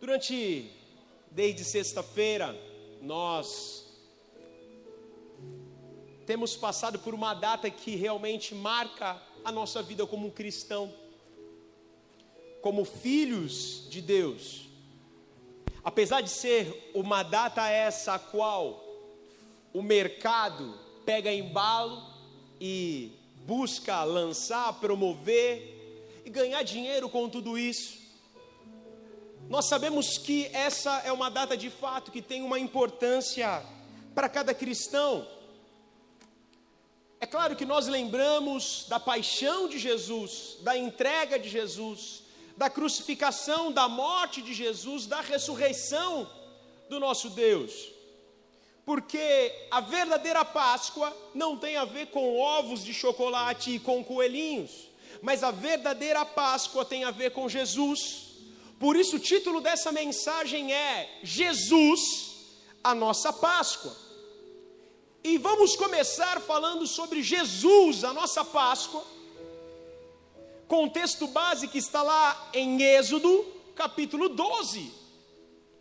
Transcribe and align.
Durante, 0.00 0.70
desde 1.28 1.64
sexta-feira, 1.64 2.56
nós 3.02 3.84
temos 6.24 6.54
passado 6.54 7.00
por 7.00 7.14
uma 7.14 7.34
data 7.34 7.68
que 7.68 7.96
realmente 7.96 8.54
marca 8.54 9.20
a 9.44 9.50
nossa 9.50 9.82
vida 9.82 10.06
como 10.06 10.30
cristão, 10.30 10.94
como 12.62 12.84
filhos 12.84 13.88
de 13.90 14.00
Deus. 14.00 14.68
Apesar 15.82 16.20
de 16.20 16.30
ser 16.30 16.92
uma 16.94 17.24
data 17.24 17.68
essa 17.68 18.14
a 18.14 18.18
qual 18.20 18.84
o 19.72 19.82
mercado 19.82 20.78
pega 21.04 21.32
embalo 21.32 22.00
e 22.60 23.18
busca 23.44 24.04
lançar, 24.04 24.78
promover 24.78 26.22
e 26.24 26.30
ganhar 26.30 26.62
dinheiro 26.62 27.08
com 27.08 27.28
tudo 27.28 27.58
isso, 27.58 28.07
nós 29.48 29.64
sabemos 29.64 30.18
que 30.18 30.50
essa 30.52 30.98
é 31.06 31.10
uma 31.10 31.30
data 31.30 31.56
de 31.56 31.70
fato 31.70 32.12
que 32.12 32.20
tem 32.20 32.42
uma 32.42 32.58
importância 32.58 33.64
para 34.14 34.28
cada 34.28 34.52
cristão. 34.52 35.26
É 37.18 37.24
claro 37.24 37.56
que 37.56 37.64
nós 37.64 37.86
lembramos 37.86 38.84
da 38.88 39.00
paixão 39.00 39.66
de 39.66 39.78
Jesus, 39.78 40.58
da 40.60 40.76
entrega 40.76 41.38
de 41.38 41.48
Jesus, 41.48 42.24
da 42.58 42.68
crucificação, 42.68 43.72
da 43.72 43.88
morte 43.88 44.42
de 44.42 44.52
Jesus, 44.52 45.06
da 45.06 45.22
ressurreição 45.22 46.30
do 46.90 47.00
nosso 47.00 47.30
Deus. 47.30 47.72
Porque 48.84 49.50
a 49.70 49.80
verdadeira 49.80 50.44
Páscoa 50.44 51.16
não 51.34 51.56
tem 51.56 51.78
a 51.78 51.86
ver 51.86 52.08
com 52.08 52.38
ovos 52.38 52.84
de 52.84 52.92
chocolate 52.92 53.76
e 53.76 53.80
com 53.80 54.04
coelhinhos, 54.04 54.90
mas 55.22 55.42
a 55.42 55.50
verdadeira 55.50 56.24
Páscoa 56.26 56.84
tem 56.84 57.04
a 57.04 57.10
ver 57.10 57.30
com 57.30 57.48
Jesus 57.48 58.27
por 58.78 58.96
isso, 58.96 59.16
o 59.16 59.20
título 59.20 59.60
dessa 59.60 59.90
mensagem 59.90 60.72
é 60.72 61.18
Jesus, 61.22 62.36
a 62.82 62.94
nossa 62.94 63.32
Páscoa. 63.32 63.94
E 65.24 65.36
vamos 65.36 65.74
começar 65.74 66.40
falando 66.40 66.86
sobre 66.86 67.22
Jesus, 67.22 68.04
a 68.04 68.12
nossa 68.12 68.44
Páscoa. 68.44 69.04
Contexto 70.68 71.26
base 71.26 71.66
que 71.66 71.78
está 71.78 72.02
lá 72.02 72.50
em 72.52 72.80
Êxodo, 72.82 73.44
capítulo 73.74 74.28
12. 74.28 74.92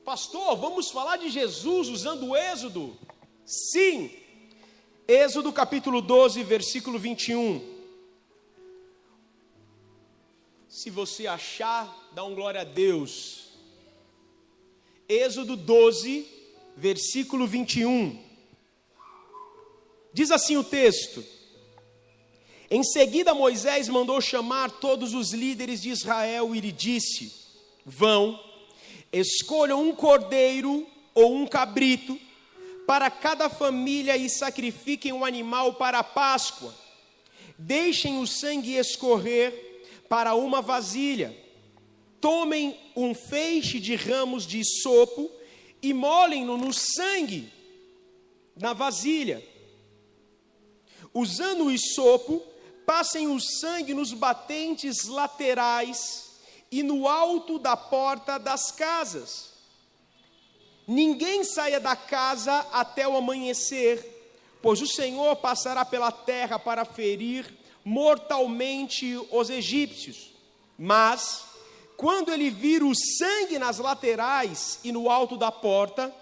Pastor, 0.03 0.55
vamos 0.55 0.89
falar 0.89 1.17
de 1.17 1.29
Jesus 1.29 1.89
usando 1.89 2.29
o 2.29 2.35
Êxodo? 2.35 2.97
Sim. 3.45 4.09
Êxodo 5.07 5.53
capítulo 5.53 6.01
12, 6.01 6.41
versículo 6.43 6.97
21. 6.97 7.77
Se 10.67 10.89
você 10.89 11.27
achar, 11.27 12.06
dá 12.17 12.23
um 12.23 12.33
glória 12.33 12.61
a 12.61 12.63
Deus. 12.63 13.49
Êxodo 15.07 15.55
12, 15.55 16.25
versículo 16.75 17.45
21. 17.45 18.19
Diz 20.11 20.31
assim 20.31 20.57
o 20.57 20.63
texto: 20.63 21.23
Em 22.71 22.83
seguida 22.83 23.35
Moisés 23.35 23.87
mandou 23.87 24.19
chamar 24.19 24.71
todos 24.79 25.13
os 25.13 25.31
líderes 25.31 25.79
de 25.79 25.91
Israel 25.91 26.55
e 26.55 26.59
lhe 26.59 26.71
disse: 26.71 27.31
Vão, 27.85 28.43
escolham 29.13 29.87
um 29.87 29.93
cordeiro 29.93 30.87
ou 31.13 31.35
um 31.35 31.45
cabrito 31.45 32.19
para 32.87 33.11
cada 33.11 33.47
família 33.47 34.17
e 34.17 34.27
sacrifiquem 34.27 35.13
um 35.13 35.23
animal 35.23 35.75
para 35.75 35.99
a 35.99 36.03
Páscoa. 36.03 36.73
Deixem 37.59 38.17
o 38.17 38.25
sangue 38.25 38.73
escorrer 38.73 39.83
para 40.09 40.33
uma 40.33 40.63
vasilha. 40.63 41.45
Tomem 42.27 42.77
um 42.93 43.15
feixe 43.15 43.79
de 43.79 43.95
ramos 43.95 44.45
de 44.45 44.61
sopo 44.81 45.31
e 45.81 45.93
molem-no 45.93 46.57
no 46.57 46.73
sangue 46.73 47.49
na 48.53 48.73
vasilha. 48.73 49.41
Usando 51.13 51.67
o 51.67 51.77
sopo, 51.79 52.43
passem 52.85 53.29
o 53.29 53.39
sangue 53.39 53.93
nos 53.93 54.11
batentes 54.11 55.05
laterais 55.05 56.41
e 56.69 56.83
no 56.83 57.07
alto 57.07 57.57
da 57.57 57.77
porta 57.77 58.37
das 58.37 58.73
casas. 58.73 59.53
Ninguém 60.85 61.45
saia 61.45 61.79
da 61.79 61.95
casa 61.95 62.59
até 62.73 63.07
o 63.07 63.15
amanhecer, 63.15 64.35
pois 64.61 64.81
o 64.81 64.87
Senhor 64.87 65.37
passará 65.37 65.85
pela 65.85 66.11
terra 66.11 66.59
para 66.59 66.83
ferir 66.83 67.57
mortalmente 67.85 69.15
os 69.31 69.49
egípcios. 69.49 70.33
Mas, 70.77 71.46
quando 71.97 72.31
ele 72.31 72.49
vir 72.49 72.83
o 72.83 72.93
sangue 72.95 73.57
nas 73.57 73.79
laterais 73.79 74.79
e 74.83 74.91
no 74.91 75.09
alto 75.09 75.35
da 75.35 75.51
porta, 75.51 76.13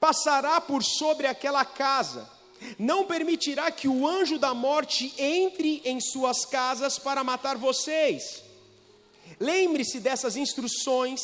passará 0.00 0.60
por 0.60 0.82
sobre 0.82 1.26
aquela 1.26 1.64
casa, 1.64 2.28
não 2.78 3.04
permitirá 3.04 3.70
que 3.70 3.86
o 3.86 4.06
anjo 4.06 4.38
da 4.38 4.54
morte 4.54 5.14
entre 5.18 5.82
em 5.84 6.00
suas 6.00 6.46
casas 6.46 6.98
para 6.98 7.22
matar 7.22 7.58
vocês. 7.58 8.42
Lembre-se 9.38 10.00
dessas 10.00 10.34
instruções, 10.34 11.20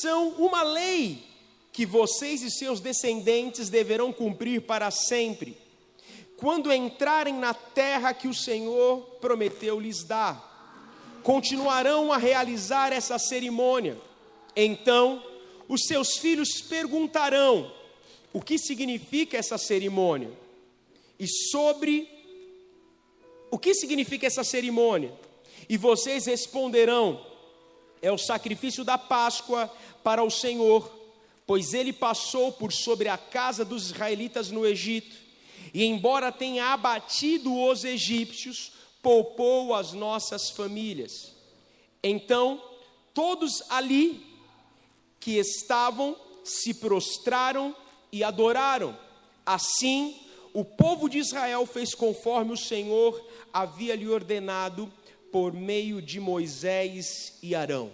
são 0.00 0.30
uma 0.30 0.62
lei 0.62 1.22
que 1.70 1.84
vocês 1.84 2.42
e 2.42 2.50
seus 2.50 2.80
descendentes 2.80 3.68
deverão 3.68 4.12
cumprir 4.12 4.62
para 4.62 4.90
sempre 4.90 5.62
quando 6.36 6.72
entrarem 6.72 7.34
na 7.34 7.54
terra 7.54 8.12
que 8.12 8.28
o 8.28 8.34
Senhor 8.34 9.00
prometeu 9.20 9.78
lhes 9.80 10.04
dar. 10.04 10.53
Continuarão 11.24 12.12
a 12.12 12.16
realizar 12.16 12.92
essa 12.92 13.18
cerimônia. 13.18 13.96
Então, 14.54 15.24
os 15.68 15.86
seus 15.86 16.18
filhos 16.18 16.60
perguntarão 16.60 17.72
o 18.32 18.40
que 18.40 18.58
significa 18.58 19.36
essa 19.36 19.58
cerimônia 19.58 20.30
e 21.18 21.26
sobre 21.26 22.08
o 23.50 23.58
que 23.58 23.74
significa 23.74 24.26
essa 24.26 24.44
cerimônia. 24.44 25.12
E 25.68 25.76
vocês 25.76 26.26
responderão: 26.26 27.26
é 28.00 28.12
o 28.12 28.18
sacrifício 28.18 28.84
da 28.84 28.96
Páscoa 28.98 29.68
para 30.04 30.22
o 30.22 30.30
Senhor, 30.30 30.88
pois 31.46 31.74
ele 31.74 31.92
passou 31.92 32.52
por 32.52 32.72
sobre 32.72 33.08
a 33.08 33.18
casa 33.18 33.64
dos 33.64 33.86
israelitas 33.86 34.50
no 34.50 34.64
Egito 34.64 35.24
e 35.72 35.84
embora 35.84 36.30
tenha 36.30 36.66
abatido 36.66 37.52
os 37.52 37.84
egípcios, 37.84 38.70
poupou 39.04 39.74
as 39.74 39.92
nossas 39.92 40.48
famílias. 40.48 41.34
Então, 42.02 42.60
todos 43.12 43.62
ali 43.68 44.26
que 45.20 45.32
estavam 45.32 46.16
se 46.42 46.72
prostraram 46.72 47.76
e 48.10 48.24
adoraram. 48.24 48.98
Assim, 49.44 50.18
o 50.54 50.64
povo 50.64 51.08
de 51.08 51.18
Israel 51.18 51.66
fez 51.66 51.94
conforme 51.94 52.54
o 52.54 52.56
Senhor 52.56 53.22
havia 53.52 53.94
lhe 53.94 54.08
ordenado 54.08 54.90
por 55.30 55.52
meio 55.52 56.00
de 56.00 56.18
Moisés 56.18 57.38
e 57.42 57.54
Arão. 57.54 57.92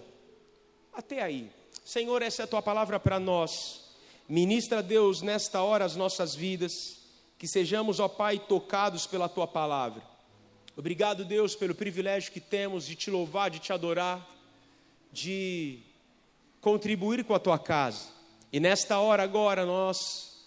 Até 0.92 1.22
aí. 1.22 1.50
Senhor, 1.84 2.22
essa 2.22 2.42
é 2.42 2.44
a 2.44 2.48
tua 2.48 2.62
palavra 2.62 3.00
para 3.00 3.18
nós. 3.18 3.80
Ministra, 4.28 4.80
Deus, 4.80 5.22
nesta 5.22 5.60
hora 5.60 5.84
as 5.84 5.96
nossas 5.96 6.36
vidas 6.36 6.98
que 7.36 7.48
sejamos, 7.48 7.98
ó 7.98 8.06
Pai, 8.06 8.38
tocados 8.38 9.06
pela 9.06 9.28
tua 9.28 9.46
palavra. 9.46 10.08
Obrigado, 10.80 11.26
Deus, 11.26 11.54
pelo 11.54 11.74
privilégio 11.74 12.32
que 12.32 12.40
temos 12.40 12.86
de 12.86 12.94
te 12.94 13.10
louvar, 13.10 13.50
de 13.50 13.58
te 13.58 13.70
adorar, 13.70 14.26
de 15.12 15.78
contribuir 16.58 17.22
com 17.22 17.34
a 17.34 17.38
tua 17.38 17.58
casa. 17.58 18.08
E 18.50 18.58
nesta 18.58 18.98
hora 18.98 19.22
agora 19.22 19.66
nós 19.66 20.38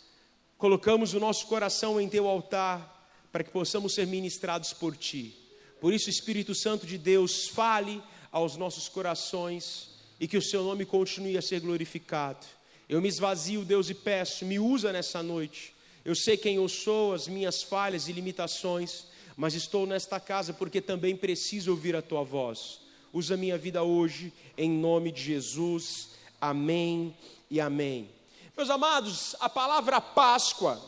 colocamos 0.57 1.13
o 1.13 1.19
nosso 1.19 1.45
coração 1.45 2.01
em 2.01 2.09
teu 2.09 2.27
altar 2.27 3.07
para 3.31 3.43
que 3.43 3.51
possamos 3.51 3.93
ser 3.93 4.07
ministrados 4.07 4.73
por 4.73 4.97
ti. 4.97 5.35
Por 5.79 5.93
isso, 5.93 6.09
Espírito 6.09 6.55
Santo 6.55 6.87
de 6.87 6.97
Deus, 6.97 7.47
fale 7.49 8.01
aos 8.31 8.57
nossos 8.57 8.89
corações 8.89 9.89
e 10.19 10.27
que 10.27 10.37
o 10.37 10.41
seu 10.41 10.63
nome 10.63 10.83
continue 10.83 11.37
a 11.37 11.43
ser 11.43 11.59
glorificado. 11.59 12.43
Eu 12.89 12.99
me 12.99 13.07
esvazio, 13.07 13.63
Deus, 13.63 13.87
e 13.87 13.93
peço, 13.93 14.47
me 14.47 14.57
usa 14.57 14.91
nessa 14.91 15.21
noite 15.21 15.73
eu 16.05 16.15
sei 16.15 16.35
quem 16.35 16.55
eu 16.55 16.67
sou, 16.67 17.13
as 17.13 17.29
minhas 17.29 17.63
falhas 17.63 18.09
e 18.09 18.11
limitações, 18.11 19.05
mas 19.35 19.53
estou 19.53 19.85
nesta 19.85 20.19
casa 20.19 20.53
porque 20.53 20.81
também 20.81 21.15
preciso 21.15 21.71
ouvir 21.71 21.95
a 21.95 22.01
tua 22.01 22.23
voz. 22.23 22.81
Usa 23.11 23.37
minha 23.37 23.57
vida 23.57 23.83
hoje, 23.83 24.33
em 24.57 24.69
nome 24.69 25.11
de 25.11 25.21
Jesus. 25.21 26.09
Amém 26.39 27.15
e 27.49 27.59
amém. 27.59 28.09
Meus 28.55 28.69
amados, 28.69 29.35
a 29.39 29.49
palavra 29.49 29.99
Páscoa, 29.99 30.81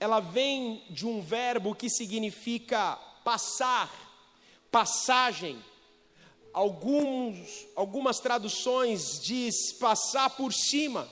ela 0.00 0.20
vem 0.20 0.82
de 0.90 1.06
um 1.06 1.20
verbo 1.20 1.74
que 1.74 1.88
significa 1.88 2.96
passar, 3.24 3.92
passagem. 4.70 5.58
Alguns, 6.52 7.66
algumas 7.74 8.20
traduções 8.20 9.20
diz 9.20 9.72
passar 9.72 10.30
por 10.30 10.52
cima. 10.52 11.08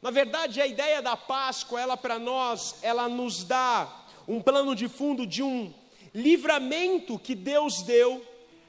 Na 0.00 0.10
verdade, 0.10 0.60
a 0.60 0.66
ideia 0.66 1.00
da 1.00 1.16
Páscoa, 1.16 1.80
ela 1.80 1.96
para 1.96 2.18
nós, 2.18 2.76
ela 2.82 3.08
nos 3.08 3.44
dá 3.44 4.04
um 4.26 4.40
plano 4.40 4.74
de 4.74 4.88
fundo 4.88 5.26
de 5.26 5.42
um 5.42 5.72
livramento 6.14 7.18
que 7.18 7.34
Deus 7.34 7.82
deu 7.82 8.24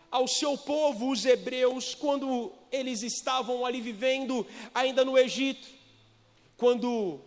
ao 0.09 0.27
seu 0.27 0.57
povo, 0.57 1.09
os 1.09 1.25
hebreus, 1.25 1.95
quando 1.95 2.51
eles 2.71 3.01
estavam 3.01 3.65
ali 3.65 3.81
vivendo 3.81 4.45
ainda 4.73 5.03
no 5.03 5.17
Egito. 5.17 5.67
Quando 6.55 7.19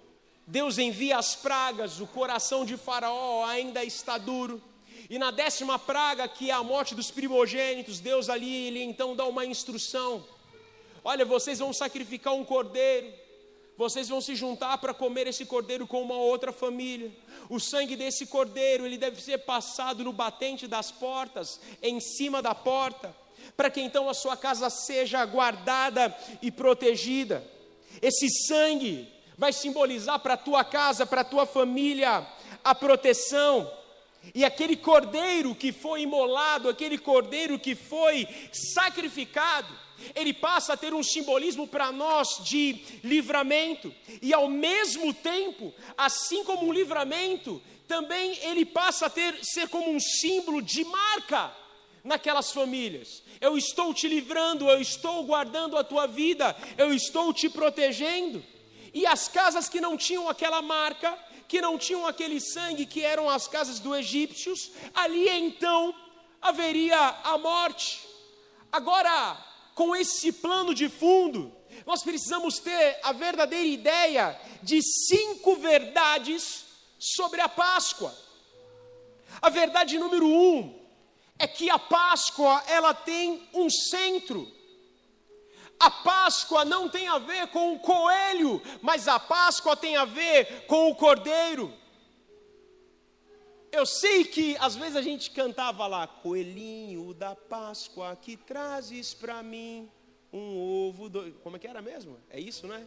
Deus 0.47 0.79
envia 0.79 1.19
as 1.19 1.35
pragas, 1.35 2.01
o 2.01 2.07
coração 2.07 2.65
de 2.65 2.77
Faraó 2.77 3.45
ainda 3.45 3.85
está 3.85 4.17
duro. 4.19 4.63
E 5.11 5.19
na 5.19 5.31
décima 5.31 5.79
praga, 5.79 6.27
que 6.29 6.51
é 6.51 6.53
a 6.53 6.63
morte 6.63 6.95
dos 6.95 7.11
primogênitos, 7.11 8.01
Deus 8.01 8.29
ali, 8.29 8.69
ele 8.69 8.83
então 8.83 9.15
dá 9.15 9.25
uma 9.25 9.45
instrução: 9.45 10.25
Olha, 11.05 11.25
vocês 11.25 11.59
vão 11.59 11.73
sacrificar 11.73 12.35
um 12.35 12.45
cordeiro, 12.45 13.13
vocês 13.77 14.09
vão 14.09 14.21
se 14.21 14.35
juntar 14.35 14.79
para 14.79 14.95
comer 14.95 15.27
esse 15.27 15.45
cordeiro 15.45 15.87
com 15.87 16.01
uma 16.03 16.17
outra 16.17 16.51
família. 16.51 17.13
O 17.49 17.61
sangue 17.61 17.95
desse 17.95 18.27
cordeiro, 18.27 18.87
ele 18.87 18.97
deve 18.97 19.21
ser 19.21 19.39
passado 19.39 20.03
no 20.03 20.13
batente 20.13 20.67
das 20.67 20.91
portas, 20.91 21.61
em 21.83 22.01
cima 22.01 22.41
da 22.41 22.55
porta, 22.55 23.15
para 23.57 23.71
que 23.71 23.81
então 23.81 24.09
a 24.09 24.15
sua 24.15 24.37
casa 24.37 24.71
seja 24.71 25.25
guardada 25.27 26.17
e 26.41 26.51
protegida. 26.51 27.45
Esse 28.01 28.29
sangue 28.47 29.09
vai 29.37 29.53
simbolizar 29.53 30.19
para 30.21 30.35
a 30.35 30.39
tua 30.39 30.65
casa, 30.65 31.07
para 31.07 31.21
a 31.21 31.25
tua 31.25 31.45
família, 31.45 32.27
a 32.65 32.75
proteção. 32.75 33.71
E 34.35 34.45
aquele 34.45 34.77
cordeiro 34.77 35.55
que 35.55 35.71
foi 35.71 36.03
imolado, 36.03 36.69
aquele 36.69 36.99
cordeiro 36.99 37.59
que 37.59 37.75
foi 37.75 38.27
sacrificado, 38.53 39.86
ele 40.15 40.33
passa 40.33 40.73
a 40.73 40.77
ter 40.77 40.95
um 40.95 41.03
simbolismo 41.03 41.67
para 41.67 41.93
nós 41.93 42.41
de 42.45 42.81
livramento, 43.03 43.95
e 44.23 44.33
ao 44.33 44.49
mesmo 44.49 45.13
tempo, 45.13 45.73
assim 45.97 46.45
como 46.45 46.67
um 46.67 46.73
livramento, 46.73 47.63
também 47.87 48.37
ele 48.43 48.65
passa 48.65 49.07
a 49.07 49.11
ter 49.11 49.39
ser 49.45 49.69
como 49.69 49.91
um 49.91 50.01
símbolo 50.01 50.61
de 50.61 50.85
marca 50.85 51.53
naquelas 52.03 52.53
famílias. 52.53 53.23
Eu 53.41 53.57
estou 53.59 53.93
te 53.93 54.09
livrando, 54.09 54.69
eu 54.69 54.81
estou 54.81 55.25
guardando 55.25 55.77
a 55.77 55.85
tua 55.85 56.07
vida, 56.07 56.57
eu 56.79 56.93
estou 56.93 57.33
te 57.33 57.49
protegendo. 57.49 58.43
E 58.95 59.07
as 59.07 59.29
casas 59.29 59.69
que 59.69 59.81
não 59.81 59.97
tinham 59.97 60.29
aquela 60.29 60.63
marca, 60.63 61.17
que 61.47 61.61
não 61.61 61.77
tinham 61.77 62.07
aquele 62.07 62.41
sangue, 62.41 62.87
que 62.87 63.03
eram 63.03 63.29
as 63.29 63.47
casas 63.47 63.79
dos 63.79 63.97
egípcios, 63.97 64.71
ali 64.95 65.29
então 65.29 65.95
haveria 66.41 66.99
a 67.23 67.37
morte. 67.39 68.01
Agora, 68.73 69.37
com 69.77 69.95
esse 69.95 70.33
plano 70.33 70.75
de 70.75 70.89
fundo, 70.89 71.55
nós 71.85 72.03
precisamos 72.03 72.59
ter 72.59 72.99
a 73.03 73.13
verdadeira 73.13 73.67
ideia 73.67 74.41
de 74.63 74.81
cinco 74.83 75.57
verdades 75.57 76.65
sobre 76.99 77.43
a 77.43 77.49
Páscoa. 77.49 78.13
A 79.41 79.51
verdade 79.51 79.99
número 79.99 80.27
um 80.27 80.75
é 81.39 81.47
que 81.47 81.69
a 81.69 81.79
Páscoa 81.79 82.65
ela 82.67 82.95
tem 82.95 83.47
um 83.53 83.69
centro. 83.69 84.51
A 85.79 85.91
Páscoa 85.91 86.65
não 86.65 86.89
tem 86.89 87.07
a 87.07 87.19
ver 87.19 87.49
com 87.49 87.75
o 87.75 87.79
coelho, 87.79 88.63
mas 88.81 89.07
a 89.07 89.21
Páscoa 89.21 89.77
tem 89.77 89.95
a 89.95 90.07
ver 90.07 90.65
com 90.67 90.91
o 90.91 90.95
cordeiro. 90.95 91.71
Eu 93.77 93.85
sei 93.85 94.25
que 94.25 94.57
às 94.59 94.75
vezes 94.75 94.97
a 94.97 95.03
gente 95.03 95.31
cantava 95.31 95.87
lá, 95.87 96.07
coelhinho 96.07 97.13
da 97.13 97.35
Páscoa 97.35 98.17
que 98.17 98.35
trazes 98.35 99.13
para 99.13 99.43
mim 99.43 99.87
um 100.33 100.57
ovo, 100.89 101.11
como 101.43 101.57
é 101.57 101.59
que 101.59 101.67
era 101.67 101.83
mesmo? 101.83 102.17
É 102.31 102.41
isso, 102.41 102.67
né? 102.67 102.87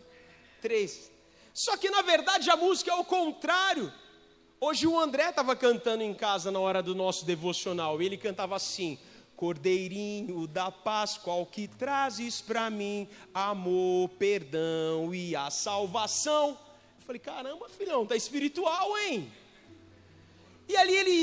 Três. 0.60 1.12
Só 1.54 1.78
que 1.78 1.92
na 1.92 2.02
verdade 2.02 2.50
a 2.50 2.58
música 2.58 2.90
é 2.90 2.96
o 2.96 3.06
contrário. 3.06 3.94
Hoje 4.60 4.88
o 4.88 5.00
André 5.00 5.30
estava 5.30 5.56
cantando 5.56 6.02
em 6.02 6.12
casa 6.12 6.50
na 6.50 6.60
hora 6.60 6.82
do 6.82 6.96
nosso 6.96 7.24
devocional 7.24 8.02
e 8.02 8.08
ele 8.08 8.18
cantava 8.18 8.56
assim: 8.56 8.98
Cordeirinho 9.36 10.48
da 10.48 10.72
Páscoa, 10.72 11.46
que 11.46 11.68
trazes 11.68 12.42
para 12.42 12.68
mim 12.72 13.08
amor, 13.32 14.10
perdão 14.18 15.14
e 15.14 15.36
a 15.36 15.52
salvação. 15.52 16.58
Eu 17.00 17.06
falei: 17.06 17.20
caramba, 17.20 17.70
filhão, 17.70 18.08
tá 18.08 18.16
espiritual, 18.16 18.98
hein? 18.98 19.32
E 20.72 20.78
ali 20.78 20.96
ele, 20.96 21.20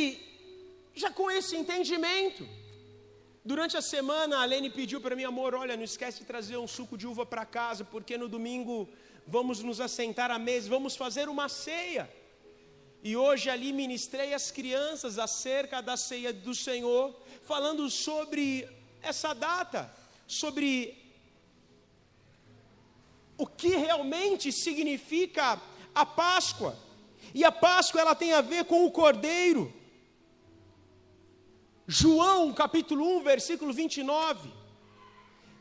já 0.92 1.10
com 1.18 1.30
esse 1.30 1.56
entendimento, 1.56 2.46
durante 3.44 3.76
a 3.76 3.82
semana 3.94 4.38
a 4.42 4.44
Lene 4.44 4.68
pediu 4.68 5.00
para 5.00 5.14
mim, 5.14 5.22
amor, 5.22 5.54
olha, 5.54 5.76
não 5.76 5.84
esquece 5.84 6.18
de 6.18 6.24
trazer 6.24 6.56
um 6.56 6.66
suco 6.66 6.98
de 6.98 7.06
uva 7.06 7.24
para 7.24 7.46
casa, 7.46 7.84
porque 7.84 8.18
no 8.18 8.28
domingo 8.28 8.88
vamos 9.24 9.62
nos 9.62 9.80
assentar 9.80 10.32
à 10.32 10.38
mesa, 10.38 10.68
vamos 10.68 10.96
fazer 10.96 11.28
uma 11.28 11.48
ceia. 11.48 12.10
E 13.04 13.16
hoje 13.16 13.48
ali 13.48 13.72
ministrei 13.72 14.34
as 14.34 14.50
crianças 14.50 15.16
acerca 15.16 15.80
da 15.80 15.96
ceia 15.96 16.32
do 16.32 16.52
Senhor, 16.52 17.14
falando 17.44 17.88
sobre 17.88 18.68
essa 19.00 19.32
data, 19.32 19.94
sobre 20.26 21.00
o 23.38 23.46
que 23.46 23.76
realmente 23.76 24.50
significa 24.50 25.60
a 25.94 26.04
Páscoa. 26.04 26.85
E 27.34 27.44
a 27.44 27.52
Páscoa 27.52 28.00
ela 28.00 28.14
tem 28.14 28.32
a 28.32 28.40
ver 28.40 28.64
com 28.64 28.84
o 28.84 28.90
Cordeiro. 28.90 29.72
João, 31.86 32.52
capítulo 32.52 33.18
1, 33.18 33.22
versículo 33.22 33.72
29. 33.72 34.50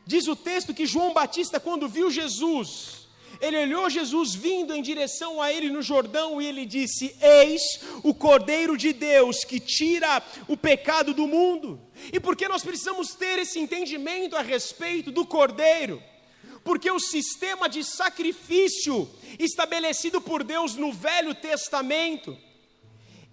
Diz 0.06 0.28
o 0.28 0.36
texto 0.36 0.74
que 0.74 0.86
João 0.86 1.14
Batista, 1.14 1.60
quando 1.60 1.88
viu 1.88 2.10
Jesus, 2.12 3.08
ele 3.42 3.58
olhou 3.58 3.90
Jesus 3.90 4.34
vindo 4.34 4.74
em 4.74 4.82
direção 4.82 5.42
a 5.42 5.52
ele 5.52 5.70
no 5.70 5.82
Jordão 5.82 6.42
e 6.42 6.46
ele 6.46 6.66
disse: 6.66 7.16
Eis 7.22 7.62
o 8.04 8.14
Cordeiro 8.14 8.78
de 8.78 8.94
Deus 8.94 9.44
que 9.44 9.60
tira 9.60 10.22
o 10.48 10.56
pecado 10.56 11.14
do 11.14 11.28
mundo. 11.28 11.80
E 12.14 12.20
por 12.20 12.36
que 12.36 12.48
nós 12.48 12.64
precisamos 12.64 13.14
ter 13.14 13.40
esse 13.40 13.60
entendimento 13.60 14.36
a 14.36 14.42
respeito 14.42 15.12
do 15.12 15.26
Cordeiro? 15.26 16.02
Porque 16.66 16.90
o 16.90 17.00
sistema 17.00 17.70
de 17.70 17.84
sacrifício 17.84 19.08
estabelecido 19.38 20.20
por 20.20 20.44
Deus 20.44 20.76
no 20.76 20.92
Velho 20.92 21.36
Testamento, 21.36 22.36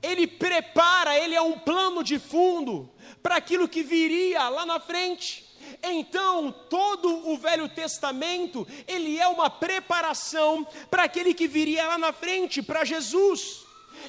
ele 0.02 0.26
prepara, 0.26 1.18
ele 1.18 1.34
é 1.34 1.40
um 1.40 1.58
plano 1.58 2.04
de 2.04 2.18
fundo 2.18 2.92
para 3.22 3.36
aquilo 3.36 3.66
que 3.66 3.82
viria 3.82 4.50
lá 4.50 4.66
na 4.66 4.78
frente. 4.78 5.48
Então, 5.82 6.52
todo 6.68 7.30
o 7.30 7.38
Velho 7.38 7.70
Testamento, 7.70 8.68
ele 8.86 9.18
é 9.18 9.26
uma 9.26 9.48
preparação 9.48 10.66
para 10.90 11.04
aquele 11.04 11.32
que 11.32 11.48
viria 11.48 11.86
lá 11.86 11.96
na 11.96 12.12
frente, 12.12 12.60
para 12.60 12.84
Jesus. 12.84 13.62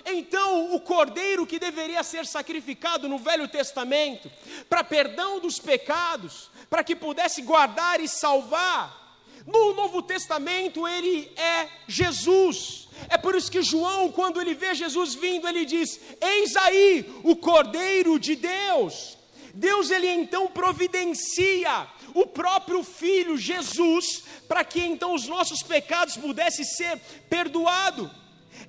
Então, 0.05 0.75
o 0.75 0.81
cordeiro 0.81 1.47
que 1.47 1.59
deveria 1.59 2.03
ser 2.03 2.25
sacrificado 2.25 3.07
no 3.07 3.17
Velho 3.17 3.47
Testamento, 3.47 4.29
para 4.67 4.83
perdão 4.83 5.39
dos 5.39 5.59
pecados, 5.59 6.49
para 6.69 6.83
que 6.83 6.93
pudesse 6.93 7.41
guardar 7.41 8.01
e 8.01 8.07
salvar, 8.09 9.02
no 9.45 9.73
Novo 9.73 10.01
Testamento 10.01 10.87
ele 10.87 11.31
é 11.35 11.67
Jesus. 11.87 12.87
É 13.09 13.17
por 13.17 13.35
isso 13.35 13.51
que 13.51 13.61
João, 13.61 14.11
quando 14.11 14.39
ele 14.39 14.53
vê 14.53 14.73
Jesus 14.73 15.13
vindo, 15.13 15.47
ele 15.47 15.65
diz: 15.65 15.99
Eis 16.21 16.55
aí 16.55 17.05
o 17.23 17.35
Cordeiro 17.35 18.17
de 18.19 18.35
Deus. 18.35 19.17
Deus 19.53 19.91
ele 19.91 20.09
então 20.09 20.47
providencia 20.47 21.87
o 22.13 22.25
próprio 22.25 22.83
filho 22.83 23.37
Jesus 23.37 24.23
para 24.47 24.63
que 24.63 24.79
então 24.79 25.13
os 25.13 25.27
nossos 25.27 25.61
pecados 25.61 26.17
pudessem 26.17 26.65
ser 26.65 26.99
perdoados. 27.29 28.09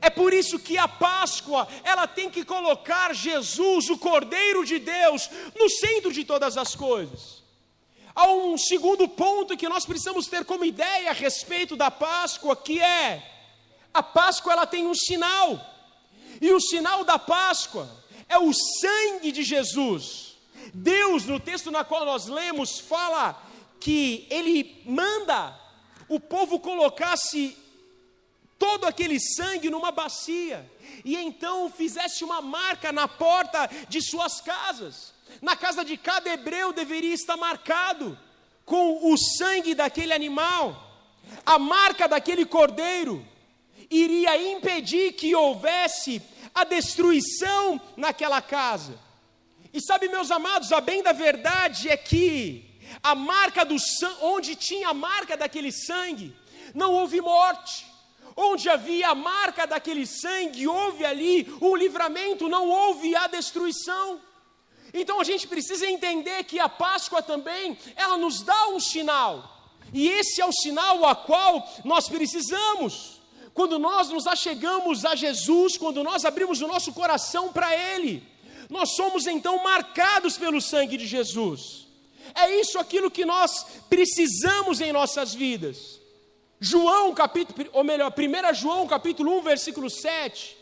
É 0.00 0.10
por 0.10 0.34
isso 0.34 0.58
que 0.58 0.76
a 0.76 0.88
Páscoa, 0.88 1.68
ela 1.84 2.06
tem 2.06 2.28
que 2.28 2.44
colocar 2.44 3.14
Jesus, 3.14 3.88
o 3.88 3.98
Cordeiro 3.98 4.64
de 4.64 4.78
Deus, 4.78 5.30
no 5.54 5.70
centro 5.70 6.12
de 6.12 6.24
todas 6.24 6.56
as 6.56 6.74
coisas. 6.74 7.43
Há 8.14 8.28
um 8.28 8.56
segundo 8.56 9.08
ponto 9.08 9.56
que 9.56 9.68
nós 9.68 9.84
precisamos 9.84 10.28
ter 10.28 10.44
como 10.44 10.64
ideia 10.64 11.10
a 11.10 11.14
respeito 11.14 11.74
da 11.74 11.90
Páscoa, 11.90 12.54
que 12.54 12.80
é 12.80 13.30
a 13.92 14.02
Páscoa 14.02 14.52
ela 14.52 14.66
tem 14.66 14.86
um 14.86 14.94
sinal. 14.94 15.58
E 16.40 16.52
o 16.52 16.60
sinal 16.60 17.04
da 17.04 17.18
Páscoa 17.18 17.88
é 18.28 18.38
o 18.38 18.52
sangue 18.52 19.32
de 19.32 19.42
Jesus. 19.42 20.36
Deus, 20.72 21.24
no 21.24 21.38
texto 21.38 21.70
na 21.70 21.84
qual 21.84 22.04
nós 22.04 22.26
lemos, 22.26 22.78
fala 22.78 23.40
que 23.80 24.26
ele 24.30 24.82
manda 24.84 25.58
o 26.08 26.18
povo 26.18 26.58
colocasse 26.58 27.56
todo 28.58 28.84
aquele 28.84 29.20
sangue 29.20 29.70
numa 29.70 29.90
bacia 29.90 30.68
e 31.04 31.16
então 31.16 31.70
fizesse 31.70 32.24
uma 32.24 32.40
marca 32.40 32.92
na 32.92 33.06
porta 33.06 33.68
de 33.88 34.02
suas 34.02 34.40
casas. 34.40 35.13
Na 35.40 35.56
casa 35.56 35.84
de 35.84 35.96
cada 35.96 36.30
hebreu 36.30 36.72
deveria 36.72 37.14
estar 37.14 37.36
marcado 37.36 38.18
com 38.64 39.12
o 39.12 39.16
sangue 39.16 39.74
daquele 39.74 40.12
animal, 40.12 40.84
a 41.44 41.58
marca 41.58 42.08
daquele 42.08 42.44
cordeiro 42.46 43.26
iria 43.90 44.36
impedir 44.52 45.12
que 45.12 45.34
houvesse 45.34 46.22
a 46.54 46.64
destruição 46.64 47.80
naquela 47.96 48.40
casa. 48.40 48.98
E 49.72 49.80
sabe, 49.80 50.08
meus 50.08 50.30
amados, 50.30 50.72
a 50.72 50.80
bem 50.80 51.02
da 51.02 51.12
verdade 51.12 51.88
é 51.88 51.96
que 51.96 52.64
a 53.02 53.14
marca 53.14 53.64
do 53.64 53.78
sangue, 53.78 54.18
onde 54.22 54.54
tinha 54.54 54.88
a 54.88 54.94
marca 54.94 55.36
daquele 55.36 55.72
sangue, 55.72 56.34
não 56.74 56.92
houve 56.92 57.20
morte. 57.20 57.86
Onde 58.36 58.68
havia 58.68 59.10
a 59.10 59.14
marca 59.14 59.64
daquele 59.64 60.06
sangue, 60.06 60.66
houve 60.66 61.04
ali 61.04 61.46
um 61.60 61.76
livramento, 61.76 62.48
não 62.48 62.68
houve 62.68 63.14
a 63.14 63.28
destruição. 63.28 64.20
Então 64.94 65.20
a 65.20 65.24
gente 65.24 65.48
precisa 65.48 65.86
entender 65.88 66.44
que 66.44 66.60
a 66.60 66.68
Páscoa 66.68 67.20
também, 67.20 67.76
ela 67.96 68.16
nos 68.16 68.42
dá 68.42 68.68
um 68.68 68.78
sinal. 68.78 69.50
E 69.92 70.08
esse 70.08 70.40
é 70.40 70.46
o 70.46 70.52
sinal 70.52 71.04
a 71.04 71.16
qual 71.16 71.68
nós 71.84 72.08
precisamos. 72.08 73.20
Quando 73.52 73.78
nós 73.78 74.08
nos 74.08 74.26
achegamos 74.26 75.04
a 75.04 75.16
Jesus, 75.16 75.76
quando 75.76 76.02
nós 76.04 76.24
abrimos 76.24 76.60
o 76.60 76.68
nosso 76.68 76.92
coração 76.92 77.52
para 77.52 77.76
Ele, 77.76 78.22
nós 78.70 78.94
somos 78.94 79.26
então 79.26 79.62
marcados 79.62 80.38
pelo 80.38 80.60
sangue 80.60 80.96
de 80.96 81.06
Jesus. 81.06 81.86
É 82.34 82.60
isso 82.60 82.78
aquilo 82.78 83.10
que 83.10 83.24
nós 83.24 83.66
precisamos 83.88 84.80
em 84.80 84.92
nossas 84.92 85.34
vidas. 85.34 86.00
João 86.60 87.12
capítulo, 87.12 87.68
ou 87.72 87.84
melhor, 87.84 88.12
1 88.16 88.54
João 88.54 88.86
capítulo 88.86 89.38
1, 89.38 89.42
versículo 89.42 89.90
7, 89.90 90.56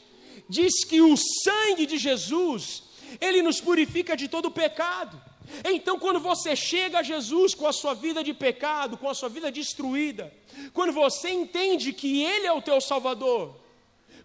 diz 0.49 0.85
que 0.85 1.01
o 1.01 1.17
sangue 1.17 1.87
de 1.87 1.97
Jesus, 1.97 2.83
ele 3.21 3.43
nos 3.43 3.61
purifica 3.61 4.17
de 4.17 4.29
todo 4.29 4.51
pecado. 4.51 5.21
Então, 5.65 5.99
quando 5.99 6.21
você 6.21 6.55
chega 6.55 7.01
a 7.01 7.03
Jesus 7.03 7.55
com 7.55 7.67
a 7.67 7.73
sua 7.73 7.95
vida 7.95 8.23
de 8.23 8.33
pecado, 8.33 8.97
com 8.97 9.09
a 9.09 9.15
sua 9.15 9.29
vida 9.29 9.51
destruída, 9.51 10.33
quando 10.73 10.93
você 10.93 11.31
entende 11.31 11.93
que 11.93 12.23
Ele 12.23 12.47
é 12.47 12.53
o 12.53 12.63
teu 12.63 12.81
Salvador, 12.81 13.57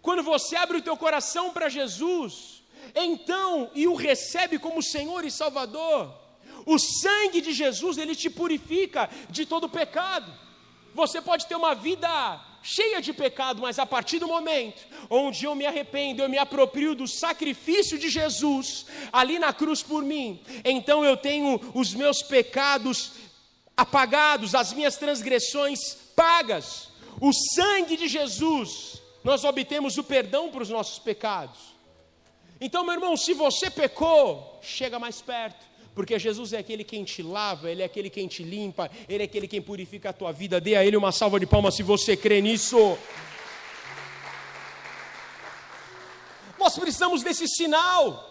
quando 0.02 0.24
você 0.24 0.56
abre 0.56 0.78
o 0.78 0.82
teu 0.82 0.96
coração 0.96 1.52
para 1.52 1.70
Jesus, 1.70 2.64
então 2.96 3.70
e 3.74 3.88
o 3.88 3.96
recebe 3.96 4.58
como 4.60 4.82
Senhor 4.82 5.26
e 5.26 5.32
Salvador, 5.32 6.14
o 6.66 6.78
sangue 6.78 7.42
de 7.42 7.54
Jesus 7.54 7.98
ele 7.98 8.16
te 8.16 8.30
purifica 8.30 9.10
de 9.30 9.46
todo 9.46 9.70
pecado. 9.70 10.32
Você 10.94 11.22
pode 11.22 11.46
ter 11.46 11.56
uma 11.56 11.74
vida 11.74 12.42
cheia 12.62 13.02
de 13.02 13.14
pecado, 13.14 13.62
mas 13.62 13.80
a 13.80 13.86
partir 13.86 14.20
do 14.20 14.28
momento 14.28 14.86
onde 15.10 15.46
eu 15.46 15.56
me 15.56 15.66
arrependo, 15.66 16.22
eu 16.22 16.30
me 16.30 16.38
aproprio 16.38 16.94
do 16.96 17.08
sacrifício 17.08 17.98
de 17.98 18.10
Jesus 18.10 18.86
ali 19.12 19.40
na 19.40 19.54
cruz 19.54 19.82
por 19.82 20.04
mim, 20.04 20.42
então 20.66 21.06
eu 21.06 21.16
tenho 21.16 21.60
os 21.74 21.94
meus 21.94 22.22
pecados 22.22 23.14
apagados, 23.76 24.56
as 24.56 24.74
minhas 24.74 24.98
transgressões 24.98 25.96
pagas. 26.16 26.90
O 27.22 27.32
sangue 27.32 27.96
de 27.96 28.08
Jesus, 28.08 29.02
nós 29.24 29.44
obtemos 29.44 29.98
o 29.98 30.04
perdão 30.04 30.50
para 30.50 30.64
os 30.64 30.70
nossos 30.70 30.98
pecados. 30.98 31.76
Então, 32.60 32.84
meu 32.84 32.96
irmão, 32.96 33.16
se 33.16 33.34
você 33.34 33.70
pecou, 33.70 34.60
chega 34.64 34.98
mais 34.98 35.22
perto 35.22 35.77
porque 35.98 36.20
Jesus 36.20 36.54
é 36.54 36.60
aquele 36.60 36.84
quem 36.84 37.04
te 37.04 37.24
lava, 37.24 37.72
Ele 37.72 37.82
é 37.82 37.86
aquele 37.86 38.08
quem 38.08 38.28
te 38.28 38.44
limpa, 38.44 38.88
Ele 39.10 39.24
é 39.24 39.26
aquele 39.26 39.48
quem 39.48 39.60
purifica 39.60 40.12
a 40.12 40.14
tua 40.14 40.32
vida. 40.32 40.62
Dê 40.62 40.76
a 40.76 40.86
Ele 40.86 40.96
uma 40.96 41.12
salva 41.12 41.40
de 41.40 41.48
palmas 41.48 41.74
se 41.74 41.82
você 41.82 42.16
crê 42.16 42.40
nisso. 42.40 42.96
Nós 46.60 46.78
precisamos 46.78 47.24
desse 47.24 47.48
sinal. 47.48 48.30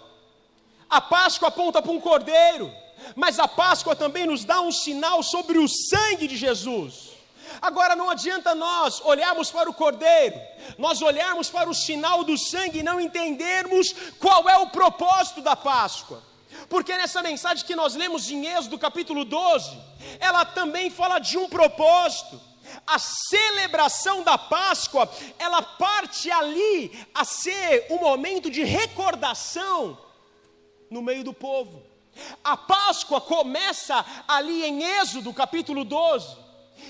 A 0.89 1.01
Páscoa 1.01 1.49
aponta 1.49 1.83
para 1.83 1.91
um 1.91 2.01
cordeiro, 2.01 2.73
mas 3.17 3.41
a 3.41 3.49
Páscoa 3.49 3.97
também 3.97 4.27
nos 4.27 4.45
dá 4.45 4.61
um 4.61 4.71
sinal 4.71 5.21
sobre 5.25 5.59
o 5.59 5.67
sangue 5.67 6.29
de 6.29 6.37
Jesus. 6.37 7.17
Agora 7.61 7.97
não 7.97 8.09
adianta 8.09 8.55
nós 8.55 9.01
olharmos 9.05 9.51
para 9.51 9.69
o 9.69 9.75
cordeiro, 9.75 10.41
nós 10.79 11.03
olharmos 11.03 11.51
para 11.51 11.69
o 11.69 11.75
sinal 11.75 12.23
do 12.23 12.39
sangue 12.39 12.79
e 12.79 12.85
não 12.85 13.01
entendermos 13.01 13.93
qual 14.21 14.49
é 14.49 14.57
o 14.57 14.69
propósito 14.69 15.43
da 15.43 15.57
Páscoa. 15.57 16.26
Porque 16.69 16.97
nessa 16.97 17.23
mensagem 17.23 17.65
que 17.65 17.77
nós 17.77 17.95
lemos 17.95 18.31
em 18.31 18.47
Êxodo 18.47 18.79
capítulo 18.79 19.25
12, 19.25 19.77
ela 20.19 20.45
também 20.45 20.91
fala 20.91 21.19
de 21.19 21.39
um 21.39 21.49
propósito. 21.49 22.41
A 22.87 22.99
celebração 22.99 24.23
da 24.23 24.37
Páscoa, 24.37 25.09
ela 25.39 25.63
parte 25.63 26.31
ali 26.31 27.07
a 27.15 27.25
ser 27.25 27.87
um 27.91 27.99
momento 27.99 28.51
de 28.51 28.65
recordação 28.65 29.99
no 30.91 31.03
meio 31.03 31.23
do 31.23 31.33
povo. 31.33 31.83
A 32.43 32.57
Páscoa 32.57 33.21
começa 33.21 34.05
ali 34.27 34.65
em 34.65 34.83
Êxodo 34.83 35.33
capítulo 35.33 35.85
12, 35.85 36.37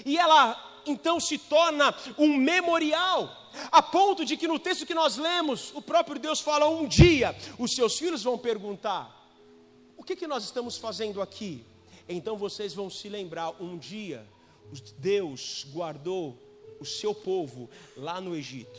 e 0.04 0.16
ela 0.16 0.62
então 0.87 1.18
se 1.18 1.37
torna 1.37 1.94
um 2.16 2.37
memorial, 2.37 3.50
a 3.73 3.82
ponto 3.82 4.25
de 4.25 4.37
que 4.37 4.46
no 4.46 4.58
texto 4.58 4.87
que 4.87 4.94
nós 4.94 5.16
lemos, 5.16 5.73
o 5.75 5.82
próprio 5.82 6.18
Deus 6.18 6.40
fala: 6.40 6.68
um 6.68 6.87
dia 6.87 7.37
os 7.58 7.75
seus 7.75 7.99
filhos 7.99 8.23
vão 8.23 8.38
perguntar: 8.38 9.15
que, 10.06 10.14
que 10.14 10.26
nós 10.26 10.44
estamos 10.44 10.76
fazendo 10.76 11.20
aqui? 11.20 11.64
Então 12.08 12.36
vocês 12.36 12.72
vão 12.72 12.88
se 12.88 13.08
lembrar: 13.08 13.50
um 13.60 13.76
dia 13.76 14.25
Deus 14.98 15.66
guardou 15.72 16.38
o 16.80 16.84
seu 16.84 17.12
povo 17.12 17.68
lá 17.96 18.20
no 18.20 18.34
Egito. 18.36 18.78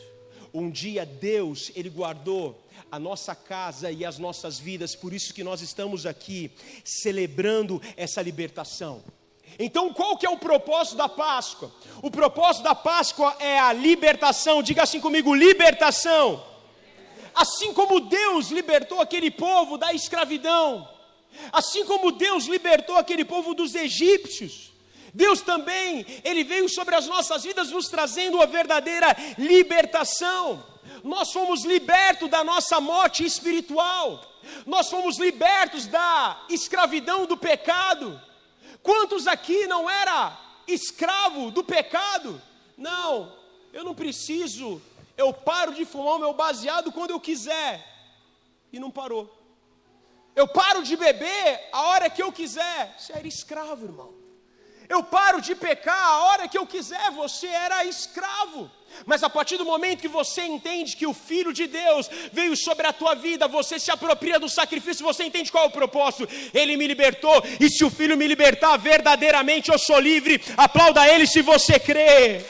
Um 0.54 0.72
dia 0.72 1.06
Deus, 1.06 1.70
Ele 1.76 1.90
guardou 1.90 2.58
a 2.90 2.98
nossa 2.98 3.36
casa 3.36 3.92
e 3.92 4.06
as 4.06 4.18
nossas 4.18 4.58
vidas, 4.58 4.96
por 4.96 5.12
isso 5.12 5.34
que 5.34 5.44
nós 5.44 5.62
estamos 5.62 6.06
aqui 6.06 6.50
celebrando 6.86 7.82
essa 7.98 8.22
libertação. 8.22 9.04
Então, 9.60 9.94
qual 9.94 10.18
que 10.18 10.26
é 10.26 10.30
o 10.30 10.38
propósito 10.38 10.96
da 10.96 11.10
Páscoa? 11.10 11.72
O 12.02 12.10
propósito 12.10 12.64
da 12.64 12.76
Páscoa 12.76 13.36
é 13.40 13.60
a 13.60 13.74
libertação. 13.74 14.64
Diga 14.64 14.84
assim 14.84 15.02
comigo, 15.02 15.34
libertação. 15.36 16.44
Assim 17.34 17.74
como 17.74 18.00
Deus 18.00 18.50
libertou 18.50 19.02
aquele 19.02 19.30
povo 19.30 19.78
da 19.78 19.94
escravidão, 19.94 20.88
Assim 21.52 21.86
como 21.86 22.12
Deus 22.12 22.46
libertou 22.46 22.96
aquele 22.96 23.24
povo 23.24 23.54
dos 23.54 23.76
egípcios, 23.76 24.72
Deus 25.14 25.42
também, 25.42 26.06
Ele 26.24 26.44
veio 26.44 26.70
sobre 26.70 26.96
as 26.96 27.08
nossas 27.08 27.44
vidas 27.44 27.72
nos 27.72 27.88
trazendo 27.88 28.42
a 28.42 28.46
verdadeira 28.46 29.16
libertação. 29.38 30.64
Nós 31.04 31.32
fomos 31.32 31.64
libertos 31.64 32.30
da 32.30 32.44
nossa 32.44 32.80
morte 32.80 33.26
espiritual, 33.26 34.24
nós 34.66 34.90
fomos 34.90 35.18
libertos 35.18 35.86
da 35.88 36.46
escravidão 36.50 37.26
do 37.26 37.38
pecado. 37.38 38.22
Quantos 38.82 39.28
aqui 39.28 39.68
não 39.68 39.90
era 39.90 40.38
escravo 40.68 41.52
do 41.52 41.64
pecado? 41.64 42.42
Não, 42.78 43.34
eu 43.74 43.84
não 43.84 43.94
preciso, 43.94 44.82
eu 45.18 45.34
paro 45.34 45.74
de 45.74 45.84
fumar 45.84 46.16
o 46.16 46.20
meu 46.20 46.34
baseado 46.34 46.92
quando 46.92 47.12
eu 47.12 47.20
quiser. 47.20 47.86
E 48.72 48.80
não 48.80 48.92
parou. 48.92 49.37
Eu 50.42 50.48
paro 50.48 50.84
de 50.84 50.96
beber 50.96 51.68
a 51.72 51.82
hora 51.90 52.12
que 52.12 52.22
eu 52.22 52.32
quiser. 52.32 52.96
Você 52.96 53.12
era 53.12 53.28
escravo, 53.28 53.86
irmão. 53.86 54.12
Eu 54.88 55.02
paro 55.04 55.42
de 55.42 55.54
pecar 55.56 56.04
a 56.10 56.20
hora 56.26 56.48
que 56.48 56.60
eu 56.60 56.66
quiser. 56.74 57.10
Você 57.12 57.48
era 57.48 57.84
escravo. 57.86 58.70
Mas 59.04 59.24
a 59.24 59.30
partir 59.32 59.58
do 59.58 59.66
momento 59.66 60.04
que 60.06 60.08
você 60.08 60.44
entende 60.44 60.96
que 60.96 61.08
o 61.08 61.14
Filho 61.14 61.52
de 61.52 61.66
Deus 61.66 62.08
veio 62.32 62.56
sobre 62.56 62.86
a 62.86 62.94
tua 62.94 63.16
vida, 63.16 63.48
você 63.48 63.80
se 63.80 63.90
apropria 63.90 64.40
do 64.40 64.48
sacrifício, 64.48 65.04
você 65.04 65.24
entende 65.24 65.52
qual 65.52 65.64
é 65.64 65.68
o 65.68 65.72
propósito. 65.72 66.28
Ele 66.54 66.78
me 66.78 66.86
libertou, 66.86 67.44
e 67.60 67.68
se 67.68 67.84
o 67.84 67.90
Filho 67.90 68.16
me 68.16 68.28
libertar, 68.28 68.78
verdadeiramente 68.78 69.72
eu 69.72 69.80
sou 69.80 70.00
livre. 70.00 70.40
Aplauda 70.56 71.08
Ele 71.08 71.26
se 71.26 71.42
você 71.42 71.80
crê. 71.80 72.46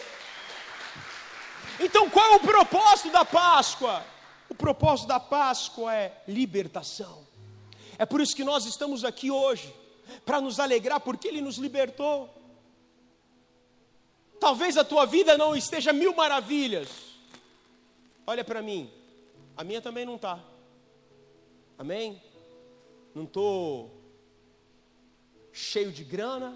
Então 1.79 2.10
qual 2.10 2.34
é 2.34 2.36
o 2.36 2.41
propósito 2.41 3.12
da 3.12 3.24
Páscoa? 3.24 4.06
O 4.50 4.56
propósito 4.56 5.08
da 5.08 5.22
Páscoa 5.22 5.96
é 5.96 6.12
libertação. 6.27 7.26
É 7.98 8.06
por 8.06 8.22
isso 8.22 8.36
que 8.36 8.44
nós 8.44 8.66
estamos 8.66 9.04
aqui 9.04 9.32
hoje, 9.32 9.74
para 10.25 10.39
nos 10.39 10.60
alegrar, 10.60 11.00
porque 11.00 11.27
Ele 11.27 11.42
nos 11.42 11.58
libertou. 11.58 12.34
Talvez 14.39 14.77
a 14.77 14.84
tua 14.84 15.06
vida 15.06 15.38
não 15.38 15.56
esteja 15.56 15.92
mil 15.92 16.16
maravilhas. 16.16 16.89
Olha 18.25 18.44
para 18.44 18.62
mim, 18.62 18.89
a 19.56 19.63
minha 19.63 19.82
também 19.82 20.06
não 20.06 20.16
está. 20.16 20.39
Amém? 21.77 22.22
Não 23.16 23.24
estou 23.24 23.92
cheio 25.51 25.92
de 25.92 26.04
grana, 26.04 26.56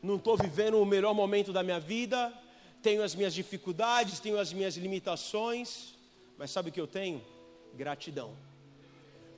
não 0.00 0.14
estou 0.14 0.36
vivendo 0.36 0.80
o 0.80 0.86
melhor 0.86 1.12
momento 1.12 1.52
da 1.52 1.62
minha 1.62 1.80
vida, 1.80 2.32
tenho 2.80 3.02
as 3.02 3.16
minhas 3.16 3.34
dificuldades, 3.34 4.20
tenho 4.20 4.38
as 4.38 4.52
minhas 4.52 4.76
limitações, 4.76 5.94
mas 6.36 6.52
sabe 6.52 6.70
o 6.70 6.72
que 6.72 6.80
eu 6.80 6.86
tenho? 6.86 7.20
Gratidão 7.74 8.47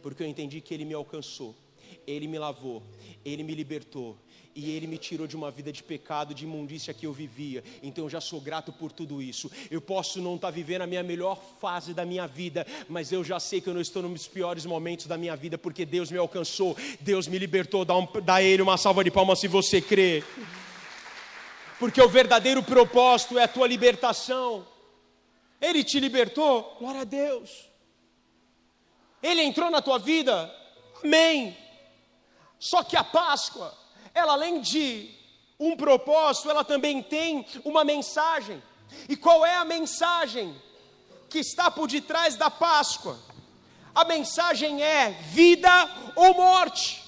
porque 0.02 0.22
eu 0.22 0.26
entendi 0.26 0.60
que 0.60 0.74
Ele 0.74 0.84
me 0.84 0.94
alcançou, 0.94 1.54
Ele 2.06 2.26
me 2.26 2.38
lavou, 2.38 2.82
Ele 3.24 3.42
me 3.42 3.54
libertou, 3.54 4.16
e 4.54 4.72
Ele 4.72 4.86
me 4.86 4.98
tirou 4.98 5.26
de 5.26 5.36
uma 5.36 5.50
vida 5.50 5.72
de 5.72 5.82
pecado, 5.82 6.34
de 6.34 6.44
imundícia 6.44 6.92
que 6.92 7.06
eu 7.06 7.12
vivia. 7.12 7.62
Então 7.82 8.04
eu 8.04 8.10
já 8.10 8.20
sou 8.20 8.40
grato 8.40 8.72
por 8.72 8.90
tudo 8.90 9.22
isso. 9.22 9.50
Eu 9.70 9.80
posso 9.80 10.20
não 10.20 10.34
estar 10.34 10.48
tá 10.48 10.50
vivendo 10.50 10.82
a 10.82 10.86
minha 10.86 11.02
melhor 11.02 11.40
fase 11.60 11.94
da 11.94 12.04
minha 12.04 12.26
vida, 12.26 12.66
mas 12.88 13.12
eu 13.12 13.22
já 13.22 13.38
sei 13.38 13.60
que 13.60 13.68
eu 13.68 13.74
não 13.74 13.80
estou 13.80 14.02
nos 14.02 14.26
piores 14.26 14.66
momentos 14.66 15.06
da 15.06 15.16
minha 15.16 15.36
vida, 15.36 15.56
porque 15.56 15.86
Deus 15.86 16.10
me 16.10 16.18
alcançou, 16.18 16.76
Deus 17.00 17.28
me 17.28 17.38
libertou. 17.38 17.84
Dá, 17.84 17.96
um, 17.96 18.06
dá 18.22 18.42
Ele 18.42 18.62
uma 18.62 18.76
salva 18.76 19.04
de 19.04 19.10
palmas 19.10 19.38
se 19.38 19.48
você 19.48 19.80
crê. 19.80 20.24
Porque 21.78 22.02
o 22.02 22.08
verdadeiro 22.08 22.62
propósito 22.62 23.38
é 23.38 23.44
a 23.44 23.48
tua 23.48 23.66
libertação. 23.66 24.66
Ele 25.60 25.84
te 25.84 26.00
libertou, 26.00 26.76
glória 26.78 27.02
a 27.02 27.04
Deus. 27.04 27.69
Ele 29.22 29.42
entrou 29.42 29.70
na 29.70 29.82
tua 29.82 29.98
vida, 29.98 30.54
amém. 31.04 31.56
Só 32.58 32.82
que 32.82 32.96
a 32.96 33.04
Páscoa, 33.04 33.76
ela 34.14 34.32
além 34.32 34.60
de 34.60 35.10
um 35.58 35.76
propósito, 35.76 36.50
ela 36.50 36.64
também 36.64 37.02
tem 37.02 37.46
uma 37.64 37.84
mensagem. 37.84 38.62
E 39.08 39.16
qual 39.16 39.44
é 39.44 39.56
a 39.56 39.64
mensagem 39.64 40.54
que 41.28 41.38
está 41.38 41.70
por 41.70 41.88
detrás 41.88 42.36
da 42.36 42.50
Páscoa? 42.50 43.18
A 43.94 44.04
mensagem 44.04 44.82
é 44.82 45.10
vida 45.10 45.70
ou 46.16 46.34
morte. 46.34 47.02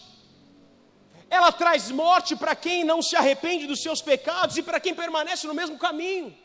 Ela 1.30 1.50
traz 1.50 1.90
morte 1.90 2.36
para 2.36 2.54
quem 2.54 2.84
não 2.84 3.00
se 3.00 3.16
arrepende 3.16 3.66
dos 3.66 3.82
seus 3.82 4.02
pecados 4.02 4.58
e 4.58 4.62
para 4.62 4.78
quem 4.78 4.94
permanece 4.94 5.46
no 5.46 5.54
mesmo 5.54 5.78
caminho. 5.78 6.36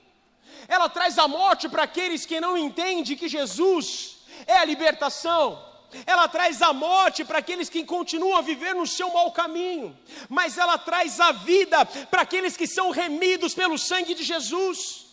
Ela 0.67 0.87
traz 0.87 1.17
a 1.17 1.27
morte 1.27 1.67
para 1.67 1.83
aqueles 1.83 2.25
que 2.25 2.39
não 2.39 2.57
entendem 2.57 3.17
que 3.17 3.27
Jesus 3.27 4.16
é 4.45 4.57
a 4.57 4.65
libertação. 4.65 5.65
Ela 6.05 6.27
traz 6.27 6.61
a 6.61 6.73
morte 6.73 7.23
para 7.23 7.39
aqueles 7.39 7.69
que 7.69 7.83
continuam 7.85 8.37
a 8.37 8.41
viver 8.41 8.75
no 8.75 8.85
seu 8.85 9.11
mau 9.11 9.31
caminho, 9.31 9.97
mas 10.27 10.57
ela 10.57 10.77
traz 10.77 11.19
a 11.19 11.31
vida 11.31 11.85
para 11.85 12.23
aqueles 12.23 12.57
que 12.57 12.67
são 12.67 12.91
remidos 12.91 13.53
pelo 13.53 13.77
sangue 13.77 14.13
de 14.13 14.23
Jesus. 14.23 15.05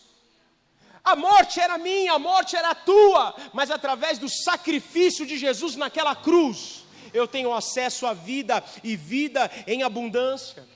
A 1.03 1.15
morte 1.15 1.59
era 1.59 1.77
minha, 1.77 2.13
a 2.13 2.19
morte 2.19 2.55
era 2.55 2.75
tua, 2.75 3.35
mas 3.53 3.71
através 3.71 4.17
do 4.17 4.27
sacrifício 4.27 5.25
de 5.25 5.37
Jesus 5.37 5.75
naquela 5.75 6.15
cruz, 6.15 6.83
eu 7.13 7.27
tenho 7.27 7.53
acesso 7.53 8.05
à 8.05 8.13
vida 8.13 8.63
e 8.83 8.95
vida 8.97 9.49
em 9.65 9.83
abundância. 9.83 10.67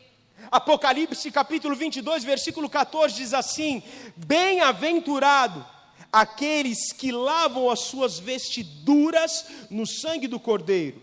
Apocalipse 0.49 1.29
capítulo 1.31 1.75
22, 1.75 2.23
versículo 2.23 2.69
14 2.69 3.15
diz 3.15 3.33
assim: 3.33 3.83
Bem-aventurado 4.15 5.65
aqueles 6.11 6.91
que 6.91 7.11
lavam 7.11 7.69
as 7.69 7.81
suas 7.81 8.19
vestiduras 8.19 9.45
no 9.69 9.85
sangue 9.85 10.27
do 10.27 10.39
Cordeiro, 10.39 11.01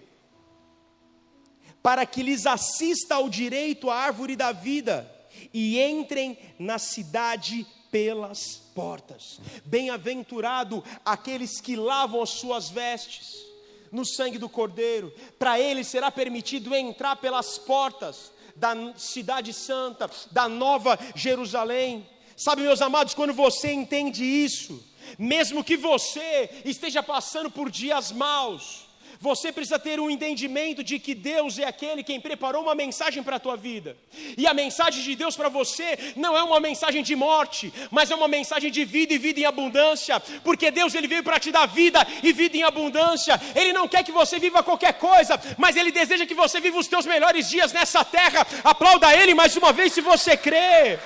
para 1.83 2.05
que 2.05 2.23
lhes 2.23 2.47
assista 2.47 3.15
ao 3.15 3.29
direito 3.29 3.89
à 3.89 3.97
árvore 3.97 4.35
da 4.35 4.53
vida 4.53 5.11
e 5.53 5.81
entrem 5.81 6.37
na 6.59 6.79
cidade 6.79 7.67
pelas 7.91 8.57
portas. 8.75 9.41
Bem-aventurado 9.65 10.83
aqueles 11.05 11.61
que 11.61 11.77
lavam 11.77 12.23
as 12.23 12.31
suas 12.31 12.69
vestes 12.69 13.47
no 13.93 14.05
sangue 14.05 14.39
do 14.39 14.49
Cordeiro, 14.49 15.15
para 15.39 15.61
eles 15.61 15.87
será 15.87 16.11
permitido 16.11 16.75
entrar 16.75 17.17
pelas 17.17 17.57
portas 17.57 18.33
da 18.57 18.75
cidade 18.97 19.53
santa, 19.53 20.11
da 20.33 20.49
nova 20.49 20.99
Jerusalém. 21.15 22.07
Sabe, 22.37 22.63
meus 22.63 22.83
amados, 22.83 23.15
quando 23.15 23.33
você 23.33 23.73
entende 23.73 24.25
isso, 24.25 24.85
mesmo 25.19 25.65
que 25.65 25.77
você 25.77 26.51
esteja 26.65 27.03
passando 27.03 27.51
por 27.51 27.71
dias 27.71 28.13
maus, 28.13 28.87
você 29.21 29.51
precisa 29.51 29.79
ter 29.79 29.99
um 29.99 30.11
entendimento 30.11 30.83
de 30.85 30.99
que 30.99 31.15
Deus 31.15 31.59
é 31.59 31.65
aquele 31.65 32.03
quem 32.03 32.21
preparou 32.21 32.63
uma 32.63 32.75
mensagem 32.75 33.23
para 33.23 33.37
a 33.37 33.41
tua 33.41 33.57
vida. 33.57 33.97
E 34.37 34.47
a 34.47 34.55
mensagem 34.55 35.03
de 35.03 35.15
Deus 35.15 35.37
para 35.37 35.49
você 35.49 36.13
não 36.17 36.37
é 36.37 36.43
uma 36.43 36.61
mensagem 36.61 37.03
de 37.03 37.17
morte, 37.17 37.73
mas 37.91 38.11
é 38.11 38.15
uma 38.15 38.29
mensagem 38.29 38.71
de 38.71 38.85
vida 38.85 39.15
e 39.15 39.19
vida 39.19 39.41
em 39.41 39.45
abundância, 39.45 40.21
porque 40.45 40.71
Deus 40.71 40.95
ele 40.95 41.09
veio 41.09 41.23
para 41.23 41.41
te 41.41 41.51
dar 41.51 41.67
vida 41.67 42.07
e 42.23 42.33
vida 42.33 42.57
em 42.57 42.63
abundância. 42.63 43.41
Ele 43.55 43.73
não 43.73 43.89
quer 43.89 44.05
que 44.05 44.13
você 44.13 44.39
viva 44.39 44.63
qualquer 44.63 44.95
coisa, 44.95 45.41
mas 45.57 45.77
ele 45.77 45.91
deseja 45.91 46.27
que 46.27 46.35
você 46.35 46.61
viva 46.61 46.79
os 46.79 46.87
teus 46.87 47.07
melhores 47.07 47.49
dias 47.49 47.73
nessa 47.73 48.05
terra. 48.05 48.47
Aplauda 48.63 49.15
ele 49.15 49.35
mais 49.35 49.57
uma 49.57 49.73
vez 49.73 49.93
se 49.93 50.01
você 50.01 50.37
crê. 50.37 50.99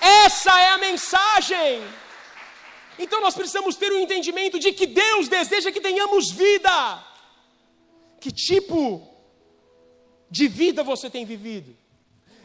Essa 0.00 0.60
é 0.60 0.68
a 0.68 0.78
mensagem. 0.78 1.82
Então 2.98 3.20
nós 3.20 3.34
precisamos 3.34 3.76
ter 3.76 3.92
o 3.92 3.96
um 3.96 4.00
entendimento 4.00 4.58
de 4.58 4.72
que 4.72 4.86
Deus 4.86 5.28
deseja 5.28 5.70
que 5.70 5.80
tenhamos 5.80 6.30
vida. 6.30 7.04
Que 8.20 8.32
tipo 8.32 9.06
de 10.30 10.48
vida 10.48 10.82
você 10.82 11.08
tem 11.08 11.24
vivido? 11.24 11.76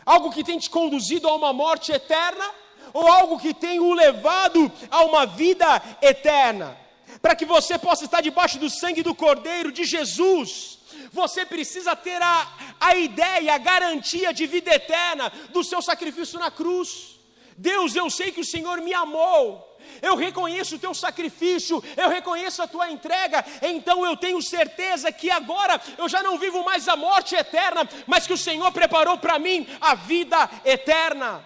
Algo 0.06 0.32
que 0.32 0.44
tem 0.44 0.60
te 0.60 0.70
conduzido 0.70 1.28
a 1.28 1.36
uma 1.36 1.52
morte 1.52 1.92
eterna 1.92 2.46
ou 2.94 3.08
algo 3.08 3.40
que 3.40 3.54
tem 3.54 3.80
o 3.80 3.94
levado 3.94 4.72
a 4.92 5.04
uma 5.04 5.26
vida 5.26 5.82
eterna? 6.02 6.78
Para 7.22 7.36
que 7.36 7.46
você 7.46 7.78
possa 7.80 8.06
estar 8.06 8.22
debaixo 8.22 8.60
do 8.60 8.70
sangue 8.70 9.02
do 9.02 9.16
Cordeiro 9.16 9.72
de 9.72 9.86
Jesus, 9.86 10.80
você 11.12 11.46
precisa 11.46 11.96
ter 11.96 12.22
a, 12.22 12.76
a 12.80 12.96
ideia, 12.96 13.56
a 13.56 13.58
garantia 13.58 14.34
de 14.34 14.46
vida 14.46 14.74
eterna 14.74 15.32
do 15.52 15.64
seu 15.64 15.82
sacrifício 15.82 16.40
na 16.40 16.52
cruz. 16.52 17.20
Deus, 17.58 17.96
eu 17.96 18.10
sei 18.10 18.32
que 18.32 18.42
o 18.42 18.46
Senhor 18.46 18.82
me 18.82 18.94
amou, 18.94 19.73
eu 20.02 20.16
reconheço 20.16 20.76
o 20.76 20.80
teu 20.80 20.94
sacrifício, 20.94 21.84
eu 21.96 22.10
reconheço 22.10 22.62
a 22.62 22.68
tua 22.68 22.90
entrega, 22.92 23.44
então 23.62 24.06
eu 24.06 24.16
tenho 24.18 24.42
certeza 24.42 25.12
que 25.12 25.30
agora 25.30 25.80
eu 25.98 26.08
já 26.10 26.22
não 26.24 26.38
vivo 26.38 26.64
mais 26.64 26.88
a 26.88 26.96
morte 26.96 27.36
eterna, 27.36 27.88
mas 28.08 28.28
que 28.28 28.34
o 28.34 28.38
Senhor 28.38 28.72
preparou 28.72 29.18
para 29.18 29.40
mim 29.40 29.68
a 29.80 29.96
vida 29.96 30.50
eterna. 30.66 31.44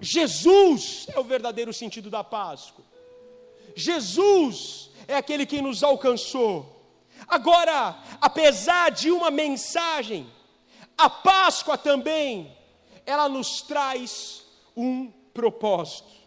Jesus 0.00 1.06
é 1.14 1.18
o 1.18 1.24
verdadeiro 1.24 1.72
sentido 1.72 2.10
da 2.10 2.22
Páscoa. 2.22 2.84
Jesus 3.74 4.90
é 5.08 5.16
aquele 5.16 5.46
que 5.46 5.60
nos 5.60 5.82
alcançou. 5.82 6.74
Agora, 7.28 7.98
apesar 8.20 8.90
de 8.90 9.10
uma 9.10 9.30
mensagem, 9.30 10.26
a 10.96 11.10
Páscoa 11.10 11.76
também, 11.76 12.56
ela 13.04 13.28
nos 13.28 13.62
traz 13.62 14.44
um 14.76 15.10
propósito. 15.32 16.25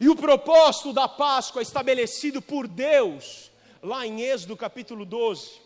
E 0.00 0.08
o 0.08 0.16
propósito 0.16 0.92
da 0.92 1.06
Páscoa 1.06 1.62
estabelecido 1.62 2.42
por 2.42 2.66
Deus, 2.66 3.50
lá 3.82 4.06
em 4.06 4.22
Êxodo 4.22 4.56
capítulo 4.56 5.04
12, 5.04 5.60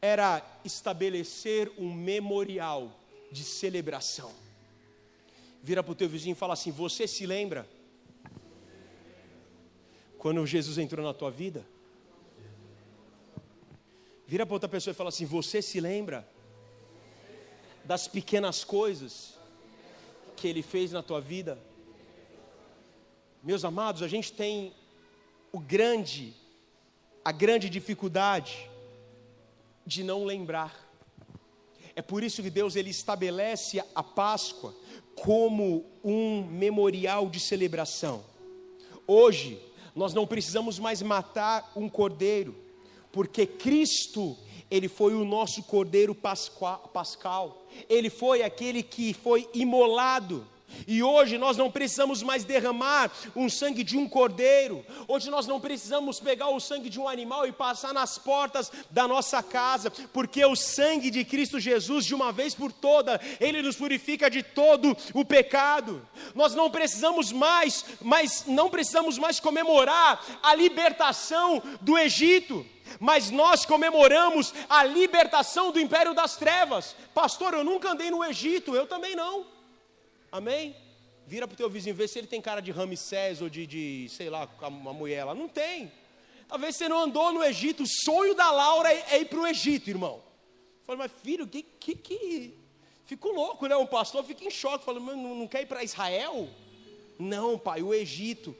era 0.00 0.42
estabelecer 0.64 1.70
um 1.76 1.92
memorial 1.92 2.92
de 3.30 3.44
celebração. 3.44 4.32
Vira 5.62 5.82
para 5.82 5.92
o 5.92 5.94
teu 5.94 6.08
vizinho 6.08 6.32
e 6.32 6.36
fala 6.36 6.54
assim: 6.54 6.70
Você 6.70 7.06
se 7.06 7.26
lembra 7.26 7.68
quando 10.18 10.46
Jesus 10.46 10.78
entrou 10.78 11.04
na 11.04 11.12
tua 11.12 11.30
vida? 11.30 11.66
Vira 14.26 14.46
para 14.46 14.54
outra 14.54 14.68
pessoa 14.68 14.92
e 14.92 14.94
fala 14.94 15.08
assim: 15.08 15.26
Você 15.26 15.60
se 15.60 15.80
lembra 15.80 16.26
das 17.84 18.06
pequenas 18.06 18.64
coisas 18.64 19.34
que 20.36 20.48
Ele 20.48 20.62
fez 20.62 20.92
na 20.92 21.02
tua 21.02 21.20
vida? 21.20 21.58
Meus 23.42 23.64
amados, 23.64 24.02
a 24.02 24.08
gente 24.08 24.34
tem 24.34 24.74
o 25.50 25.58
grande, 25.58 26.34
a 27.24 27.32
grande 27.32 27.70
dificuldade 27.70 28.68
de 29.86 30.04
não 30.04 30.26
lembrar. 30.26 30.90
É 31.96 32.02
por 32.02 32.22
isso 32.22 32.42
que 32.42 32.50
Deus 32.50 32.76
ele 32.76 32.90
estabelece 32.90 33.82
a 33.94 34.02
Páscoa 34.02 34.74
como 35.14 35.86
um 36.04 36.44
memorial 36.44 37.30
de 37.30 37.40
celebração. 37.40 38.22
Hoje, 39.06 39.58
nós 39.96 40.12
não 40.12 40.26
precisamos 40.26 40.78
mais 40.78 41.00
matar 41.00 41.72
um 41.74 41.88
cordeiro, 41.88 42.54
porque 43.10 43.46
Cristo, 43.46 44.36
ele 44.70 44.86
foi 44.86 45.14
o 45.14 45.24
nosso 45.24 45.62
cordeiro 45.62 46.14
pascal. 46.14 47.66
Ele 47.88 48.10
foi 48.10 48.42
aquele 48.42 48.82
que 48.82 49.14
foi 49.14 49.48
imolado 49.54 50.46
e 50.86 51.02
hoje 51.02 51.38
nós 51.38 51.56
não 51.56 51.70
precisamos 51.70 52.22
mais 52.22 52.44
derramar 52.44 53.10
um 53.34 53.48
sangue 53.48 53.82
de 53.82 53.96
um 53.96 54.08
cordeiro. 54.08 54.84
Hoje 55.08 55.30
nós 55.30 55.46
não 55.46 55.60
precisamos 55.60 56.20
pegar 56.20 56.48
o 56.48 56.60
sangue 56.60 56.88
de 56.88 56.98
um 56.98 57.08
animal 57.08 57.46
e 57.46 57.52
passar 57.52 57.92
nas 57.92 58.18
portas 58.18 58.70
da 58.90 59.06
nossa 59.06 59.42
casa, 59.42 59.90
porque 60.12 60.44
o 60.44 60.56
sangue 60.56 61.10
de 61.10 61.24
Cristo 61.24 61.60
Jesus, 61.60 62.04
de 62.04 62.14
uma 62.14 62.32
vez 62.32 62.54
por 62.54 62.72
toda, 62.72 63.20
ele 63.40 63.62
nos 63.62 63.76
purifica 63.76 64.30
de 64.30 64.42
todo 64.42 64.96
o 65.14 65.24
pecado. 65.24 66.06
Nós 66.34 66.54
não 66.54 66.70
precisamos 66.70 67.32
mais, 67.32 67.84
mas 68.00 68.44
não 68.46 68.70
precisamos 68.70 69.18
mais 69.18 69.40
comemorar 69.40 70.24
a 70.42 70.54
libertação 70.54 71.62
do 71.80 71.98
Egito 71.98 72.66
mas 72.98 73.30
nós 73.30 73.64
comemoramos 73.64 74.52
a 74.68 74.82
libertação 74.82 75.70
do 75.70 75.78
império 75.78 76.12
das 76.12 76.36
trevas. 76.36 76.96
Pastor, 77.14 77.54
eu 77.54 77.62
nunca 77.62 77.92
andei 77.92 78.10
no 78.10 78.24
Egito, 78.24 78.74
eu 78.74 78.86
também 78.86 79.14
não. 79.14 79.46
Amém? 80.30 80.76
Vira 81.26 81.46
para 81.46 81.54
o 81.54 81.56
teu 81.56 81.70
vizinho, 81.70 81.94
vê 81.94 82.08
se 82.08 82.18
ele 82.18 82.26
tem 82.26 82.40
cara 82.40 82.60
de 82.60 82.70
Ramsés 82.70 83.40
ou 83.40 83.48
de, 83.48 83.66
de, 83.66 84.08
sei 84.10 84.28
lá, 84.28 84.48
uma 84.62 84.92
mulher 84.92 85.24
lá. 85.24 85.34
Não 85.34 85.48
tem. 85.48 85.92
Talvez 86.48 86.74
você 86.74 86.88
não 86.88 86.98
andou 86.98 87.32
no 87.32 87.44
Egito. 87.44 87.84
O 87.84 87.86
sonho 87.86 88.34
da 88.34 88.50
Laura 88.50 88.92
é, 88.92 89.04
é 89.10 89.20
ir 89.20 89.26
para 89.26 89.38
o 89.38 89.46
Egito, 89.46 89.88
irmão. 89.88 90.22
Falei, 90.84 91.02
mas 91.02 91.12
filho, 91.22 91.46
que, 91.46 91.62
que, 91.62 91.94
que. 91.94 92.58
Fico 93.06 93.28
louco, 93.28 93.66
né? 93.66 93.76
Um 93.76 93.86
pastor 93.86 94.24
fica 94.24 94.44
em 94.44 94.50
choque. 94.50 94.84
Falei, 94.84 95.00
mas 95.00 95.16
não 95.16 95.46
quer 95.46 95.62
ir 95.62 95.66
para 95.66 95.84
Israel? 95.84 96.48
Não, 97.18 97.58
pai, 97.58 97.82
o 97.82 97.94
Egito. 97.94 98.56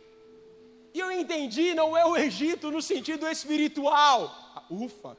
E 0.95 0.99
eu 0.99 1.11
entendi, 1.11 1.75
não 1.75 1.97
é 1.97 2.05
o 2.05 2.17
Egito 2.17 2.71
no 2.71 2.83
sentido 2.83 3.27
espiritual. 3.29 4.67
Ufa. 4.71 5.17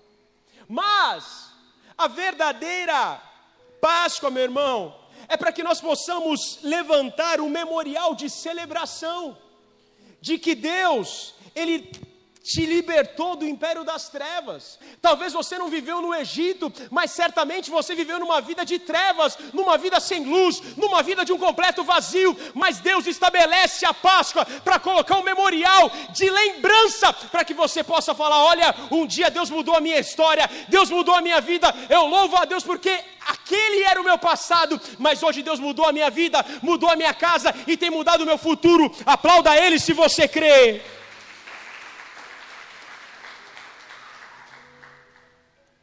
Mas 0.67 1.51
a 1.97 2.07
verdadeira 2.07 3.21
Páscoa, 3.81 4.29
meu 4.29 4.43
irmão, 4.43 5.00
é 5.27 5.37
para 5.37 5.51
que 5.51 5.63
nós 5.63 5.81
possamos 5.81 6.59
levantar 6.63 7.39
um 7.39 7.49
memorial 7.49 8.15
de 8.15 8.29
celebração, 8.29 9.37
de 10.19 10.37
que 10.37 10.55
Deus, 10.55 11.33
Ele 11.55 11.89
te 12.43 12.65
libertou 12.65 13.35
do 13.35 13.45
império 13.45 13.83
das 13.83 14.09
trevas. 14.09 14.79
Talvez 15.01 15.31
você 15.31 15.57
não 15.57 15.69
viveu 15.69 16.01
no 16.01 16.13
Egito, 16.13 16.71
mas 16.89 17.11
certamente 17.11 17.69
você 17.69 17.93
viveu 17.93 18.19
numa 18.19 18.41
vida 18.41 18.65
de 18.65 18.79
trevas, 18.79 19.37
numa 19.53 19.77
vida 19.77 19.99
sem 19.99 20.25
luz, 20.25 20.61
numa 20.75 21.03
vida 21.03 21.23
de 21.23 21.31
um 21.31 21.37
completo 21.37 21.83
vazio. 21.83 22.35
Mas 22.53 22.79
Deus 22.79 23.05
estabelece 23.05 23.85
a 23.85 23.93
Páscoa 23.93 24.45
para 24.63 24.79
colocar 24.79 25.17
um 25.17 25.23
memorial 25.23 25.91
de 26.13 26.29
lembrança, 26.29 27.13
para 27.13 27.45
que 27.45 27.53
você 27.53 27.83
possa 27.83 28.15
falar: 28.15 28.43
olha, 28.43 28.73
um 28.89 29.05
dia 29.05 29.29
Deus 29.29 29.49
mudou 29.49 29.75
a 29.75 29.81
minha 29.81 29.99
história, 29.99 30.49
Deus 30.67 30.89
mudou 30.89 31.13
a 31.13 31.21
minha 31.21 31.39
vida. 31.39 31.73
Eu 31.89 32.07
louvo 32.07 32.35
a 32.37 32.45
Deus 32.45 32.63
porque 32.63 32.99
aquele 33.27 33.83
era 33.83 34.01
o 34.01 34.03
meu 34.03 34.17
passado, 34.17 34.81
mas 34.97 35.21
hoje 35.21 35.43
Deus 35.43 35.59
mudou 35.59 35.85
a 35.85 35.91
minha 35.91 36.09
vida, 36.09 36.43
mudou 36.61 36.89
a 36.89 36.95
minha 36.95 37.13
casa 37.13 37.53
e 37.67 37.77
tem 37.77 37.91
mudado 37.91 38.21
o 38.21 38.25
meu 38.25 38.37
futuro. 38.37 38.91
Aplauda 39.05 39.55
Ele 39.55 39.79
se 39.79 39.93
você 39.93 40.27
crê. 40.27 40.81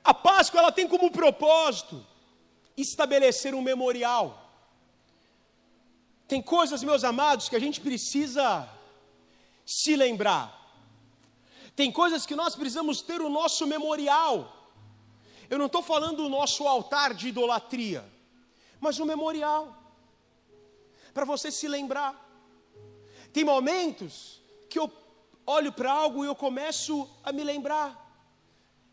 A 0.08 0.14
Páscoa 0.14 0.60
ela 0.60 0.72
tem 0.72 0.88
como 0.88 1.10
propósito 1.10 2.02
estabelecer 2.74 3.54
um 3.54 3.60
memorial. 3.60 4.26
Tem 6.26 6.40
coisas, 6.40 6.82
meus 6.82 7.04
amados, 7.04 7.50
que 7.50 7.54
a 7.54 7.58
gente 7.58 7.78
precisa 7.78 8.66
se 9.66 9.94
lembrar. 9.96 10.46
Tem 11.76 11.92
coisas 11.92 12.24
que 12.24 12.34
nós 12.34 12.56
precisamos 12.56 13.02
ter 13.02 13.20
o 13.20 13.28
nosso 13.28 13.66
memorial. 13.66 14.50
Eu 15.50 15.58
não 15.58 15.66
estou 15.66 15.82
falando 15.82 16.22
do 16.22 16.30
nosso 16.30 16.66
altar 16.66 17.12
de 17.12 17.28
idolatria, 17.28 18.02
mas 18.80 18.98
um 18.98 19.04
memorial. 19.04 19.76
Para 21.12 21.26
você 21.26 21.52
se 21.52 21.68
lembrar. 21.68 22.16
Tem 23.30 23.44
momentos 23.44 24.40
que 24.70 24.78
eu 24.78 24.90
olho 25.44 25.70
para 25.70 25.92
algo 25.92 26.24
e 26.24 26.28
eu 26.28 26.34
começo 26.34 27.06
a 27.22 27.30
me 27.30 27.44
lembrar 27.44 28.07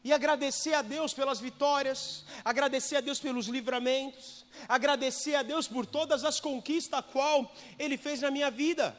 e 0.06 0.14
agradecer 0.14 0.76
a 0.76 0.84
Deus 0.84 1.16
pelas 1.16 1.40
vitórias, 1.40 2.24
agradecer 2.46 2.98
a 2.98 3.02
Deus 3.02 3.20
pelos 3.20 3.48
livramentos, 3.48 4.46
agradecer 4.70 5.34
a 5.34 5.42
Deus 5.42 5.68
por 5.68 5.84
todas 5.84 6.24
as 6.24 6.40
conquistas 6.40 7.00
a 7.00 7.02
qual 7.02 7.52
Ele 7.80 7.98
fez 7.98 8.22
na 8.22 8.30
minha 8.30 8.52
vida. 8.52 8.96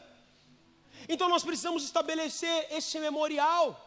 Então 1.09 1.29
nós 1.29 1.45
precisamos 1.45 1.85
estabelecer 1.85 2.67
esse 2.73 2.99
memorial. 2.99 3.81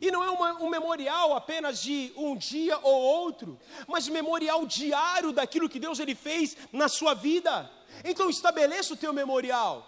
E 0.00 0.08
não 0.12 0.22
é 0.22 0.30
uma, 0.30 0.52
um 0.62 0.68
memorial 0.68 1.34
apenas 1.34 1.82
de 1.82 2.12
um 2.14 2.36
dia 2.36 2.78
ou 2.78 2.94
outro, 2.94 3.58
mas 3.88 4.06
memorial 4.06 4.64
diário 4.66 5.32
daquilo 5.32 5.68
que 5.68 5.80
Deus 5.80 5.98
ele 5.98 6.14
fez 6.14 6.56
na 6.72 6.88
sua 6.88 7.14
vida. 7.14 7.68
Então 8.04 8.30
estabeleça 8.30 8.94
o 8.94 8.96
teu 8.96 9.12
memorial. 9.12 9.84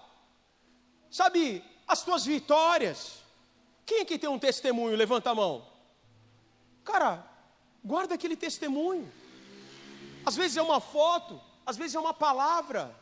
Sabe, 1.08 1.62
as 1.86 2.02
tuas 2.02 2.24
vitórias. 2.24 3.20
Quem 3.84 4.00
aqui 4.00 4.18
tem 4.18 4.28
um 4.28 4.40
testemunho? 4.40 4.96
Levanta 4.96 5.30
a 5.30 5.34
mão. 5.36 5.75
Cara, 6.86 7.26
guarda 7.84 8.14
aquele 8.14 8.36
testemunho. 8.36 9.12
Às 10.24 10.36
vezes 10.36 10.56
é 10.56 10.62
uma 10.62 10.80
foto, 10.80 11.40
às 11.66 11.76
vezes 11.76 11.96
é 11.96 12.00
uma 12.00 12.14
palavra. 12.14 12.94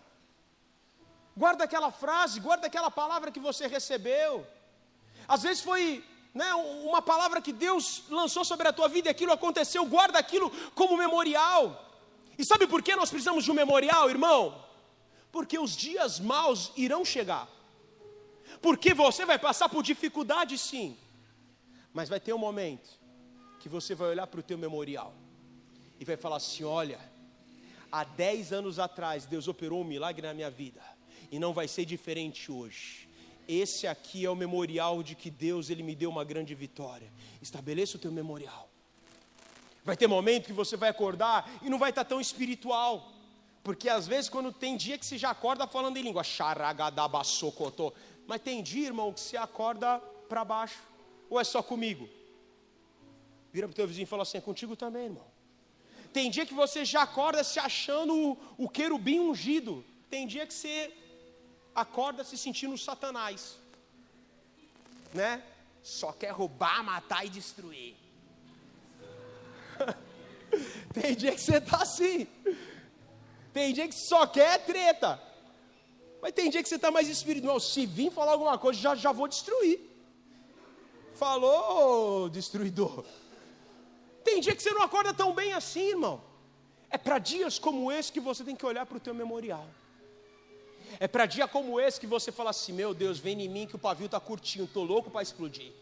Guarda 1.37 1.64
aquela 1.64 1.92
frase, 1.92 2.40
guarda 2.40 2.66
aquela 2.66 2.90
palavra 2.90 3.31
que 3.31 3.38
você 3.38 3.66
recebeu. 3.66 4.47
Às 5.29 5.42
vezes 5.42 5.62
foi 5.62 6.03
né, 6.33 6.55
uma 6.55 7.03
palavra 7.03 7.42
que 7.42 7.53
Deus 7.53 8.05
lançou 8.09 8.42
sobre 8.42 8.66
a 8.66 8.73
tua 8.73 8.88
vida 8.88 9.09
e 9.09 9.11
aquilo 9.11 9.33
aconteceu, 9.33 9.85
guarda 9.85 10.18
aquilo 10.18 10.51
como 10.75 10.97
memorial. 10.97 11.62
E 12.38 12.44
sabe 12.44 12.66
por 12.66 12.83
que 12.83 12.97
nós 12.97 13.11
precisamos 13.11 13.44
de 13.44 13.51
um 13.51 13.55
memorial, 13.55 14.09
irmão? 14.09 14.64
Porque 15.31 15.59
os 15.59 15.77
dias 15.77 16.18
maus 16.18 16.73
irão 16.75 17.05
chegar. 17.05 17.47
Porque 18.62 18.94
você 18.94 19.27
vai 19.27 19.38
passar 19.38 19.68
por 19.68 19.83
dificuldade, 19.83 20.57
sim. 20.57 20.97
Mas 21.92 22.09
vai 22.09 22.18
ter 22.18 22.33
um 22.33 22.38
momento 22.38 23.04
que 23.64 23.68
você 23.70 23.94
vai 23.94 24.11
olhar 24.11 24.27
para 24.27 24.40
o 24.40 24.42
teu 24.42 24.59
memorial 24.59 25.14
e 25.98 26.05
vai 26.05 26.18
falar 26.18 26.37
assim: 26.37 26.64
olha, 26.64 27.00
há 27.90 28.05
10 28.05 28.53
anos 28.53 28.79
atrás 28.79 29.24
Deus 29.24 29.48
operou 29.48 29.81
um 29.81 29.85
milagre 29.85 30.27
na 30.27 30.35
minha 30.35 30.50
vida 30.50 30.83
e 31.33 31.38
não 31.38 31.55
vai 31.55 31.66
ser 31.66 31.87
diferente 31.87 32.53
hoje. 32.53 33.09
Esse 33.48 33.87
aqui 33.87 34.27
é 34.27 34.29
o 34.29 34.37
memorial 34.37 35.03
de 35.03 35.14
que 35.14 35.31
Deus 35.31 35.70
ele 35.70 35.83
me 35.83 35.94
deu 35.94 36.11
uma 36.11 36.24
grande 36.24 36.55
vitória. 36.55 37.11
Estabeleça 37.40 37.96
o 37.96 37.98
teu 37.98 38.12
memorial. 38.12 38.68
Vai 39.83 39.96
ter 39.96 40.07
momento 40.09 40.44
que 40.44 40.53
você 40.53 40.77
vai 40.77 40.90
acordar 40.90 41.50
e 41.62 41.70
não 41.70 41.79
vai 41.79 41.88
estar 41.88 42.05
tão 42.05 42.20
espiritual. 42.20 43.12
Porque 43.62 43.88
às 43.88 44.07
vezes 44.07 44.29
quando 44.29 44.53
tem 44.53 44.77
dia 44.77 44.98
que 44.98 45.07
você 45.07 45.16
já 45.16 45.31
acorda 45.31 45.66
falando 45.66 45.96
em 45.96 46.03
língua, 46.03 46.22
xaragadabasocotô. 46.22 47.94
Mas 48.27 48.42
tem 48.42 48.62
dia, 48.62 48.88
irmão, 48.88 49.11
que 49.11 49.20
você 49.20 49.38
acorda 49.38 49.98
para 50.29 50.44
baixo. 50.44 50.83
Ou 51.31 51.40
é 51.40 51.44
só 51.44 51.62
comigo? 51.62 52.07
Vira 53.55 53.69
para 53.69 53.73
o 53.73 53.77
teu 53.77 53.87
vizinho 53.87 54.03
e 54.03 54.07
fala 54.07 54.25
assim: 54.25 54.38
é 54.38 54.40
contigo 54.40 54.75
também, 54.75 55.05
irmão. 55.05 55.25
Tem 56.12 56.29
dia 56.29 56.45
que 56.45 56.53
você 56.53 56.85
já 56.85 57.03
acorda 57.03 57.45
se 57.45 57.61
achando 57.61 58.12
o, 58.12 58.64
o 58.64 58.69
querubim 58.69 59.21
ungido. 59.21 59.85
Tem 60.11 60.27
dia 60.27 60.45
que 60.45 60.53
você 60.53 60.93
acorda 61.73 62.25
se 62.25 62.37
sentindo 62.37 62.77
Satanás. 62.77 63.57
Né? 65.12 65.40
Só 65.85 66.11
quer 66.11 66.31
roubar, 66.31 66.83
matar 66.83 67.25
e 67.25 67.29
destruir. 67.29 67.95
Tem 70.93 71.14
dia 71.14 71.33
que 71.33 71.40
você 71.40 71.59
está 71.59 71.77
assim. 71.83 72.27
Tem 73.53 73.73
dia 73.73 73.87
que 73.87 73.95
só 73.95 74.27
quer 74.27 74.64
treta. 74.67 75.23
Mas 76.21 76.33
tem 76.33 76.51
dia 76.51 76.62
que 76.62 76.69
você 76.69 76.77
está 76.77 76.90
mais 76.90 77.09
espiritual. 77.09 77.61
Se 77.61 77.87
vir 77.87 78.11
falar 78.11 78.33
alguma 78.33 78.57
coisa, 78.57 78.81
já, 78.81 78.95
já 78.95 79.12
vou 79.12 79.29
destruir. 79.29 79.79
Falou, 81.14 82.29
destruidor. 82.29 83.05
Tem 84.24 84.40
dia 84.40 84.56
que 84.56 84.62
você 84.62 84.70
não 84.70 84.82
acorda 84.82 85.12
tão 85.12 85.32
bem 85.34 85.52
assim, 85.52 85.90
irmão. 85.90 86.20
É 86.90 86.96
para 86.96 87.18
dias 87.18 87.58
como 87.58 87.92
esse 87.92 88.10
que 88.10 88.20
você 88.20 88.42
tem 88.42 88.56
que 88.56 88.64
olhar 88.64 88.87
para 88.87 88.96
o 88.96 89.00
teu 89.00 89.14
memorial. 89.14 89.66
É 90.98 91.08
para 91.08 91.26
dia 91.26 91.46
como 91.48 91.80
esse 91.80 92.00
que 92.00 92.06
você 92.06 92.30
fala 92.32 92.50
assim: 92.50 92.72
Meu 92.72 92.94
Deus, 92.94 93.18
vem 93.18 93.40
em 93.42 93.48
mim 93.48 93.66
que 93.66 93.76
o 93.76 93.78
pavio 93.78 94.06
está 94.06 94.20
curtinho, 94.20 94.64
estou 94.64 94.84
louco 94.84 95.10
para 95.10 95.22
explodir. 95.22 95.72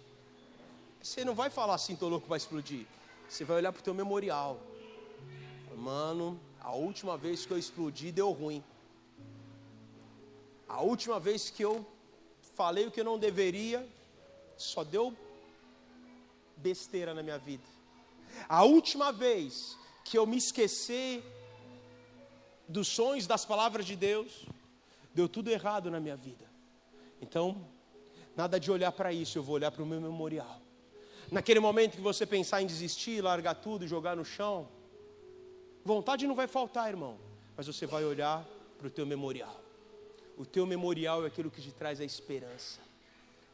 Você 1.02 1.24
não 1.24 1.34
vai 1.34 1.50
falar 1.50 1.74
assim, 1.74 1.94
estou 1.94 2.08
louco 2.08 2.26
para 2.26 2.36
explodir. 2.36 2.86
Você 3.28 3.44
vai 3.44 3.56
olhar 3.56 3.72
para 3.72 3.80
o 3.80 3.82
teu 3.82 3.92
memorial. 3.92 4.60
Mano, 5.76 6.40
a 6.60 6.72
última 6.72 7.16
vez 7.16 7.44
que 7.44 7.52
eu 7.52 7.58
explodi 7.58 8.12
deu 8.12 8.30
ruim. 8.30 8.62
A 10.68 10.80
última 10.80 11.18
vez 11.18 11.50
que 11.50 11.62
eu 11.62 11.84
falei 12.54 12.86
o 12.86 12.90
que 12.90 13.00
eu 13.00 13.04
não 13.04 13.18
deveria, 13.18 13.86
só 14.56 14.84
deu 14.84 15.14
besteira 16.56 17.12
na 17.12 17.22
minha 17.22 17.38
vida. 17.38 17.64
A 18.48 18.64
última 18.64 19.12
vez 19.12 19.76
que 20.04 20.18
eu 20.18 20.26
me 20.26 20.36
esqueci 20.36 21.22
dos 22.68 22.88
sonhos, 22.88 23.26
das 23.26 23.44
palavras 23.44 23.86
de 23.86 23.96
Deus, 23.96 24.46
deu 25.14 25.28
tudo 25.28 25.48
errado 25.48 25.90
na 25.90 26.00
minha 26.00 26.16
vida. 26.16 26.44
Então, 27.20 27.64
nada 28.36 28.58
de 28.58 28.70
olhar 28.70 28.92
para 28.92 29.12
isso, 29.12 29.38
eu 29.38 29.42
vou 29.42 29.54
olhar 29.54 29.70
para 29.70 29.82
o 29.82 29.86
meu 29.86 30.00
memorial. 30.00 30.60
Naquele 31.30 31.60
momento 31.60 31.96
que 31.96 32.00
você 32.00 32.26
pensar 32.26 32.60
em 32.60 32.66
desistir, 32.66 33.22
largar 33.22 33.54
tudo 33.54 33.86
jogar 33.86 34.16
no 34.16 34.24
chão, 34.24 34.68
vontade 35.84 36.26
não 36.26 36.34
vai 36.34 36.46
faltar, 36.46 36.88
irmão, 36.88 37.18
mas 37.56 37.66
você 37.66 37.86
vai 37.86 38.04
olhar 38.04 38.44
para 38.78 38.86
o 38.86 38.90
teu 38.90 39.06
memorial. 39.06 39.60
O 40.36 40.44
teu 40.44 40.66
memorial 40.66 41.24
é 41.24 41.28
aquilo 41.28 41.50
que 41.50 41.60
te 41.60 41.72
traz 41.72 42.00
a 42.00 42.04
esperança. 42.04 42.80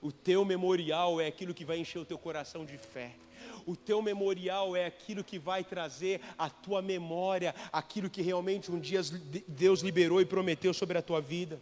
O 0.00 0.12
teu 0.12 0.44
memorial 0.44 1.20
é 1.20 1.26
aquilo 1.26 1.52
que 1.52 1.64
vai 1.64 1.78
encher 1.78 1.98
o 1.98 2.04
teu 2.04 2.18
coração 2.18 2.64
de 2.64 2.78
fé. 2.78 3.14
O 3.66 3.76
teu 3.76 4.00
memorial 4.00 4.74
é 4.74 4.86
aquilo 4.86 5.22
que 5.22 5.38
vai 5.38 5.62
trazer 5.62 6.20
a 6.38 6.48
tua 6.48 6.80
memória, 6.80 7.54
aquilo 7.72 8.08
que 8.08 8.22
realmente 8.22 8.70
um 8.70 8.78
dia 8.78 9.00
Deus 9.46 9.80
liberou 9.80 10.20
e 10.20 10.26
prometeu 10.26 10.72
sobre 10.72 10.96
a 10.98 11.02
tua 11.02 11.20
vida. 11.20 11.60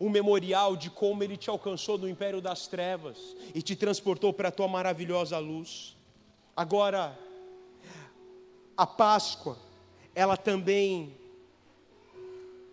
Um 0.00 0.08
memorial 0.08 0.76
de 0.76 0.90
como 0.90 1.24
Ele 1.24 1.36
te 1.36 1.50
alcançou 1.50 1.98
do 1.98 2.08
império 2.08 2.40
das 2.40 2.68
trevas 2.68 3.18
e 3.54 3.60
te 3.60 3.74
transportou 3.74 4.32
para 4.32 4.48
a 4.48 4.52
tua 4.52 4.68
maravilhosa 4.68 5.38
luz. 5.38 5.96
Agora, 6.56 7.18
a 8.76 8.86
Páscoa, 8.86 9.58
ela 10.14 10.36
também, 10.36 11.16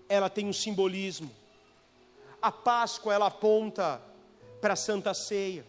ela 0.07 0.29
tem 0.29 0.47
um 0.47 0.53
simbolismo. 0.53 1.31
A 2.39 2.51
Páscoa, 2.51 3.11
ela 3.11 3.25
aponta 3.25 3.99
para 4.61 4.73
a 4.73 4.75
Santa 4.75 5.15
Ceia. 5.15 5.65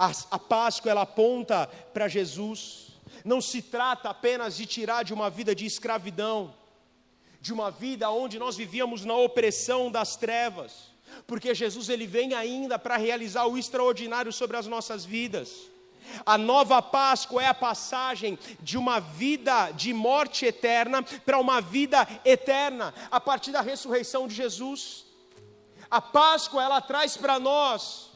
A, 0.00 0.12
a 0.30 0.38
Páscoa 0.38 0.90
ela 0.90 1.02
aponta 1.02 1.66
para 1.92 2.08
Jesus. 2.08 2.86
Não 3.22 3.38
se 3.38 3.60
trata 3.60 4.08
apenas 4.08 4.56
de 4.56 4.64
tirar 4.64 5.04
de 5.04 5.12
uma 5.12 5.28
vida 5.28 5.54
de 5.54 5.66
escravidão, 5.66 6.54
de 7.38 7.52
uma 7.52 7.70
vida 7.70 8.08
onde 8.08 8.38
nós 8.38 8.56
vivíamos 8.56 9.04
na 9.04 9.14
opressão 9.14 9.90
das 9.90 10.16
trevas, 10.16 10.90
porque 11.26 11.54
Jesus 11.54 11.90
ele 11.90 12.06
vem 12.06 12.32
ainda 12.32 12.78
para 12.78 12.96
realizar 12.96 13.44
o 13.44 13.58
extraordinário 13.58 14.32
sobre 14.32 14.56
as 14.56 14.66
nossas 14.66 15.04
vidas. 15.04 15.68
A 16.24 16.38
nova 16.38 16.80
Páscoa 16.80 17.42
é 17.42 17.48
a 17.48 17.54
passagem 17.54 18.38
de 18.60 18.78
uma 18.78 19.00
vida 19.00 19.70
de 19.72 19.92
morte 19.92 20.46
eterna 20.46 21.02
para 21.02 21.38
uma 21.38 21.60
vida 21.60 22.08
eterna, 22.24 22.94
a 23.10 23.20
partir 23.20 23.52
da 23.52 23.60
ressurreição 23.60 24.26
de 24.26 24.34
Jesus. 24.34 25.04
A 25.90 26.00
Páscoa 26.00 26.62
ela 26.64 26.80
traz 26.80 27.18
para 27.18 27.38
nós 27.38 28.09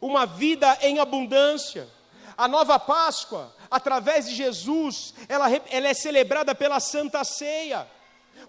uma 0.00 0.26
vida 0.26 0.78
em 0.82 0.98
abundância. 0.98 1.88
A 2.36 2.46
nova 2.46 2.78
Páscoa, 2.78 3.54
através 3.70 4.28
de 4.28 4.34
Jesus, 4.34 5.14
ela, 5.28 5.50
ela 5.70 5.88
é 5.88 5.94
celebrada 5.94 6.54
pela 6.54 6.78
Santa 6.78 7.24
Ceia. 7.24 7.86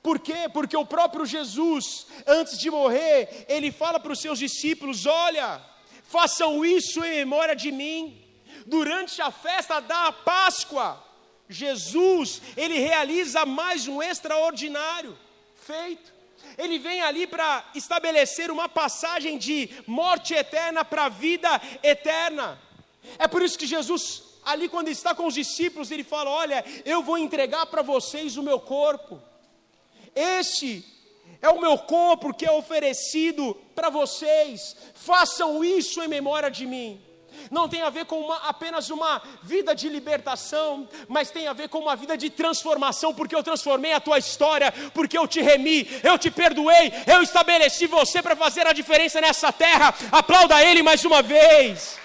Por 0.03 0.19
quê? 0.19 0.47
Porque 0.53 0.77
o 0.77 0.85
próprio 0.85 1.25
Jesus, 1.25 2.05
antes 2.25 2.57
de 2.57 2.69
morrer, 2.69 3.45
ele 3.49 3.71
fala 3.71 3.99
para 3.99 4.11
os 4.11 4.21
seus 4.21 4.37
discípulos: 4.37 5.05
Olha, 5.05 5.61
façam 6.03 6.63
isso 6.63 7.03
em 7.03 7.17
memória 7.17 7.55
de 7.55 7.71
mim. 7.71 8.23
Durante 8.65 9.21
a 9.21 9.31
festa 9.31 9.79
da 9.79 10.11
Páscoa, 10.11 11.03
Jesus, 11.49 12.41
ele 12.55 12.77
realiza 12.77 13.45
mais 13.45 13.87
um 13.87 14.01
extraordinário 14.01 15.17
feito. 15.55 16.18
Ele 16.57 16.77
vem 16.79 17.01
ali 17.01 17.25
para 17.25 17.69
estabelecer 17.73 18.51
uma 18.51 18.67
passagem 18.67 19.37
de 19.37 19.69
morte 19.87 20.33
eterna 20.33 20.83
para 20.83 21.09
vida 21.09 21.61
eterna. 21.81 22.59
É 23.17 23.27
por 23.27 23.41
isso 23.41 23.57
que 23.57 23.65
Jesus, 23.65 24.23
ali 24.45 24.67
quando 24.67 24.89
está 24.89 25.15
com 25.15 25.25
os 25.27 25.33
discípulos, 25.33 25.91
ele 25.91 26.03
fala: 26.03 26.29
Olha, 26.29 26.63
eu 26.85 27.01
vou 27.01 27.17
entregar 27.17 27.65
para 27.67 27.81
vocês 27.81 28.37
o 28.37 28.43
meu 28.43 28.59
corpo. 28.59 29.21
Este 30.15 30.85
é 31.41 31.49
o 31.49 31.61
meu 31.61 31.77
corpo 31.77 32.33
que 32.33 32.45
é 32.45 32.51
oferecido 32.51 33.55
para 33.73 33.89
vocês. 33.89 34.75
Façam 34.93 35.63
isso 35.63 36.01
em 36.03 36.07
memória 36.07 36.49
de 36.49 36.65
mim. 36.65 37.01
Não 37.49 37.67
tem 37.67 37.81
a 37.81 37.89
ver 37.89 38.05
com 38.05 38.19
uma, 38.19 38.37
apenas 38.47 38.89
uma 38.89 39.21
vida 39.41 39.73
de 39.75 39.89
libertação, 39.89 40.87
mas 41.07 41.31
tem 41.31 41.47
a 41.47 41.53
ver 41.53 41.67
com 41.69 41.79
uma 41.79 41.95
vida 41.95 42.17
de 42.17 42.29
transformação, 42.29 43.13
porque 43.13 43.35
eu 43.35 43.43
transformei 43.43 43.93
a 43.93 43.99
tua 43.99 44.19
história, 44.19 44.71
porque 44.93 45.17
eu 45.17 45.27
te 45.27 45.41
remi, 45.41 45.87
eu 46.03 46.17
te 46.17 46.29
perdoei, 46.29 46.93
eu 47.07 47.21
estabeleci 47.21 47.87
você 47.87 48.21
para 48.21 48.35
fazer 48.35 48.67
a 48.67 48.73
diferença 48.73 49.19
nessa 49.19 49.51
terra. 49.51 49.93
Aplauda 50.11 50.63
Ele 50.63 50.83
mais 50.83 51.03
uma 51.05 51.21
vez. 51.21 51.97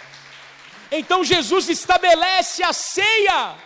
Então 0.90 1.22
Jesus 1.22 1.68
estabelece 1.68 2.62
a 2.62 2.72
ceia 2.72 3.56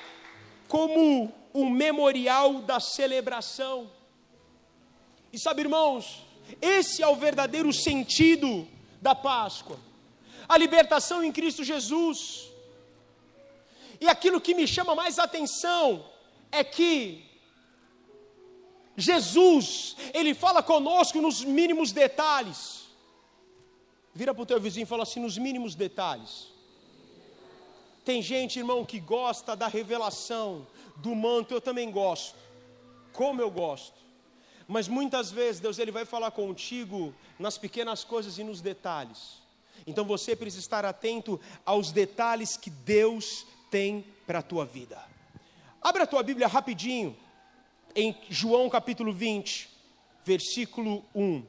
como 0.66 1.32
um 1.54 1.70
memorial 1.70 2.54
da 2.62 2.80
celebração. 2.80 3.90
E 5.32 5.38
sabe, 5.38 5.62
irmãos, 5.62 6.24
esse 6.60 7.02
é 7.02 7.08
o 7.08 7.16
verdadeiro 7.16 7.72
sentido 7.72 8.66
da 9.00 9.14
Páscoa. 9.14 9.87
A 10.48 10.56
libertação 10.56 11.22
em 11.22 11.30
Cristo 11.30 11.62
Jesus. 11.62 12.48
E 14.00 14.08
aquilo 14.08 14.40
que 14.40 14.54
me 14.54 14.66
chama 14.66 14.94
mais 14.94 15.18
atenção 15.18 16.04
é 16.50 16.62
que 16.64 17.24
Jesus, 18.96 19.96
ele 20.12 20.34
fala 20.34 20.62
conosco 20.62 21.20
nos 21.20 21.44
mínimos 21.44 21.92
detalhes. 21.92 22.88
Vira 24.12 24.34
para 24.34 24.42
o 24.42 24.46
teu 24.46 24.60
vizinho 24.60 24.84
e 24.84 24.86
fala 24.86 25.04
assim: 25.04 25.20
nos 25.20 25.38
mínimos 25.38 25.74
detalhes. 25.74 26.48
Tem 28.04 28.22
gente, 28.22 28.58
irmão, 28.58 28.84
que 28.84 28.98
gosta 28.98 29.54
da 29.54 29.68
revelação, 29.68 30.66
do 30.96 31.14
manto, 31.14 31.52
eu 31.54 31.60
também 31.60 31.90
gosto. 31.90 32.36
Como 33.12 33.40
eu 33.40 33.50
gosto. 33.50 33.98
Mas 34.66 34.88
muitas 34.88 35.30
vezes 35.30 35.60
Deus 35.60 35.78
ele 35.78 35.92
vai 35.92 36.04
falar 36.04 36.30
contigo 36.30 37.14
nas 37.38 37.56
pequenas 37.56 38.02
coisas 38.02 38.38
e 38.38 38.44
nos 38.44 38.60
detalhes. 38.60 39.47
Então 39.88 40.04
você 40.04 40.36
precisa 40.36 40.60
estar 40.60 40.84
atento 40.84 41.40
aos 41.64 41.90
detalhes 41.90 42.58
que 42.58 42.68
Deus 42.68 43.46
tem 43.70 44.04
para 44.26 44.40
a 44.40 44.42
tua 44.42 44.66
vida. 44.66 45.02
Abra 45.80 46.04
a 46.04 46.06
tua 46.06 46.22
Bíblia 46.22 46.46
rapidinho 46.46 47.16
em 47.94 48.14
João 48.28 48.68
capítulo 48.68 49.14
20, 49.14 49.70
versículo 50.26 51.02
1. 51.14 51.42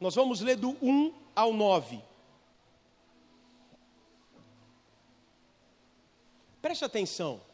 Nós 0.00 0.14
vamos 0.14 0.40
ler 0.40 0.56
do 0.56 0.70
1 0.80 1.12
ao 1.36 1.52
9. 1.52 2.02
Preste 6.62 6.82
atenção. 6.82 7.51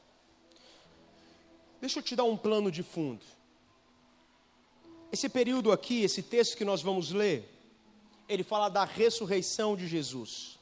Deixa 1.80 2.00
eu 2.00 2.02
te 2.02 2.16
dar 2.16 2.24
um 2.24 2.36
plano 2.36 2.70
de 2.70 2.82
fundo. 2.82 3.24
Esse 5.12 5.28
período 5.28 5.72
aqui, 5.72 6.02
esse 6.02 6.22
texto 6.22 6.56
que 6.56 6.64
nós 6.64 6.82
vamos 6.82 7.12
ler, 7.12 7.48
ele 8.28 8.42
fala 8.42 8.68
da 8.68 8.84
ressurreição 8.84 9.76
de 9.76 9.86
Jesus. 9.86 10.58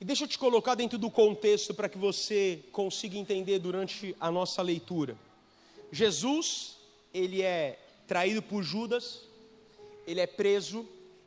E 0.00 0.04
deixa 0.04 0.24
eu 0.24 0.28
te 0.28 0.38
colocar 0.38 0.74
dentro 0.74 0.98
do 0.98 1.10
contexto 1.10 1.72
para 1.72 1.88
que 1.88 1.96
você 1.96 2.62
consiga 2.70 3.16
entender 3.16 3.58
durante 3.58 4.14
a 4.20 4.30
nossa 4.30 4.60
leitura. 4.60 5.16
Jesus, 5.90 6.76
ele 7.14 7.42
é 7.42 7.78
traído 8.06 8.42
por 8.42 8.62
Judas, 8.62 9.20
ele 10.06 10.20
é 10.20 10.26
preso, 10.26 10.86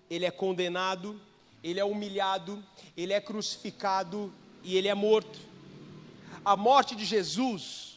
ele 0.10 0.26
é 0.26 0.32
condenado, 0.32 1.20
ele 1.64 1.80
é 1.80 1.86
humilhado, 1.86 2.64
ele 2.96 3.12
é 3.12 3.20
crucificado 3.20 4.32
e 4.64 4.78
ele 4.78 4.88
é 4.88 4.94
morto. 4.94 5.40
A 6.44 6.56
morte 6.56 6.96
de 6.96 7.06
Jesus, 7.06 7.95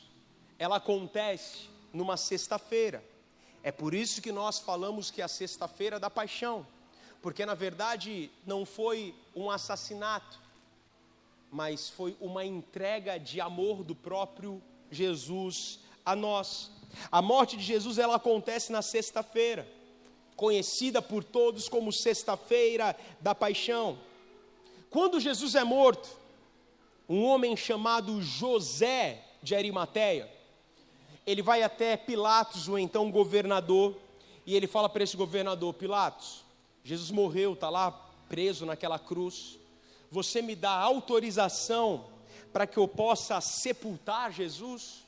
ela 0.58 0.76
acontece 0.76 1.68
numa 1.92 2.16
sexta-feira. 2.16 3.02
É 3.62 3.72
por 3.72 3.94
isso 3.94 4.22
que 4.22 4.32
nós 4.32 4.58
falamos 4.58 5.10
que 5.10 5.20
é 5.20 5.24
a 5.24 5.28
sexta-feira 5.28 5.98
da 5.98 6.08
paixão, 6.10 6.66
porque 7.20 7.44
na 7.44 7.54
verdade 7.54 8.30
não 8.46 8.64
foi 8.64 9.14
um 9.34 9.50
assassinato, 9.50 10.38
mas 11.50 11.88
foi 11.88 12.16
uma 12.20 12.44
entrega 12.44 13.18
de 13.18 13.40
amor 13.40 13.84
do 13.84 13.94
próprio 13.94 14.62
Jesus 14.90 15.80
a 16.04 16.14
nós. 16.14 16.70
A 17.10 17.20
morte 17.20 17.56
de 17.56 17.62
Jesus 17.62 17.98
ela 17.98 18.16
acontece 18.16 18.72
na 18.72 18.82
sexta-feira 18.82 19.78
conhecida 20.38 21.02
por 21.02 21.24
todos 21.24 21.68
como 21.68 21.92
Sexta-feira 21.92 22.94
da 23.20 23.34
Paixão. 23.34 23.98
Quando 24.88 25.18
Jesus 25.18 25.56
é 25.56 25.64
morto, 25.64 26.08
um 27.08 27.24
homem 27.24 27.56
chamado 27.56 28.22
José 28.22 29.24
de 29.42 29.56
Arimateia, 29.56 30.30
ele 31.28 31.42
vai 31.42 31.62
até 31.62 31.94
Pilatos, 31.94 32.68
o 32.68 32.78
então 32.78 33.10
governador, 33.10 33.94
e 34.46 34.56
ele 34.56 34.66
fala 34.66 34.88
para 34.88 35.04
esse 35.04 35.14
governador: 35.14 35.74
Pilatos, 35.74 36.42
Jesus 36.82 37.10
morreu, 37.10 37.52
está 37.52 37.68
lá 37.68 37.90
preso 38.30 38.64
naquela 38.64 38.98
cruz. 38.98 39.58
Você 40.10 40.40
me 40.40 40.56
dá 40.56 40.70
autorização 40.70 42.06
para 42.50 42.66
que 42.66 42.78
eu 42.78 42.88
possa 42.88 43.42
sepultar 43.42 44.32
Jesus? 44.32 45.04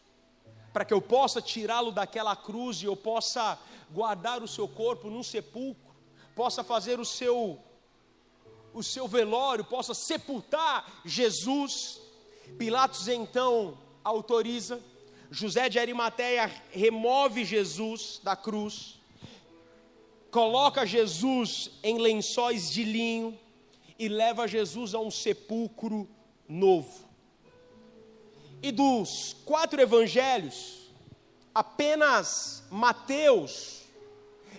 Para 0.74 0.84
que 0.84 0.92
eu 0.92 1.00
possa 1.00 1.40
tirá-lo 1.40 1.90
daquela 1.90 2.36
cruz 2.36 2.82
e 2.82 2.84
eu 2.84 2.94
possa 2.94 3.58
guardar 3.90 4.42
o 4.42 4.48
seu 4.48 4.68
corpo 4.68 5.08
num 5.08 5.22
sepulcro, 5.22 5.94
possa 6.36 6.62
fazer 6.62 7.00
o 7.00 7.04
seu 7.04 7.58
o 8.74 8.82
seu 8.82 9.08
velório, 9.08 9.64
possa 9.64 9.94
sepultar 9.94 10.86
Jesus. 11.02 11.98
Pilatos 12.58 13.08
então 13.08 13.78
autoriza, 14.04 14.82
José 15.30 15.68
de 15.68 15.78
Arimateia 15.78 16.50
remove 16.72 17.44
Jesus 17.44 18.20
da 18.22 18.34
cruz, 18.34 18.98
coloca 20.28 20.84
Jesus 20.84 21.70
em 21.84 21.98
lençóis 21.98 22.70
de 22.70 22.82
linho 22.82 23.38
e 23.96 24.08
leva 24.08 24.48
Jesus 24.48 24.92
a 24.92 24.98
um 24.98 25.10
sepulcro 25.10 26.08
novo. 26.48 27.08
E 28.60 28.72
dos 28.72 29.36
quatro 29.44 29.80
evangelhos, 29.80 30.90
apenas 31.54 32.64
Mateus 32.68 33.82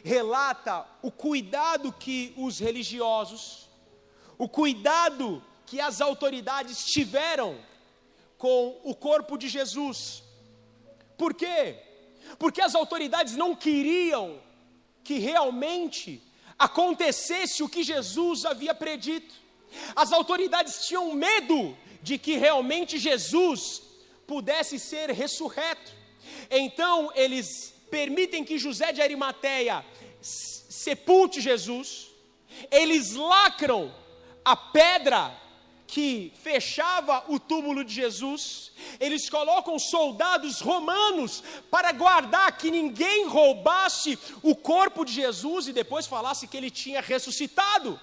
relata 0.04 0.88
o 1.02 1.12
cuidado 1.12 1.92
que 1.92 2.34
os 2.38 2.60
religiosos, 2.60 3.70
o 4.38 4.48
cuidado 4.48 5.44
que 5.66 5.82
as 5.82 6.00
autoridades 6.00 6.86
tiveram 6.86 7.58
com 8.38 8.80
o 8.86 8.96
corpo 8.96 9.38
de 9.38 9.50
Jesus. 9.50 10.31
Por 11.22 11.36
quê? 11.36 11.76
Porque 12.40 12.60
as 12.60 12.74
autoridades 12.74 13.36
não 13.36 13.56
queriam 13.56 14.42
que 15.04 15.20
realmente 15.20 16.20
acontecesse 16.58 17.62
o 17.62 17.70
que 17.70 17.84
Jesus 17.84 18.44
havia 18.44 18.74
predito. 18.74 19.36
As 19.96 20.12
autoridades 20.12 20.88
tinham 20.88 21.14
medo 21.14 21.78
de 22.02 22.18
que 22.18 22.38
realmente 22.38 22.98
Jesus 22.98 23.84
pudesse 24.26 24.80
ser 24.80 25.12
ressurreto. 25.12 25.92
Então 26.50 27.12
eles 27.14 27.72
permitem 27.92 28.44
que 28.44 28.58
José 28.58 28.92
de 28.92 29.04
Arimateia 29.04 29.86
sepulte 30.22 31.40
Jesus, 31.40 32.08
eles 32.72 33.14
lacram 33.14 33.94
a 34.44 34.56
pedra 34.56 35.40
que 35.92 36.32
fechava 36.42 37.26
o 37.28 37.38
túmulo 37.38 37.84
de 37.84 37.94
Jesus, 37.94 38.72
eles 38.98 39.30
colocam 39.30 39.78
soldados 39.78 40.62
romanos 40.62 41.44
para 41.70 41.92
guardar 41.92 42.58
que 42.58 42.72
ninguém 42.72 43.28
roubasse 43.28 44.18
o 44.42 44.56
corpo 44.56 45.04
de 45.04 45.12
Jesus 45.12 45.68
e 45.68 45.74
depois 45.74 46.08
falasse 46.08 46.48
que 46.48 46.56
ele 46.56 46.72
tinha 46.72 47.02
ressuscitado. 47.02 48.00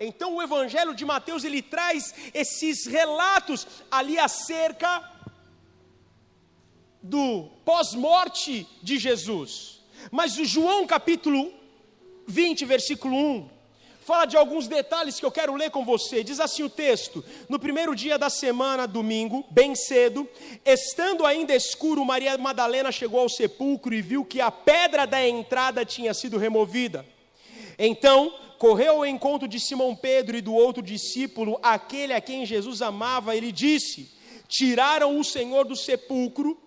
Então 0.00 0.36
o 0.36 0.42
evangelho 0.42 0.94
de 0.94 1.04
Mateus 1.04 1.44
ele 1.44 1.60
traz 1.60 2.14
esses 2.32 2.86
relatos 2.86 3.66
ali 3.90 4.18
acerca 4.18 5.12
do 7.02 7.50
pós-morte 7.66 8.66
de 8.82 8.98
Jesus. 8.98 9.82
Mas 10.10 10.38
o 10.38 10.44
João 10.46 10.86
capítulo 10.86 11.52
20, 12.26 12.64
versículo 12.64 13.14
1, 13.14 13.50
fala 14.04 14.26
de 14.26 14.36
alguns 14.36 14.68
detalhes 14.68 15.18
que 15.18 15.24
eu 15.24 15.30
quero 15.30 15.54
ler 15.54 15.70
com 15.70 15.84
você. 15.84 16.22
Diz 16.22 16.38
assim 16.38 16.62
o 16.62 16.68
texto: 16.68 17.24
No 17.48 17.58
primeiro 17.58 17.94
dia 17.94 18.18
da 18.18 18.28
semana, 18.28 18.86
domingo, 18.86 19.44
bem 19.50 19.74
cedo, 19.74 20.28
estando 20.64 21.24
ainda 21.24 21.54
escuro, 21.54 22.04
Maria 22.04 22.36
Madalena 22.36 22.92
chegou 22.92 23.20
ao 23.20 23.28
sepulcro 23.28 23.94
e 23.94 24.02
viu 24.02 24.24
que 24.24 24.40
a 24.40 24.50
pedra 24.50 25.06
da 25.06 25.26
entrada 25.26 25.84
tinha 25.84 26.12
sido 26.12 26.38
removida. 26.38 27.06
Então, 27.78 28.34
correu 28.58 28.96
ao 28.96 29.06
encontro 29.06 29.48
de 29.48 29.58
Simão 29.58 29.96
Pedro 29.96 30.36
e 30.36 30.42
do 30.42 30.54
outro 30.54 30.82
discípulo, 30.82 31.58
aquele 31.62 32.12
a 32.12 32.20
quem 32.20 32.44
Jesus 32.44 32.82
amava, 32.82 33.34
ele 33.34 33.50
disse: 33.50 34.12
Tiraram 34.46 35.18
o 35.18 35.24
Senhor 35.24 35.64
do 35.64 35.74
sepulcro 35.74 36.60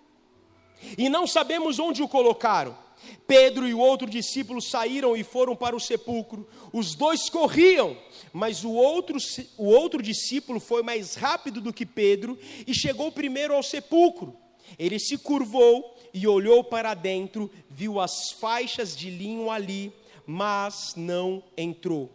e 0.96 1.08
não 1.08 1.26
sabemos 1.26 1.78
onde 1.78 2.02
o 2.02 2.08
colocaram. 2.08 2.87
Pedro 3.26 3.66
e 3.66 3.74
o 3.74 3.78
outro 3.78 4.08
discípulo 4.08 4.60
saíram 4.60 5.16
e 5.16 5.22
foram 5.22 5.54
para 5.54 5.76
o 5.76 5.80
sepulcro. 5.80 6.48
Os 6.72 6.94
dois 6.94 7.28
corriam, 7.28 7.96
mas 8.32 8.64
o 8.64 8.70
outro, 8.70 9.18
o 9.56 9.66
outro 9.66 10.02
discípulo 10.02 10.60
foi 10.60 10.82
mais 10.82 11.14
rápido 11.14 11.60
do 11.60 11.72
que 11.72 11.86
Pedro 11.86 12.38
e 12.66 12.74
chegou 12.74 13.12
primeiro 13.12 13.54
ao 13.54 13.62
sepulcro. 13.62 14.36
Ele 14.78 14.98
se 14.98 15.16
curvou 15.18 15.96
e 16.12 16.26
olhou 16.26 16.64
para 16.64 16.94
dentro, 16.94 17.50
viu 17.70 18.00
as 18.00 18.32
faixas 18.32 18.96
de 18.96 19.10
linho 19.10 19.50
ali, 19.50 19.92
mas 20.26 20.94
não 20.96 21.42
entrou. 21.56 22.10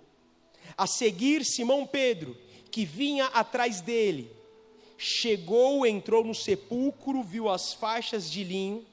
A 0.78 0.88
seguir, 0.88 1.44
Simão 1.46 1.86
Pedro, 1.86 2.38
que 2.72 2.86
vinha 2.86 3.26
atrás 3.26 3.82
dele, 3.82 4.32
chegou, 4.98 5.86
entrou 5.86 6.24
no 6.24 6.34
sepulcro, 6.34 7.24
viu 7.24 7.50
as 7.50 7.74
faixas 7.74 8.30
de 8.30 8.44
linho, 8.44 8.86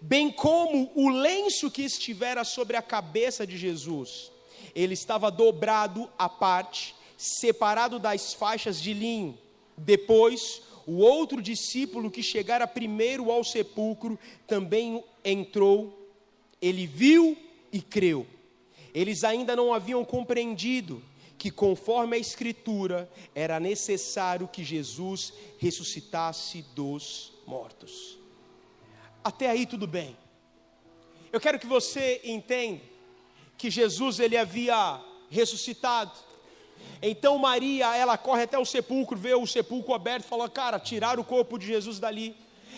bem 0.00 0.30
como 0.30 0.90
o 0.94 1.08
lenço 1.08 1.70
que 1.70 1.82
estivera 1.82 2.44
sobre 2.44 2.76
a 2.76 2.82
cabeça 2.82 3.46
de 3.46 3.56
Jesus. 3.56 4.30
Ele 4.74 4.94
estava 4.94 5.30
dobrado 5.30 6.10
à 6.18 6.28
parte, 6.28 6.94
separado 7.16 7.98
das 7.98 8.34
faixas 8.34 8.80
de 8.80 8.92
linho. 8.92 9.36
Depois, 9.76 10.62
o 10.86 10.98
outro 10.98 11.42
discípulo 11.42 12.10
que 12.10 12.22
chegara 12.22 12.66
primeiro 12.66 13.30
ao 13.30 13.42
sepulcro 13.42 14.18
também 14.46 15.02
entrou. 15.24 16.08
Ele 16.62 16.86
viu 16.86 17.36
e 17.72 17.80
creu. 17.80 18.26
Eles 18.94 19.24
ainda 19.24 19.54
não 19.56 19.74
haviam 19.74 20.04
compreendido 20.04 21.02
que, 21.36 21.50
conforme 21.50 22.16
a 22.16 22.18
Escritura, 22.18 23.10
era 23.34 23.60
necessário 23.60 24.48
que 24.48 24.64
Jesus 24.64 25.32
ressuscitasse 25.58 26.64
dos 26.74 27.32
mortos. 27.46 28.15
Até 29.26 29.50
aí 29.50 29.66
tudo 29.66 29.88
bem. 29.88 30.16
Eu 31.32 31.40
quero 31.40 31.58
que 31.58 31.66
você 31.66 32.20
entenda 32.22 32.80
que 33.58 33.72
Jesus 33.72 34.20
ele 34.20 34.36
havia 34.36 35.00
ressuscitado. 35.28 36.12
Então 37.02 37.36
Maria, 37.36 37.96
ela 37.96 38.16
corre 38.16 38.44
até 38.44 38.56
o 38.56 38.64
sepulcro, 38.64 39.18
vê 39.18 39.34
o 39.34 39.44
sepulcro 39.44 39.92
aberto 39.94 40.26
fala: 40.26 40.48
"Cara, 40.48 40.78
tirar 40.78 41.18
o 41.18 41.24
corpo 41.24 41.58
de 41.58 41.66
Jesus 41.66 41.98
dali". 41.98 42.36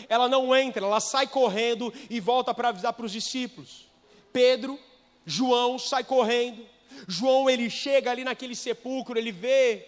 Ela 0.09 0.27
não 0.27 0.57
entra, 0.57 0.87
ela 0.87 1.01
sai 1.01 1.27
correndo 1.27 1.93
e 2.09 2.19
volta 2.19 2.55
para 2.55 2.71
avisar 2.71 2.95
para 2.95 3.05
os 3.05 3.13
discípulos. 3.13 3.87
Pedro, 4.33 4.79
João 5.27 5.79
sai 5.79 6.03
correndo, 6.03 6.65
João 7.07 7.51
ele 7.51 7.69
chega 7.69 8.11
ali 8.11 8.25
naquele 8.25 8.57
sepulcro, 8.57 9.19
ele 9.19 9.33
vê 9.33 9.87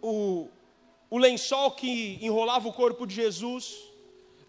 o, 0.00 0.48
o 1.10 1.18
lençol 1.18 1.72
que 1.72 2.18
enrolava 2.22 2.66
o 2.66 2.72
corpo 2.72 3.06
de 3.06 3.14
Jesus, 3.14 3.89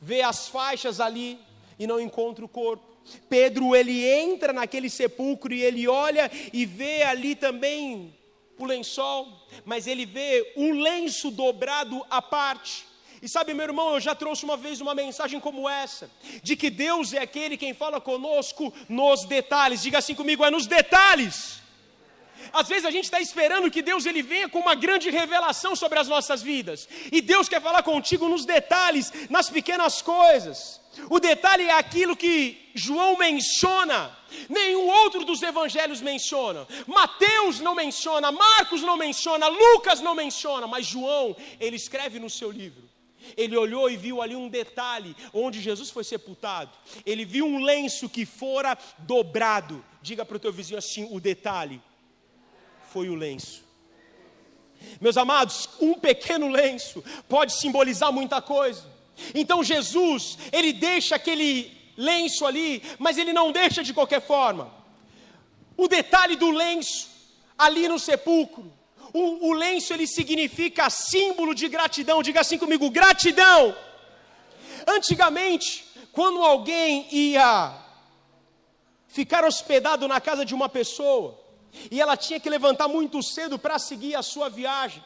vê 0.01 0.21
as 0.21 0.47
faixas 0.47 0.99
ali 0.99 1.39
e 1.77 1.85
não 1.85 1.99
encontra 1.99 2.43
o 2.43 2.49
corpo. 2.49 2.83
Pedro 3.29 3.75
ele 3.75 4.05
entra 4.05 4.51
naquele 4.51 4.89
sepulcro 4.89 5.53
e 5.53 5.61
ele 5.61 5.87
olha 5.87 6.29
e 6.51 6.65
vê 6.65 7.03
ali 7.03 7.35
também 7.35 8.13
o 8.57 8.65
lençol, 8.65 9.27
mas 9.65 9.87
ele 9.87 10.05
vê 10.05 10.53
um 10.55 10.79
lenço 10.81 11.31
dobrado 11.31 12.05
à 12.09 12.21
parte. 12.21 12.85
E 13.21 13.29
sabe, 13.29 13.53
meu 13.53 13.65
irmão, 13.65 13.93
eu 13.93 13.99
já 13.99 14.15
trouxe 14.15 14.43
uma 14.43 14.57
vez 14.57 14.81
uma 14.81 14.95
mensagem 14.95 15.39
como 15.39 15.69
essa, 15.69 16.09
de 16.41 16.55
que 16.55 16.71
Deus 16.71 17.13
é 17.13 17.19
aquele 17.19 17.55
quem 17.55 17.73
fala 17.73 18.01
conosco 18.01 18.73
nos 18.89 19.25
detalhes. 19.25 19.81
Diga 19.81 19.99
assim 19.99 20.15
comigo, 20.15 20.43
é 20.43 20.49
nos 20.49 20.65
detalhes. 20.65 21.60
Às 22.51 22.67
vezes 22.67 22.85
a 22.85 22.91
gente 22.91 23.05
está 23.05 23.19
esperando 23.19 23.71
que 23.71 23.81
Deus 23.81 24.05
ele 24.05 24.21
venha 24.21 24.49
com 24.49 24.59
uma 24.59 24.75
grande 24.75 25.09
revelação 25.09 25.75
sobre 25.75 25.99
as 25.99 26.07
nossas 26.07 26.41
vidas. 26.41 26.87
E 27.11 27.21
Deus 27.21 27.49
quer 27.49 27.61
falar 27.61 27.83
contigo 27.83 28.27
nos 28.27 28.45
detalhes, 28.45 29.11
nas 29.29 29.49
pequenas 29.49 30.01
coisas. 30.01 30.81
O 31.09 31.19
detalhe 31.19 31.63
é 31.63 31.73
aquilo 31.73 32.17
que 32.17 32.69
João 32.75 33.17
menciona, 33.17 34.15
nenhum 34.49 34.87
outro 34.87 35.23
dos 35.23 35.41
evangelhos 35.41 36.01
menciona. 36.01 36.67
Mateus 36.85 37.59
não 37.59 37.73
menciona, 37.73 38.31
Marcos 38.31 38.81
não 38.81 38.97
menciona, 38.97 39.47
Lucas 39.47 40.01
não 40.01 40.13
menciona, 40.13 40.67
mas 40.67 40.85
João, 40.85 41.35
ele 41.59 41.77
escreve 41.77 42.19
no 42.19 42.29
seu 42.29 42.51
livro. 42.51 42.89
Ele 43.37 43.55
olhou 43.55 43.89
e 43.89 43.95
viu 43.95 44.21
ali 44.21 44.35
um 44.35 44.49
detalhe 44.49 45.15
onde 45.33 45.61
Jesus 45.61 45.89
foi 45.89 46.03
sepultado. 46.03 46.71
Ele 47.05 47.23
viu 47.23 47.45
um 47.45 47.63
lenço 47.63 48.09
que 48.09 48.25
fora 48.25 48.77
dobrado. 48.99 49.85
Diga 50.01 50.25
para 50.25 50.37
o 50.37 50.39
teu 50.39 50.51
vizinho 50.51 50.79
assim: 50.79 51.07
o 51.11 51.19
detalhe 51.19 51.81
foi 52.93 53.09
o 53.09 53.15
lenço. 53.15 53.63
Meus 54.99 55.17
amados, 55.17 55.69
um 55.79 55.93
pequeno 55.93 56.49
lenço 56.49 57.03
pode 57.29 57.53
simbolizar 57.53 58.11
muita 58.11 58.41
coisa. 58.41 58.83
Então 59.35 59.63
Jesus, 59.63 60.37
ele 60.51 60.73
deixa 60.73 61.15
aquele 61.15 61.71
lenço 61.95 62.45
ali, 62.45 62.81
mas 62.97 63.17
ele 63.17 63.33
não 63.33 63.51
deixa 63.51 63.83
de 63.83 63.93
qualquer 63.93 64.21
forma. 64.21 64.73
O 65.77 65.87
detalhe 65.87 66.35
do 66.35 66.49
lenço 66.51 67.09
ali 67.57 67.87
no 67.87 67.99
sepulcro 67.99 68.71
o, 69.13 69.49
o 69.49 69.53
lenço 69.53 69.93
ele 69.93 70.07
significa 70.07 70.89
símbolo 70.89 71.53
de 71.53 71.67
gratidão. 71.67 72.23
Diga 72.23 72.41
assim 72.41 72.57
comigo: 72.57 72.89
gratidão. 72.89 73.75
Antigamente, 74.87 75.85
quando 76.11 76.41
alguém 76.41 77.07
ia 77.11 77.73
ficar 79.07 79.43
hospedado 79.43 80.07
na 80.07 80.21
casa 80.21 80.45
de 80.45 80.55
uma 80.55 80.69
pessoa, 80.69 81.39
e 81.89 82.01
ela 82.01 82.17
tinha 82.17 82.39
que 82.39 82.49
levantar 82.49 82.87
muito 82.87 83.21
cedo 83.21 83.57
para 83.57 83.79
seguir 83.79 84.15
a 84.15 84.21
sua 84.21 84.49
viagem. 84.49 85.03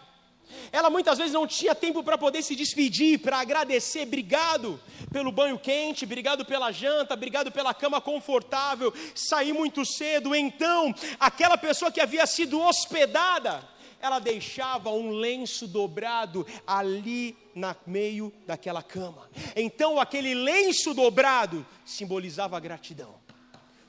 Ela 0.71 0.89
muitas 0.89 1.17
vezes 1.17 1.33
não 1.33 1.47
tinha 1.47 1.73
tempo 1.73 2.03
para 2.03 2.17
poder 2.17 2.41
se 2.41 2.55
despedir, 2.55 3.19
para 3.19 3.39
agradecer, 3.39 4.03
obrigado 4.03 4.79
pelo 5.11 5.31
banho 5.31 5.57
quente, 5.57 6.05
obrigado 6.05 6.45
pela 6.45 6.71
janta, 6.71 7.13
obrigado 7.13 7.51
pela 7.51 7.73
cama 7.73 7.99
confortável, 7.99 8.93
sair 9.13 9.53
muito 9.53 9.85
cedo. 9.85 10.35
Então, 10.35 10.93
aquela 11.19 11.57
pessoa 11.57 11.91
que 11.91 12.01
havia 12.01 12.25
sido 12.27 12.59
hospedada, 12.59 13.63
ela 13.99 14.19
deixava 14.19 14.91
um 14.91 15.11
lenço 15.11 15.67
dobrado 15.67 16.45
ali 16.67 17.35
no 17.55 17.75
meio 17.87 18.31
daquela 18.45 18.83
cama. 18.83 19.29
Então 19.55 19.99
aquele 19.99 20.35
lenço 20.35 20.93
dobrado 20.93 21.65
simbolizava 21.83 22.59
gratidão. 22.59 23.15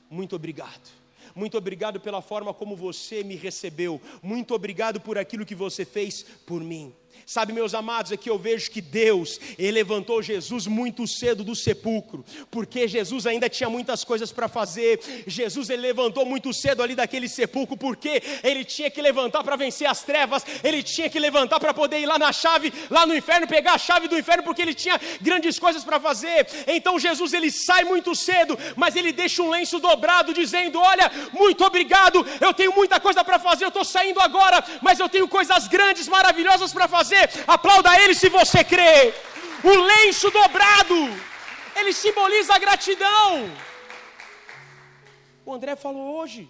Muito 0.09 0.35
obrigado. 0.35 1.06
Muito 1.37 1.55
obrigado 1.55 1.99
pela 1.99 2.19
forma 2.19 2.51
como 2.51 2.75
você 2.75 3.23
me 3.23 3.35
recebeu. 3.35 4.01
Muito 4.23 4.55
obrigado 4.55 4.99
por 4.99 5.19
aquilo 5.19 5.45
que 5.45 5.53
você 5.53 5.85
fez 5.85 6.23
por 6.47 6.63
mim. 6.63 6.91
Sabe, 7.25 7.51
meus 7.51 7.73
amados, 7.73 8.11
aqui 8.13 8.29
eu 8.29 8.37
vejo 8.37 8.71
que 8.71 8.79
Deus, 8.79 9.39
Ele 9.57 9.71
levantou 9.73 10.21
Jesus 10.23 10.65
muito 10.65 11.05
cedo 11.05 11.43
do 11.43 11.55
sepulcro, 11.55 12.23
porque 12.49 12.87
Jesus 12.87 13.25
ainda 13.25 13.49
tinha 13.49 13.69
muitas 13.69 14.03
coisas 14.03 14.31
para 14.31 14.47
fazer. 14.47 14.99
Jesus, 15.27 15.69
Ele 15.69 15.81
levantou 15.81 16.25
muito 16.25 16.53
cedo 16.53 16.81
ali 16.81 16.95
daquele 16.95 17.27
sepulcro, 17.27 17.75
porque 17.75 18.23
Ele 18.43 18.63
tinha 18.63 18.89
que 18.89 19.01
levantar 19.01 19.43
para 19.43 19.57
vencer 19.57 19.89
as 19.89 20.03
trevas, 20.03 20.45
Ele 20.63 20.81
tinha 20.81 21.09
que 21.09 21.19
levantar 21.19 21.59
para 21.59 21.73
poder 21.73 21.99
ir 21.99 22.05
lá 22.05 22.17
na 22.17 22.31
chave, 22.31 22.71
lá 22.89 23.05
no 23.05 23.15
inferno, 23.15 23.45
pegar 23.45 23.73
a 23.73 23.77
chave 23.77 24.07
do 24.07 24.17
inferno, 24.17 24.43
porque 24.43 24.61
Ele 24.61 24.73
tinha 24.73 24.99
grandes 25.21 25.59
coisas 25.59 25.83
para 25.83 25.99
fazer. 25.99 26.47
Então 26.65 26.97
Jesus, 26.97 27.33
Ele 27.33 27.51
sai 27.51 27.83
muito 27.83 28.15
cedo, 28.15 28.57
mas 28.75 28.95
Ele 28.95 29.11
deixa 29.11 29.43
um 29.43 29.49
lenço 29.49 29.79
dobrado, 29.79 30.33
dizendo: 30.33 30.79
Olha, 30.79 31.11
muito 31.33 31.63
obrigado, 31.65 32.25
eu 32.39 32.53
tenho 32.53 32.73
muita 32.73 32.99
coisa 32.99 33.23
para 33.23 33.37
fazer, 33.37 33.65
eu 33.65 33.69
estou 33.69 33.83
saindo 33.83 34.21
agora, 34.21 34.63
mas 34.81 34.99
eu 34.99 35.09
tenho 35.09 35.27
coisas 35.27 35.67
grandes, 35.67 36.07
maravilhosas 36.07 36.71
para 36.71 36.87
fazer 36.87 37.06
você, 37.07 37.43
aplauda 37.47 37.99
Ele 38.01 38.13
se 38.13 38.29
você 38.29 38.63
crê. 38.63 39.13
O 39.63 39.69
lenço 39.69 40.29
dobrado, 40.29 40.95
ele 41.75 41.91
simboliza 41.91 42.53
a 42.53 42.59
gratidão. 42.59 43.51
O 45.45 45.53
André 45.53 45.75
falou 45.75 46.17
hoje, 46.17 46.49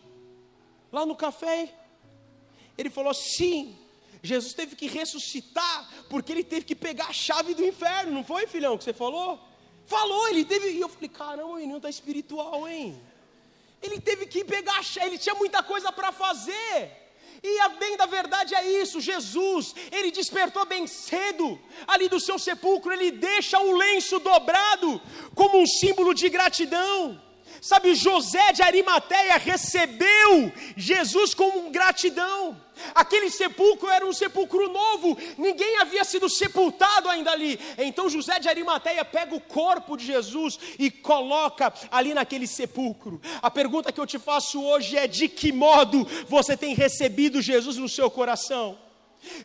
lá 0.92 1.06
no 1.06 1.16
café, 1.16 1.74
ele 2.78 2.90
falou 2.90 3.14
sim. 3.14 3.78
Jesus 4.22 4.54
teve 4.54 4.76
que 4.76 4.88
ressuscitar, 4.88 5.90
porque 6.10 6.32
ele 6.32 6.44
teve 6.44 6.66
que 6.66 6.76
pegar 6.76 7.06
a 7.06 7.14
chave 7.14 7.54
do 7.54 7.64
inferno, 7.64 8.12
não 8.12 8.24
foi, 8.24 8.46
filhão, 8.46 8.78
que 8.78 8.84
você 8.84 8.94
falou? 8.94 9.40
Falou, 9.86 10.28
ele 10.28 10.44
teve. 10.44 10.72
E 10.72 10.82
eu 10.82 10.90
falei, 10.90 11.08
caramba, 11.08 11.46
o 11.46 11.56
menino 11.56 11.78
está 11.78 11.90
espiritual, 11.90 12.68
hein? 12.68 13.02
Ele 13.82 14.02
teve 14.02 14.26
que 14.26 14.44
pegar 14.44 14.80
a 14.80 14.84
chave, 14.84 15.08
ele 15.08 15.18
tinha 15.18 15.36
muita 15.36 15.64
coisa 15.64 15.92
para 15.92 16.12
fazer. 16.12 17.07
E 17.44 17.60
a 17.60 17.70
bem 17.70 17.96
da 17.98 18.06
verdade 18.06 18.56
é 18.56 18.82
isso, 18.82 19.00
Jesus, 19.00 19.76
ele 19.92 20.12
despertou 20.12 20.66
bem 20.66 20.88
cedo, 20.88 21.60
ali 21.88 22.10
do 22.10 22.20
seu 22.20 22.40
sepulcro, 22.40 22.94
ele 22.94 23.12
deixa 23.12 23.60
o 23.60 23.76
lenço 23.78 24.20
dobrado 24.20 25.02
como 25.36 25.60
um 25.60 25.68
símbolo 25.68 26.14
de 26.14 26.30
gratidão. 26.30 27.27
Sabe, 27.62 27.96
José 27.96 28.54
de 28.54 28.62
Arimateia 28.62 29.38
recebeu 29.38 30.52
Jesus 30.76 31.34
com 31.34 31.72
gratidão. 31.72 32.62
Aquele 32.94 33.30
sepulcro 33.30 33.90
era 33.90 34.06
um 34.06 34.14
sepulcro 34.14 34.72
novo, 34.72 35.18
ninguém 35.38 35.80
havia 35.80 36.04
sido 36.04 36.30
sepultado 36.30 37.10
ainda 37.10 37.32
ali. 37.32 37.60
Então 37.78 38.10
José 38.10 38.40
de 38.40 38.48
Arimateia 38.48 39.04
pega 39.04 39.36
o 39.36 39.42
corpo 39.42 39.98
de 39.98 40.06
Jesus 40.06 40.60
e 40.78 40.92
coloca 40.92 41.74
ali 41.90 42.14
naquele 42.14 42.48
sepulcro. 42.48 43.20
A 43.42 43.50
pergunta 43.50 43.92
que 43.92 44.00
eu 44.00 44.06
te 44.06 44.20
faço 44.20 44.64
hoje 44.64 44.96
é: 44.98 45.08
de 45.08 45.28
que 45.28 45.52
modo 45.52 46.08
você 46.28 46.56
tem 46.56 46.76
recebido 46.76 47.42
Jesus 47.42 47.78
no 47.78 47.90
seu 47.90 48.10
coração? 48.10 48.78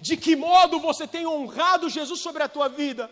De 0.01 0.17
que 0.17 0.37
modo 0.37 0.79
você 0.79 1.07
tem 1.07 1.27
honrado 1.27 1.89
Jesus 1.89 2.21
sobre 2.21 2.43
a 2.43 2.49
tua 2.49 2.69
vida? 2.69 3.11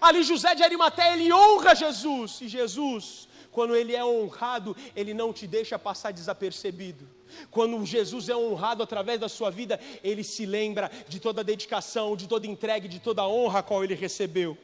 Ali 0.00 0.22
José 0.22 0.54
de 0.54 0.62
Arimateia 0.62 1.14
ele 1.14 1.32
honra 1.32 1.74
Jesus 1.74 2.40
e 2.40 2.48
Jesus 2.48 3.28
quando 3.54 3.76
ele 3.76 3.94
é 3.94 4.04
honrado, 4.04 4.76
ele 4.96 5.14
não 5.14 5.32
te 5.32 5.46
deixa 5.46 5.78
passar 5.78 6.10
desapercebido. 6.10 7.08
Quando 7.52 7.86
Jesus 7.86 8.28
é 8.28 8.36
honrado 8.36 8.82
através 8.82 9.20
da 9.20 9.28
sua 9.28 9.48
vida, 9.48 9.78
ele 10.02 10.24
se 10.24 10.44
lembra 10.44 10.90
de 11.08 11.20
toda 11.20 11.40
a 11.40 11.44
dedicação, 11.44 12.16
de 12.16 12.26
toda 12.26 12.48
a 12.48 12.50
entrega, 12.50 12.88
de 12.88 12.98
toda 12.98 13.22
a 13.22 13.28
honra 13.28 13.60
a 13.60 13.62
qual 13.62 13.84
ele 13.84 13.94
recebeu. 13.94 14.58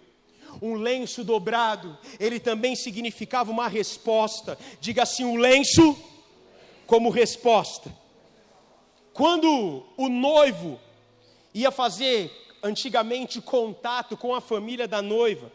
Um 0.61 0.75
lenço 0.75 1.23
dobrado, 1.23 1.97
ele 2.19 2.41
também 2.41 2.75
significava 2.75 3.53
uma 3.53 3.69
resposta. 3.69 4.59
Diga 4.81 5.05
assim: 5.05 5.25
um 5.25 5.37
lenço 5.37 5.97
como 6.85 7.11
resposta. 7.11 7.95
Quando 9.13 9.85
o 9.97 10.09
noivo 10.09 10.81
ia 11.55 11.71
fazer 11.71 12.29
antigamente 12.61 13.41
contato 13.41 14.17
com 14.17 14.35
a 14.35 14.41
família 14.41 14.89
da 14.89 15.01
noiva, 15.01 15.53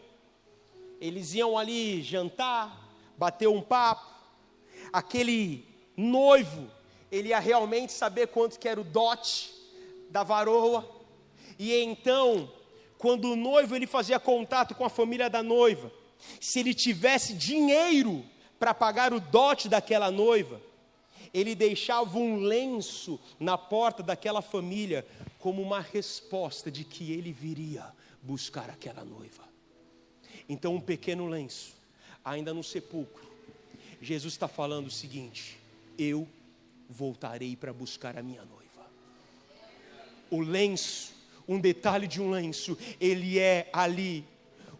eles 0.98 1.34
iam 1.34 1.58
ali 1.58 2.02
jantar, 2.02 2.85
bateu 3.18 3.54
um 3.54 3.62
papo, 3.62 4.06
aquele 4.92 5.66
noivo, 5.96 6.70
ele 7.10 7.28
ia 7.28 7.38
realmente 7.38 7.92
saber 7.92 8.28
quanto 8.28 8.58
que 8.58 8.68
era 8.68 8.80
o 8.80 8.84
dote 8.84 9.52
da 10.10 10.22
varoa, 10.22 10.88
e 11.58 11.74
então, 11.74 12.50
quando 12.98 13.32
o 13.32 13.36
noivo 13.36 13.74
ele 13.74 13.86
fazia 13.86 14.20
contato 14.20 14.74
com 14.74 14.84
a 14.84 14.90
família 14.90 15.30
da 15.30 15.42
noiva, 15.42 15.90
se 16.40 16.60
ele 16.60 16.74
tivesse 16.74 17.34
dinheiro 17.34 18.24
para 18.58 18.74
pagar 18.74 19.12
o 19.12 19.20
dote 19.20 19.68
daquela 19.68 20.10
noiva, 20.10 20.60
ele 21.32 21.54
deixava 21.54 22.18
um 22.18 22.36
lenço 22.36 23.20
na 23.38 23.58
porta 23.58 24.02
daquela 24.02 24.40
família 24.40 25.06
como 25.38 25.60
uma 25.60 25.80
resposta 25.80 26.70
de 26.70 26.84
que 26.84 27.12
ele 27.12 27.32
viria 27.32 27.84
buscar 28.22 28.70
aquela 28.70 29.04
noiva. 29.04 29.44
Então, 30.48 30.74
um 30.74 30.80
pequeno 30.80 31.26
lenço 31.26 31.75
ainda 32.26 32.52
no 32.52 32.64
sepulcro, 32.64 33.24
Jesus 34.02 34.34
está 34.34 34.48
falando 34.48 34.88
o 34.88 34.90
seguinte: 34.90 35.58
eu 35.96 36.28
voltarei 36.90 37.54
para 37.54 37.72
buscar 37.72 38.18
a 38.18 38.22
minha 38.22 38.44
noiva. 38.44 38.66
O 40.28 40.40
lenço, 40.40 41.14
um 41.46 41.60
detalhe 41.60 42.08
de 42.08 42.20
um 42.20 42.30
lenço, 42.30 42.76
ele 43.00 43.38
é 43.38 43.70
ali 43.72 44.24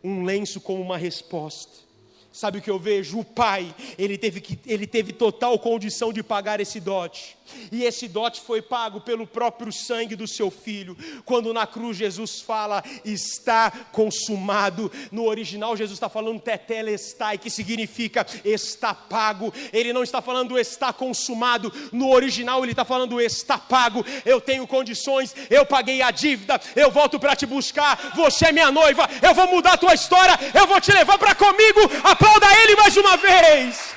um 0.02 0.24
lenço 0.24 0.60
como 0.60 0.82
uma 0.82 0.98
resposta. 0.98 1.86
Sabe 2.32 2.58
o 2.58 2.62
que 2.62 2.70
eu 2.70 2.78
vejo? 2.78 3.20
O 3.20 3.24
pai, 3.24 3.74
ele 3.96 4.18
teve, 4.18 4.40
que, 4.40 4.58
ele 4.66 4.86
teve 4.86 5.12
total 5.12 5.58
condição 5.58 6.12
de 6.12 6.22
pagar 6.22 6.60
esse 6.60 6.80
dote. 6.80 7.35
E 7.70 7.84
esse 7.84 8.08
dote 8.08 8.40
foi 8.40 8.62
pago 8.62 9.00
pelo 9.00 9.26
próprio 9.26 9.72
sangue 9.72 10.16
do 10.16 10.26
seu 10.26 10.50
filho. 10.50 10.96
Quando 11.24 11.52
na 11.52 11.66
cruz 11.66 11.96
Jesus 11.96 12.40
fala, 12.40 12.82
está 13.04 13.70
consumado. 13.92 14.90
No 15.10 15.24
original, 15.24 15.76
Jesus 15.76 15.96
está 15.96 16.08
falando 16.08 16.40
tetelestai, 16.40 17.38
que 17.38 17.50
significa 17.50 18.26
está 18.44 18.94
pago. 18.94 19.52
Ele 19.72 19.92
não 19.92 20.02
está 20.02 20.20
falando 20.22 20.58
está 20.58 20.92
consumado. 20.92 21.72
No 21.92 22.10
original, 22.10 22.62
ele 22.62 22.72
está 22.72 22.84
falando 22.84 23.20
está 23.20 23.58
pago. 23.58 24.04
Eu 24.24 24.40
tenho 24.40 24.66
condições, 24.66 25.34
eu 25.50 25.64
paguei 25.66 26.02
a 26.02 26.10
dívida, 26.10 26.60
eu 26.74 26.90
volto 26.90 27.18
para 27.18 27.36
te 27.36 27.46
buscar. 27.46 28.12
Você 28.14 28.46
é 28.46 28.52
minha 28.52 28.70
noiva, 28.70 29.08
eu 29.22 29.34
vou 29.34 29.48
mudar 29.48 29.74
a 29.74 29.78
tua 29.78 29.94
história, 29.94 30.38
eu 30.54 30.66
vou 30.66 30.80
te 30.80 30.92
levar 30.92 31.18
para 31.18 31.34
comigo. 31.34 31.80
Aplauda 32.02 32.46
Ele 32.62 32.76
mais 32.76 32.96
uma 32.96 33.16
vez. 33.16 33.94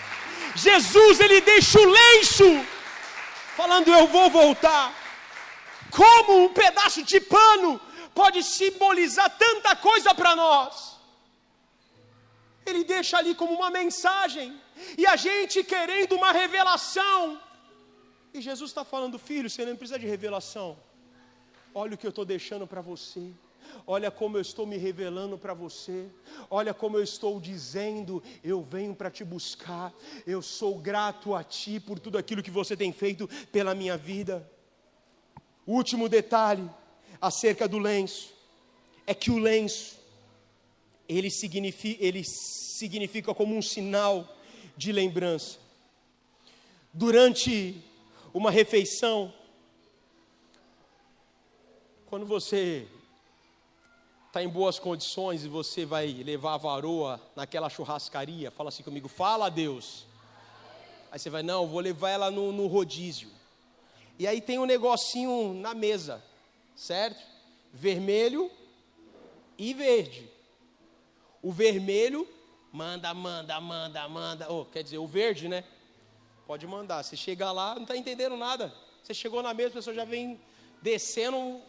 Jesus, 0.56 1.20
Ele 1.20 1.42
deixa 1.42 1.80
o 1.80 1.86
lenço, 1.86 2.66
falando: 3.60 3.90
Eu 3.90 4.06
vou 4.08 4.30
voltar. 4.42 4.86
Como 6.02 6.46
um 6.46 6.50
pedaço 6.62 7.02
de 7.12 7.20
pano 7.20 7.72
pode 8.22 8.40
simbolizar 8.44 9.30
tanta 9.46 9.76
coisa 9.76 10.14
para 10.20 10.36
nós? 10.44 10.98
Ele 12.66 12.84
deixa 12.84 13.18
ali 13.18 13.34
como 13.34 13.54
uma 13.60 13.72
mensagem, 13.82 14.48
e 14.98 15.06
a 15.14 15.16
gente 15.16 15.64
querendo 15.64 16.16
uma 16.16 16.32
revelação. 16.32 17.42
E 18.34 18.40
Jesus 18.50 18.70
está 18.70 18.84
falando, 18.86 19.18
filho, 19.18 19.50
você 19.50 19.66
não 19.66 19.76
precisa 19.76 20.00
de 20.04 20.08
revelação. 20.16 20.78
Olha 21.74 21.96
o 21.96 21.98
que 21.98 22.06
eu 22.06 22.16
estou 22.16 22.26
deixando 22.34 22.66
para 22.68 22.82
você 22.92 23.26
olha 23.86 24.10
como 24.12 24.38
eu 24.38 24.42
estou 24.42 24.66
me 24.66 24.78
revelando 24.78 25.38
para 25.38 25.54
você, 25.54 26.08
olha 26.50 26.74
como 26.74 26.98
eu 26.98 27.04
estou 27.04 27.40
dizendo, 27.40 28.22
eu 28.44 28.62
venho 28.62 28.96
para 28.96 29.12
te 29.12 29.24
buscar, 29.24 29.94
eu 30.26 30.42
sou 30.42 30.78
grato 30.78 31.34
a 31.34 31.44
ti 31.44 31.80
por 31.80 32.00
tudo 32.00 32.18
aquilo 32.18 32.44
que 32.44 32.52
você 32.52 32.76
tem 32.76 32.92
feito 32.92 33.28
pela 33.52 33.76
minha 33.76 33.98
vida. 33.98 34.50
Último 35.66 36.10
detalhe 36.10 36.70
acerca 37.22 37.68
do 37.68 37.78
lenço 37.78 38.34
é 39.06 39.14
que 39.14 39.32
o 39.32 39.38
lenço 39.38 40.00
ele 41.08 41.32
significa, 41.32 42.04
ele 42.06 42.24
significa 42.24 43.34
como 43.34 43.56
um 43.56 43.62
sinal 43.62 44.38
de 44.78 44.92
lembrança. 44.92 45.58
Durante 46.94 47.84
uma 48.34 48.52
refeição, 48.52 49.34
quando 52.06 52.26
você 52.26 52.88
está 54.30 54.44
em 54.44 54.48
boas 54.48 54.78
condições 54.78 55.44
e 55.44 55.48
você 55.48 55.86
vai 55.86 56.06
levar 56.08 56.54
a 56.54 56.58
varoa 56.58 57.20
naquela 57.36 57.68
churrascaria, 57.68 58.52
fala 58.52 58.70
assim 58.70 58.84
comigo, 58.84 59.08
fala 59.08 59.48
a 59.48 59.50
Deus. 59.50 60.06
Aí 61.12 61.18
você 61.18 61.32
vai, 61.32 61.42
não, 61.42 61.66
vou 61.68 61.80
levar 61.80 62.12
ela 62.12 62.30
no, 62.30 62.52
no 62.52 62.68
rodízio. 62.68 63.28
E 64.20 64.28
aí 64.28 64.40
tem 64.40 64.60
um 64.60 64.66
negocinho 64.66 65.56
na 65.56 65.74
mesa, 65.74 66.24
certo? 66.76 67.20
Vermelho 67.74 68.52
e 69.58 69.74
verde. 69.74 70.30
O 71.42 71.52
vermelho, 71.52 72.28
manda, 72.72 73.12
manda, 73.16 73.60
manda, 73.60 74.08
manda. 74.08 74.52
Oh, 74.52 74.64
quer 74.64 74.84
dizer, 74.84 75.00
o 75.00 75.08
verde, 75.08 75.48
né? 75.48 75.64
Pode 76.46 76.68
mandar. 76.68 77.02
Você 77.02 77.18
chega 77.18 77.52
lá, 77.52 77.74
não 77.74 77.82
está 77.82 77.98
entendendo 77.98 78.38
nada. 78.38 78.72
Você 79.02 79.16
chegou 79.16 79.42
na 79.42 79.56
mesa, 79.56 79.70
a 79.70 79.74
pessoa 79.74 79.96
já 79.96 80.06
vem 80.06 80.40
descendo 80.84 81.60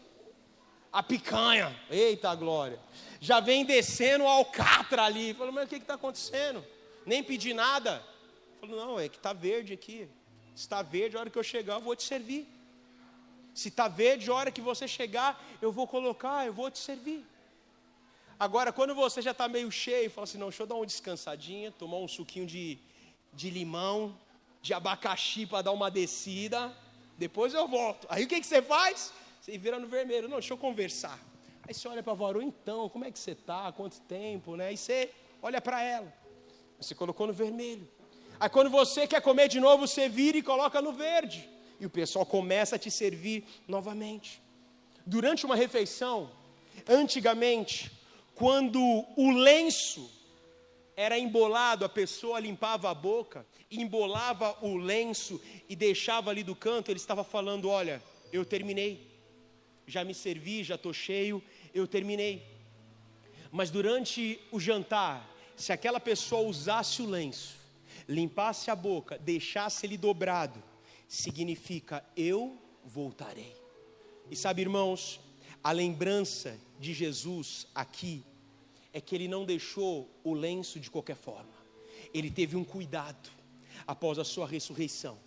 a 0.92 1.02
picanha, 1.02 1.74
eita 1.88 2.34
glória, 2.34 2.78
já 3.20 3.38
vem 3.38 3.64
descendo 3.64 4.24
o 4.24 4.28
alcatra 4.28 5.04
ali. 5.04 5.34
Falou, 5.34 5.52
mas 5.52 5.66
o 5.66 5.68
que 5.68 5.76
está 5.76 5.94
acontecendo? 5.94 6.64
Nem 7.06 7.22
pedi 7.22 7.52
nada. 7.52 8.02
Falou, 8.60 8.76
não, 8.76 9.00
é 9.00 9.08
que 9.08 9.16
está 9.16 9.32
verde 9.32 9.72
aqui. 9.72 10.08
Se 10.54 10.62
está 10.62 10.82
verde, 10.82 11.16
a 11.16 11.20
hora 11.20 11.30
que 11.30 11.38
eu 11.38 11.42
chegar, 11.42 11.74
eu 11.74 11.80
vou 11.80 11.94
te 11.94 12.02
servir. 12.02 12.48
Se 13.54 13.68
está 13.68 13.88
verde, 13.88 14.30
a 14.30 14.34
hora 14.34 14.50
que 14.50 14.60
você 14.60 14.88
chegar, 14.88 15.42
eu 15.60 15.70
vou 15.70 15.86
colocar, 15.86 16.46
eu 16.46 16.52
vou 16.52 16.70
te 16.70 16.78
servir. 16.78 17.24
Agora, 18.38 18.72
quando 18.72 18.94
você 18.94 19.20
já 19.20 19.32
está 19.32 19.48
meio 19.48 19.70
cheio, 19.70 20.10
fala 20.10 20.24
assim: 20.24 20.38
não, 20.38 20.48
deixa 20.48 20.62
eu 20.62 20.66
dar 20.66 20.76
uma 20.76 20.86
descansadinha, 20.86 21.70
tomar 21.70 21.98
um 21.98 22.08
suquinho 22.08 22.46
de, 22.46 22.78
de 23.32 23.50
limão, 23.50 24.16
de 24.62 24.72
abacaxi 24.72 25.46
para 25.46 25.62
dar 25.62 25.72
uma 25.72 25.90
descida, 25.90 26.74
depois 27.18 27.52
eu 27.52 27.68
volto. 27.68 28.06
Aí 28.08 28.24
o 28.24 28.28
que, 28.28 28.40
que 28.40 28.46
você 28.46 28.62
faz? 28.62 29.12
Você 29.50 29.58
vira 29.58 29.80
no 29.80 29.88
vermelho, 29.88 30.28
não, 30.28 30.38
deixa 30.38 30.52
eu 30.52 30.56
conversar. 30.56 31.18
Aí 31.66 31.74
você 31.74 31.88
olha 31.88 32.04
para 32.04 32.12
a 32.12 32.16
varoa, 32.16 32.44
então, 32.44 32.88
como 32.88 33.04
é 33.04 33.10
que 33.10 33.18
você 33.18 33.32
está? 33.32 33.72
Quanto 33.72 34.00
tempo, 34.02 34.54
né? 34.54 34.68
Aí 34.68 34.76
você 34.76 35.10
olha 35.42 35.60
para 35.60 35.82
ela. 35.82 36.14
Você 36.80 36.94
colocou 36.94 37.26
no 37.26 37.32
vermelho. 37.32 37.88
Aí 38.38 38.48
quando 38.48 38.70
você 38.70 39.08
quer 39.08 39.20
comer 39.20 39.48
de 39.48 39.58
novo, 39.58 39.88
você 39.88 40.08
vira 40.08 40.38
e 40.38 40.42
coloca 40.42 40.80
no 40.80 40.92
verde. 40.92 41.50
E 41.80 41.86
o 41.86 41.90
pessoal 41.90 42.24
começa 42.24 42.76
a 42.76 42.78
te 42.78 42.92
servir 42.92 43.44
novamente. 43.66 44.40
Durante 45.04 45.44
uma 45.44 45.56
refeição, 45.56 46.30
antigamente, 46.88 47.90
quando 48.36 48.80
o 49.16 49.32
lenço 49.32 50.08
era 50.94 51.18
embolado, 51.18 51.84
a 51.84 51.88
pessoa 51.88 52.38
limpava 52.38 52.88
a 52.88 52.94
boca, 52.94 53.44
embolava 53.68 54.56
o 54.62 54.76
lenço 54.76 55.40
e 55.68 55.74
deixava 55.74 56.30
ali 56.30 56.44
do 56.44 56.54
canto, 56.54 56.88
ele 56.88 57.00
estava 57.00 57.24
falando: 57.24 57.68
Olha, 57.68 58.00
eu 58.32 58.44
terminei 58.44 59.09
já 59.86 60.04
me 60.04 60.14
servi, 60.14 60.62
já 60.62 60.74
estou 60.74 60.92
cheio, 60.92 61.42
eu 61.74 61.86
terminei. 61.86 62.42
Mas 63.50 63.70
durante 63.70 64.40
o 64.50 64.60
jantar, 64.60 65.28
se 65.56 65.72
aquela 65.72 66.00
pessoa 66.00 66.48
usasse 66.48 67.02
o 67.02 67.06
lenço, 67.06 67.56
limpasse 68.08 68.70
a 68.70 68.76
boca, 68.76 69.18
deixasse 69.18 69.86
ele 69.86 69.96
dobrado, 69.96 70.62
significa 71.08 72.04
eu 72.16 72.56
voltarei. 72.84 73.54
E 74.30 74.36
sabe, 74.36 74.62
irmãos, 74.62 75.20
a 75.62 75.72
lembrança 75.72 76.58
de 76.78 76.94
Jesus 76.94 77.66
aqui 77.74 78.24
é 78.92 79.00
que 79.00 79.14
ele 79.14 79.28
não 79.28 79.44
deixou 79.44 80.08
o 80.24 80.32
lenço 80.32 80.80
de 80.80 80.90
qualquer 80.90 81.16
forma. 81.16 81.52
Ele 82.14 82.30
teve 82.30 82.56
um 82.56 82.64
cuidado 82.64 83.30
após 83.86 84.18
a 84.18 84.24
sua 84.24 84.46
ressurreição 84.46 85.18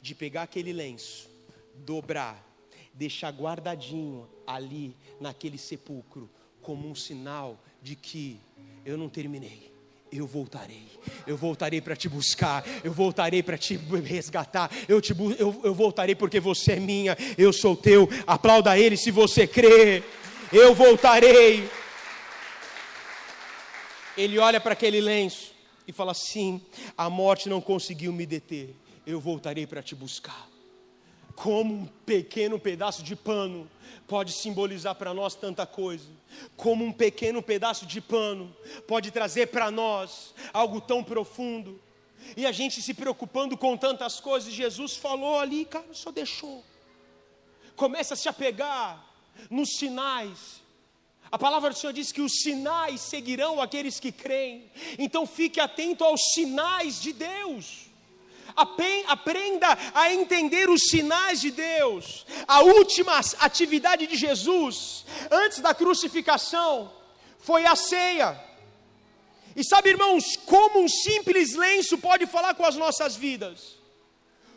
de 0.00 0.14
pegar 0.14 0.42
aquele 0.42 0.72
lenço, 0.72 1.28
dobrar, 1.76 2.51
deixar 2.94 3.30
guardadinho 3.30 4.28
ali 4.46 4.96
naquele 5.20 5.58
sepulcro 5.58 6.28
como 6.60 6.88
um 6.88 6.94
sinal 6.94 7.58
de 7.82 7.96
que 7.96 8.38
eu 8.84 8.96
não 8.96 9.08
terminei 9.08 9.72
eu 10.12 10.26
voltarei, 10.26 10.86
eu 11.26 11.38
voltarei 11.38 11.80
para 11.80 11.96
te 11.96 12.06
buscar, 12.06 12.62
eu 12.84 12.92
voltarei 12.92 13.42
para 13.42 13.56
te 13.56 13.76
resgatar, 14.04 14.70
eu, 14.86 15.00
te, 15.00 15.14
eu, 15.38 15.60
eu 15.64 15.74
voltarei 15.74 16.14
porque 16.14 16.38
você 16.38 16.72
é 16.72 16.76
minha, 16.76 17.16
eu 17.38 17.50
sou 17.50 17.74
teu, 17.74 18.06
aplauda 18.26 18.78
Ele 18.78 18.96
se 18.96 19.10
você 19.10 19.46
crê, 19.46 20.02
eu 20.52 20.74
voltarei. 20.74 21.66
Ele 24.14 24.38
olha 24.38 24.60
para 24.60 24.74
aquele 24.74 25.00
lenço 25.00 25.54
e 25.88 25.92
fala 25.92 26.12
assim: 26.12 26.60
a 26.96 27.08
morte 27.08 27.48
não 27.48 27.62
conseguiu 27.62 28.12
me 28.12 28.26
deter, 28.26 28.74
eu 29.06 29.18
voltarei 29.18 29.66
para 29.66 29.82
te 29.82 29.94
buscar. 29.94 30.51
Como 31.34 31.74
um 31.74 31.86
pequeno 31.86 32.58
pedaço 32.58 33.02
de 33.02 33.16
pano 33.16 33.70
pode 34.06 34.32
simbolizar 34.32 34.94
para 34.94 35.14
nós 35.14 35.34
tanta 35.34 35.64
coisa, 35.66 36.08
como 36.56 36.84
um 36.84 36.92
pequeno 36.92 37.42
pedaço 37.42 37.86
de 37.86 38.00
pano 38.00 38.54
pode 38.86 39.10
trazer 39.10 39.46
para 39.46 39.70
nós 39.70 40.34
algo 40.52 40.80
tão 40.80 41.02
profundo, 41.02 41.80
e 42.36 42.46
a 42.46 42.52
gente 42.52 42.80
se 42.80 42.94
preocupando 42.94 43.56
com 43.56 43.76
tantas 43.76 44.20
coisas, 44.20 44.52
Jesus 44.52 44.96
falou 44.96 45.38
ali, 45.38 45.64
cara, 45.64 45.92
só 45.92 46.10
deixou. 46.10 46.64
Começa 47.74 48.14
a 48.14 48.16
se 48.16 48.28
apegar 48.28 49.04
nos 49.50 49.76
sinais. 49.76 50.62
A 51.30 51.38
palavra 51.38 51.70
do 51.70 51.76
Senhor 51.76 51.92
diz 51.92 52.12
que 52.12 52.20
os 52.20 52.32
sinais 52.42 53.00
seguirão 53.00 53.60
aqueles 53.60 53.98
que 53.98 54.12
creem. 54.12 54.70
Então 54.98 55.26
fique 55.26 55.58
atento 55.58 56.04
aos 56.04 56.20
sinais 56.34 57.00
de 57.00 57.12
Deus. 57.12 57.86
Aprenda 58.54 59.78
a 59.94 60.12
entender 60.12 60.68
os 60.68 60.88
sinais 60.88 61.40
de 61.40 61.50
Deus. 61.50 62.26
A 62.46 62.62
última 62.62 63.20
atividade 63.40 64.06
de 64.06 64.16
Jesus, 64.16 65.04
antes 65.30 65.60
da 65.60 65.74
crucificação, 65.74 66.92
foi 67.38 67.66
a 67.66 67.74
ceia. 67.74 68.40
E 69.54 69.64
sabe, 69.64 69.90
irmãos, 69.90 70.36
como 70.46 70.80
um 70.80 70.88
simples 70.88 71.54
lenço 71.54 71.98
pode 71.98 72.26
falar 72.26 72.54
com 72.54 72.64
as 72.64 72.76
nossas 72.76 73.16
vidas? 73.16 73.76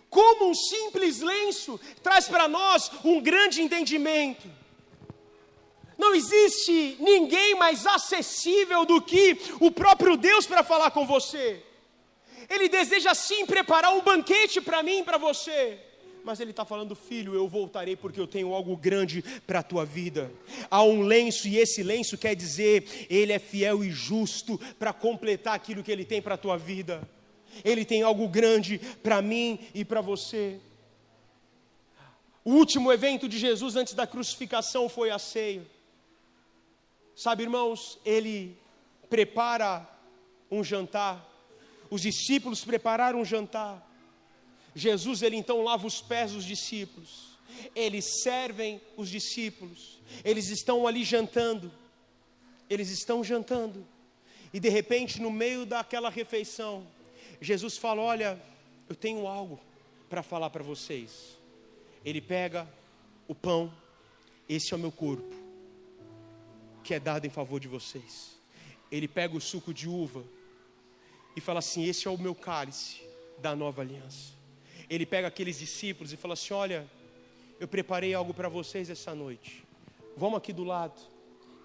Como 0.10 0.50
um 0.50 0.54
simples 0.54 1.20
lenço 1.20 1.80
traz 2.02 2.28
para 2.28 2.48
nós 2.48 2.90
um 3.04 3.20
grande 3.20 3.62
entendimento. 3.62 4.48
Não 5.98 6.14
existe 6.14 6.98
ninguém 7.00 7.56
mais 7.56 7.86
acessível 7.86 8.86
do 8.86 9.02
que 9.02 9.38
o 9.60 9.72
próprio 9.72 10.16
Deus 10.16 10.46
para 10.46 10.64
falar 10.64 10.92
com 10.92 11.06
você. 11.06 11.65
Ele 12.50 12.70
deseja 12.70 13.14
sim 13.14 13.46
preparar 13.46 13.94
um 13.94 14.02
banquete 14.02 14.62
para 14.62 14.84
mim 14.84 15.00
e 15.00 15.04
para 15.04 15.18
você. 15.18 15.80
Mas 16.24 16.40
ele 16.40 16.50
está 16.50 16.66
falando, 16.66 16.96
filho, 16.96 17.36
eu 17.36 17.48
voltarei 17.48 17.96
porque 17.96 18.20
eu 18.20 18.26
tenho 18.26 18.54
algo 18.54 18.76
grande 18.76 19.24
para 19.46 19.60
a 19.60 19.64
tua 19.64 19.86
vida. 19.86 20.32
Há 20.72 20.82
um 20.82 21.02
lenço, 21.02 21.48
e 21.48 21.58
esse 21.58 21.84
lenço 21.84 22.18
quer 22.18 22.36
dizer, 22.36 23.08
ele 23.10 23.32
é 23.32 23.38
fiel 23.38 23.84
e 23.84 23.92
justo 23.92 24.58
para 24.80 24.92
completar 24.92 25.54
aquilo 25.54 25.84
que 25.84 25.92
ele 25.92 26.04
tem 26.04 26.22
para 26.22 26.34
a 26.34 26.38
tua 26.38 26.58
vida. 26.58 27.08
Ele 27.64 27.86
tem 27.86 28.02
algo 28.02 28.28
grande 28.28 28.80
para 29.04 29.22
mim 29.22 29.60
e 29.74 29.86
para 29.86 30.02
você. 30.02 30.60
O 32.44 32.54
último 32.54 32.92
evento 32.92 33.30
de 33.30 33.38
Jesus 33.38 33.76
antes 33.76 33.94
da 33.94 34.08
crucificação 34.08 34.90
foi 34.90 35.12
a 35.12 35.20
ceia. 35.20 35.66
Sabe, 37.16 37.44
irmãos, 37.44 38.00
ele 38.04 38.58
prepara 39.10 39.88
um 40.50 40.64
jantar 40.64 41.35
os 41.96 42.02
discípulos 42.02 42.66
prepararam 42.66 43.22
um 43.22 43.26
jantar. 43.26 43.82
Jesus, 44.76 45.22
ele 45.22 45.38
então 45.38 45.64
lava 45.64 45.88
os 45.88 46.02
pés 46.02 46.34
dos 46.34 46.44
discípulos. 46.44 47.38
Eles 47.74 48.22
servem 48.22 48.82
os 48.98 49.10
discípulos. 49.10 50.02
Eles 50.22 50.50
estão 50.50 50.86
ali 50.86 51.06
jantando. 51.06 51.72
Eles 52.70 52.90
estão 52.90 53.24
jantando. 53.24 53.88
E 54.54 54.60
de 54.60 54.68
repente, 54.68 55.22
no 55.22 55.32
meio 55.32 55.66
daquela 55.66 56.10
refeição, 56.10 56.86
Jesus 57.40 57.78
fala: 57.78 58.02
Olha, 58.02 58.38
eu 58.90 58.96
tenho 58.96 59.26
algo 59.26 59.58
para 60.10 60.22
falar 60.22 60.50
para 60.50 60.64
vocês. 60.64 61.38
Ele 62.04 62.20
pega 62.20 62.68
o 63.26 63.34
pão, 63.34 63.74
esse 64.50 64.74
é 64.74 64.76
o 64.76 64.80
meu 64.80 64.92
corpo, 64.92 65.34
que 66.84 66.94
é 66.94 67.00
dado 67.00 67.26
em 67.26 67.30
favor 67.30 67.58
de 67.58 67.70
vocês. 67.70 68.36
Ele 68.92 69.08
pega 69.08 69.36
o 69.36 69.42
suco 69.42 69.74
de 69.74 69.88
uva, 69.88 70.26
e 71.36 71.42
fala 71.42 71.60
assim: 71.60 71.86
Esse 71.86 72.08
é 72.08 72.12
o 72.12 72.18
meu 72.18 72.34
cálice 72.34 73.02
da 73.40 73.56
nova 73.56 73.82
aliança. 73.82 74.34
Ele 74.90 75.06
pega 75.06 75.28
aqueles 75.28 75.60
discípulos 75.60 76.14
e 76.14 76.18
fala 76.18 76.34
assim: 76.34 76.54
Olha, 76.54 76.90
eu 77.60 77.68
preparei 77.68 78.14
algo 78.14 78.34
para 78.34 78.50
vocês 78.50 78.90
essa 78.90 79.14
noite. 79.14 79.64
Vamos 80.16 80.38
aqui 80.38 80.54
do 80.54 80.64
lado. 80.64 81.00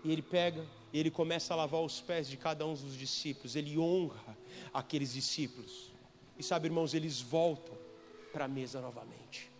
E 0.02 0.10
ele 0.10 0.22
pega 0.22 0.64
e 0.92 0.98
ele 0.98 1.10
começa 1.10 1.52
a 1.52 1.56
lavar 1.56 1.82
os 1.82 2.00
pés 2.00 2.28
de 2.28 2.36
cada 2.36 2.66
um 2.66 2.74
dos 2.74 2.96
discípulos. 2.96 3.54
Ele 3.54 3.78
honra 3.78 4.36
aqueles 4.72 5.12
discípulos. 5.12 5.90
E 6.38 6.42
sabe, 6.42 6.68
irmãos, 6.68 6.94
eles 6.94 7.20
voltam 7.20 7.76
para 8.32 8.46
a 8.46 8.48
mesa 8.48 8.80
novamente. 8.80 9.50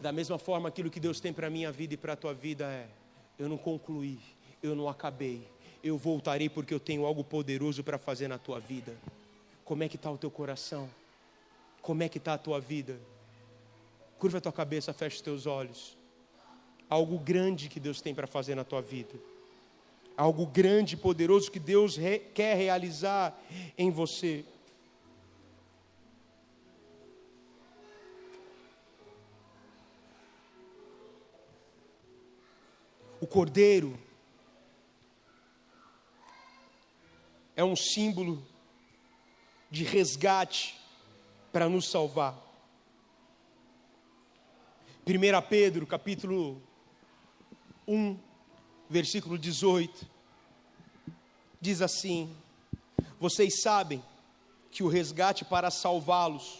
Da 0.00 0.12
mesma 0.12 0.38
forma, 0.38 0.68
aquilo 0.68 0.90
que 0.90 1.00
Deus 1.00 1.20
tem 1.20 1.32
para 1.32 1.46
a 1.46 1.50
minha 1.50 1.72
vida 1.72 1.94
e 1.94 1.96
para 1.96 2.12
a 2.14 2.16
tua 2.16 2.34
vida 2.34 2.66
é: 2.66 2.88
eu 3.38 3.48
não 3.48 3.56
concluí, 3.56 4.18
eu 4.62 4.74
não 4.74 4.88
acabei, 4.88 5.48
eu 5.86 5.96
voltarei 5.96 6.48
porque 6.48 6.74
eu 6.74 6.80
tenho 6.80 7.06
algo 7.06 7.22
poderoso 7.22 7.82
para 7.84 7.98
fazer 7.98 8.28
na 8.28 8.38
tua 8.38 8.58
vida. 8.58 8.96
Como 9.64 9.82
é 9.82 9.88
que 9.88 9.96
está 9.96 10.10
o 10.10 10.18
teu 10.18 10.30
coração? 10.30 10.88
Como 11.80 12.02
é 12.02 12.08
que 12.08 12.18
está 12.18 12.34
a 12.34 12.38
tua 12.38 12.60
vida? 12.60 12.98
Curva 14.18 14.38
a 14.38 14.40
tua 14.40 14.52
cabeça, 14.52 14.92
fecha 14.92 15.16
os 15.16 15.22
teus 15.22 15.46
olhos. 15.46 15.96
Algo 16.88 17.18
grande 17.18 17.68
que 17.68 17.78
Deus 17.78 18.00
tem 18.00 18.14
para 18.14 18.26
fazer 18.26 18.54
na 18.54 18.64
tua 18.64 18.80
vida. 18.82 19.14
Algo 20.16 20.46
grande 20.46 20.94
e 20.94 20.98
poderoso 20.98 21.50
que 21.50 21.60
Deus 21.60 21.96
re 21.96 22.18
quer 22.18 22.56
realizar 22.56 23.38
em 23.76 23.90
você. 23.90 24.44
O 33.20 33.26
cordeiro 33.26 34.05
é 37.56 37.64
um 37.64 37.74
símbolo 37.74 38.46
de 39.70 39.82
resgate 39.82 40.78
para 41.50 41.70
nos 41.70 41.90
salvar. 41.90 42.36
1 45.06 45.48
Pedro, 45.48 45.86
capítulo 45.86 46.62
1, 47.88 48.18
versículo 48.90 49.38
18, 49.38 50.06
diz 51.58 51.80
assim: 51.80 52.36
Vocês 53.18 53.62
sabem 53.62 54.04
que 54.70 54.82
o 54.82 54.88
resgate 54.88 55.42
para 55.42 55.70
salvá-los 55.70 56.58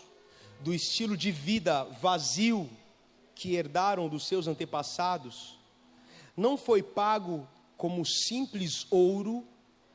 do 0.61 0.72
estilo 0.72 1.14
de 1.14 1.30
vida 1.30 1.84
vazio 2.01 2.70
que 3.34 3.55
herdaram 3.55 4.09
dos 4.09 4.26
seus 4.26 4.47
antepassados 4.47 5.59
não 6.34 6.57
foi 6.57 6.82
pago 6.82 7.47
como 7.76 8.07
simples 8.07 8.86
ouro 8.90 9.47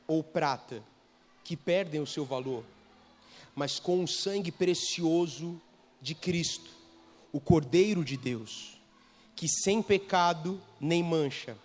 ou 0.06 0.22
prata 0.22 0.91
que 1.44 1.56
perdem 1.56 2.00
o 2.00 2.06
seu 2.06 2.24
valor, 2.24 2.64
mas 3.54 3.78
com 3.78 4.02
o 4.02 4.08
sangue 4.08 4.50
precioso 4.50 5.60
de 6.00 6.14
Cristo, 6.14 6.70
o 7.32 7.40
Cordeiro 7.40 8.04
de 8.04 8.16
Deus, 8.16 8.80
que 9.34 9.48
sem 9.48 9.82
pecado 9.82 10.60
nem 10.80 11.02
mancha, 11.02 11.56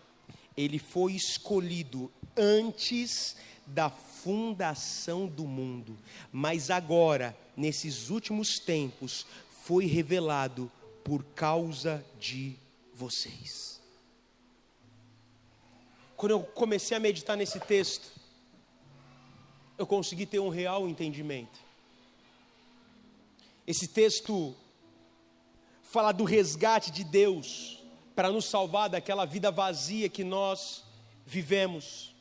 ele 0.55 0.79
foi 0.79 1.13
escolhido 1.13 2.11
antes 2.35 3.35
da 3.65 3.89
fundação 3.89 5.27
do 5.27 5.45
mundo, 5.45 5.97
mas 6.31 6.69
agora, 6.69 7.37
nesses 7.55 8.09
últimos 8.09 8.59
tempos, 8.59 9.25
foi 9.63 9.85
revelado 9.85 10.71
por 11.03 11.23
causa 11.23 12.03
de 12.19 12.55
vocês. 12.93 13.79
Quando 16.15 16.31
eu 16.31 16.39
comecei 16.41 16.97
a 16.97 16.99
meditar 16.99 17.37
nesse 17.37 17.59
texto, 17.59 18.16
eu 19.77 19.85
consegui 19.85 20.25
ter 20.25 20.39
um 20.39 20.49
real 20.49 20.87
entendimento. 20.87 21.59
Esse 23.65 23.87
texto 23.87 24.55
fala 25.83 26.11
do 26.11 26.23
resgate 26.23 26.91
de 26.91 27.03
Deus 27.03 27.83
para 28.15 28.31
nos 28.31 28.45
salvar 28.45 28.89
daquela 28.89 29.25
vida 29.25 29.51
vazia 29.51 30.09
que 30.09 30.23
nós 30.23 30.83
vivemos, 31.25 32.15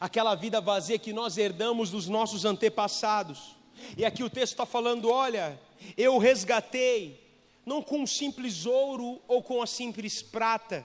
aquela 0.00 0.34
vida 0.34 0.60
vazia 0.60 0.98
que 0.98 1.12
nós 1.12 1.36
herdamos 1.36 1.90
dos 1.90 2.08
nossos 2.08 2.44
antepassados. 2.44 3.56
E 3.96 4.04
aqui 4.04 4.22
o 4.22 4.30
texto 4.30 4.52
está 4.52 4.64
falando: 4.64 5.10
olha, 5.10 5.60
eu 5.96 6.18
resgatei 6.18 7.20
não 7.66 7.82
com 7.82 8.00
um 8.00 8.06
simples 8.06 8.64
ouro 8.64 9.20
ou 9.28 9.42
com 9.42 9.60
a 9.60 9.66
simples 9.66 10.22
prata, 10.22 10.84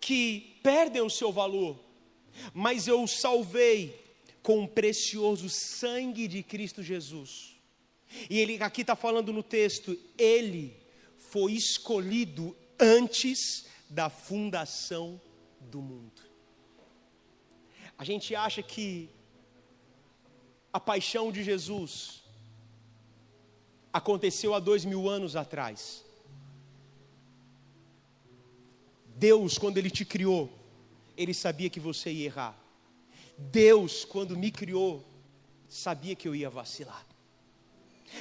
que 0.00 0.58
perdem 0.62 1.02
o 1.02 1.10
seu 1.10 1.30
valor, 1.30 1.78
mas 2.54 2.88
eu 2.88 3.06
salvei 3.06 4.00
com 4.42 4.64
o 4.64 4.68
precioso 4.68 5.48
sangue 5.48 6.26
de 6.26 6.42
Cristo 6.42 6.82
Jesus. 6.82 7.56
E 8.28 8.38
ele 8.38 8.62
aqui 8.62 8.80
está 8.80 8.96
falando 8.96 9.32
no 9.32 9.42
texto, 9.42 9.96
ele 10.18 10.76
foi 11.16 11.52
escolhido 11.52 12.56
antes 12.78 13.66
da 13.88 14.08
fundação 14.10 15.20
do 15.60 15.80
mundo. 15.80 16.22
A 17.96 18.04
gente 18.04 18.34
acha 18.34 18.62
que 18.62 19.10
a 20.72 20.80
paixão 20.80 21.30
de 21.30 21.42
Jesus 21.42 22.22
aconteceu 23.92 24.54
há 24.54 24.60
dois 24.60 24.84
mil 24.84 25.08
anos 25.08 25.36
atrás. 25.36 26.04
Deus, 29.16 29.58
quando 29.58 29.76
Ele 29.78 29.90
te 29.90 30.04
criou, 30.04 30.50
Ele 31.16 31.34
sabia 31.34 31.68
que 31.68 31.78
você 31.78 32.10
ia 32.10 32.26
errar. 32.26 32.59
Deus, 33.50 34.04
quando 34.04 34.36
me 34.36 34.50
criou, 34.50 35.04
sabia 35.68 36.14
que 36.14 36.28
eu 36.28 36.34
ia 36.34 36.50
vacilar. 36.50 37.06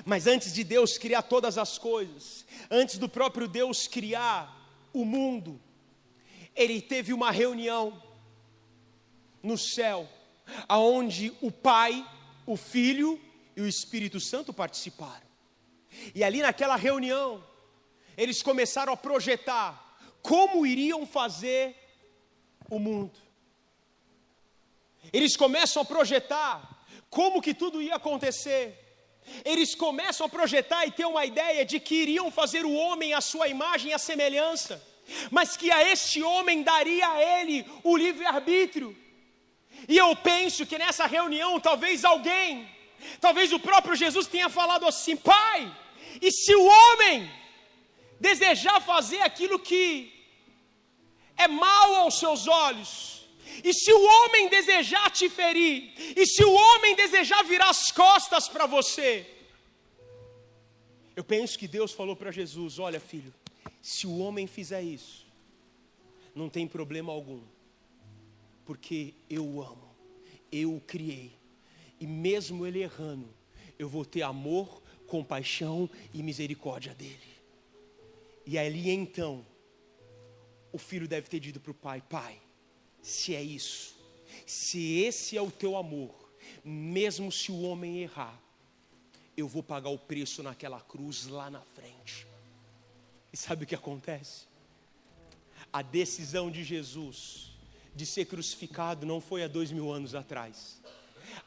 Mas 0.06 0.28
antes 0.28 0.54
de 0.54 0.64
Deus 0.64 0.98
criar 0.98 1.24
todas 1.24 1.58
as 1.58 1.78
coisas, 1.78 2.46
antes 2.70 2.98
do 2.98 3.10
próprio 3.10 3.48
Deus 3.48 3.88
criar 3.88 4.56
o 4.94 5.04
mundo, 5.04 5.60
Ele 6.56 6.82
teve 6.82 7.12
uma 7.12 7.32
reunião 7.32 8.02
no 9.42 9.58
céu, 9.58 10.08
aonde 10.68 11.34
o 11.42 11.52
Pai, 11.52 12.06
o 12.46 12.56
Filho 12.56 13.20
e 13.56 13.62
o 13.62 13.68
Espírito 13.68 14.20
Santo 14.20 14.54
participaram. 14.54 15.28
E 16.14 16.24
ali 16.24 16.42
naquela 16.42 16.76
reunião, 16.76 17.44
eles 18.16 18.42
começaram 18.42 18.94
a 18.94 18.98
projetar 18.98 19.98
como 20.22 20.66
iriam 20.66 21.06
fazer 21.06 21.76
o 22.70 22.78
mundo. 22.80 23.29
Eles 25.12 25.36
começam 25.36 25.82
a 25.82 25.86
projetar 25.86 26.86
como 27.10 27.42
que 27.42 27.54
tudo 27.54 27.82
ia 27.82 27.96
acontecer. 27.96 28.78
Eles 29.46 29.76
começam 29.76 30.26
a 30.26 30.30
projetar 30.30 30.86
e 30.86 30.92
ter 30.92 31.06
uma 31.06 31.26
ideia 31.26 31.66
de 31.66 31.80
que 31.80 31.96
iriam 31.96 32.32
fazer 32.32 32.66
o 32.66 32.74
homem 32.74 33.14
à 33.14 33.22
sua 33.22 33.48
imagem 33.48 33.92
e 33.92 33.94
à 33.94 34.00
semelhança, 34.00 34.84
mas 35.30 35.56
que 35.56 35.72
a 35.72 35.84
este 35.92 36.24
homem 36.24 36.64
daria 36.64 37.08
a 37.08 37.42
ele 37.42 37.66
o 37.84 37.96
livre-arbítrio. 37.96 38.96
E 39.88 39.98
eu 39.98 40.16
penso 40.16 40.66
que 40.66 40.78
nessa 40.78 41.06
reunião, 41.06 41.60
talvez 41.60 42.04
alguém, 42.04 42.68
talvez 43.22 43.52
o 43.54 43.60
próprio 43.60 43.96
Jesus 43.96 44.28
tenha 44.28 44.50
falado 44.50 44.86
assim: 44.88 45.16
Pai, 45.16 45.72
e 46.22 46.32
se 46.32 46.56
o 46.56 46.66
homem 46.66 47.32
desejar 48.20 48.82
fazer 48.82 49.22
aquilo 49.22 49.58
que 49.60 50.12
é 51.38 51.48
mal 51.48 51.96
aos 51.96 52.20
seus 52.20 52.48
olhos, 52.48 53.19
e 53.64 53.74
se 53.74 53.92
o 53.92 54.02
homem 54.02 54.50
desejar 54.50 55.10
te 55.12 55.30
ferir, 55.30 55.94
e 56.16 56.26
se 56.26 56.44
o 56.44 56.54
homem 56.54 56.96
desejar 56.96 57.44
virar 57.44 57.70
as 57.70 57.92
costas 57.92 58.48
para 58.48 58.66
você, 58.66 59.26
eu 61.16 61.24
penso 61.24 61.58
que 61.58 61.68
Deus 61.68 61.92
falou 61.92 62.16
para 62.16 62.32
Jesus: 62.32 62.80
Olha, 62.80 63.00
filho, 63.00 63.34
se 63.82 64.08
o 64.08 64.18
homem 64.20 64.48
fizer 64.48 64.82
isso, 64.82 65.28
não 66.34 66.50
tem 66.50 66.68
problema 66.68 67.12
algum 67.12 67.42
porque 68.70 69.16
eu 69.28 69.44
o 69.44 69.64
amo, 69.64 69.96
eu 70.52 70.76
o 70.76 70.80
criei, 70.80 71.32
e 72.00 72.06
mesmo 72.06 72.68
ele 72.68 72.84
errando, 72.84 73.28
eu 73.80 73.90
vou 73.90 74.06
ter 74.06 74.22
amor, 74.22 74.84
compaixão 75.08 75.90
e 76.14 76.22
misericórdia 76.22 76.94
dele. 76.94 77.18
E 78.46 78.60
ali 78.60 78.92
então, 78.92 79.44
o 80.72 80.78
filho 80.78 81.08
deve 81.08 81.28
ter 81.28 81.40
dito 81.40 81.60
para 81.60 81.72
o 81.72 81.74
pai: 81.74 82.00
Pai, 82.08 82.40
se 83.02 83.36
é 83.36 83.42
isso, 83.42 83.96
se 84.46 85.00
esse 85.02 85.38
é 85.38 85.42
o 85.42 85.52
teu 85.52 85.78
amor, 85.78 86.14
mesmo 86.64 87.32
se 87.32 87.52
o 87.52 87.62
homem 87.62 88.02
errar, 88.02 88.40
eu 89.36 89.48
vou 89.48 89.64
pagar 89.64 89.90
o 89.90 89.98
preço 89.98 90.44
naquela 90.44 90.82
cruz 90.82 91.28
lá 91.28 91.50
na 91.50 91.62
frente. 91.62 92.28
E 93.32 93.38
sabe 93.38 93.64
o 93.64 93.68
que 93.68 93.76
acontece? 93.76 94.48
A 95.72 95.82
decisão 95.82 96.50
de 96.52 96.64
Jesus 96.64 97.52
de 97.96 98.06
ser 98.06 98.26
crucificado 98.26 99.06
não 99.06 99.20
foi 99.20 99.44
há 99.44 99.48
dois 99.48 99.72
mil 99.72 99.92
anos 99.92 100.16
atrás. 100.16 100.82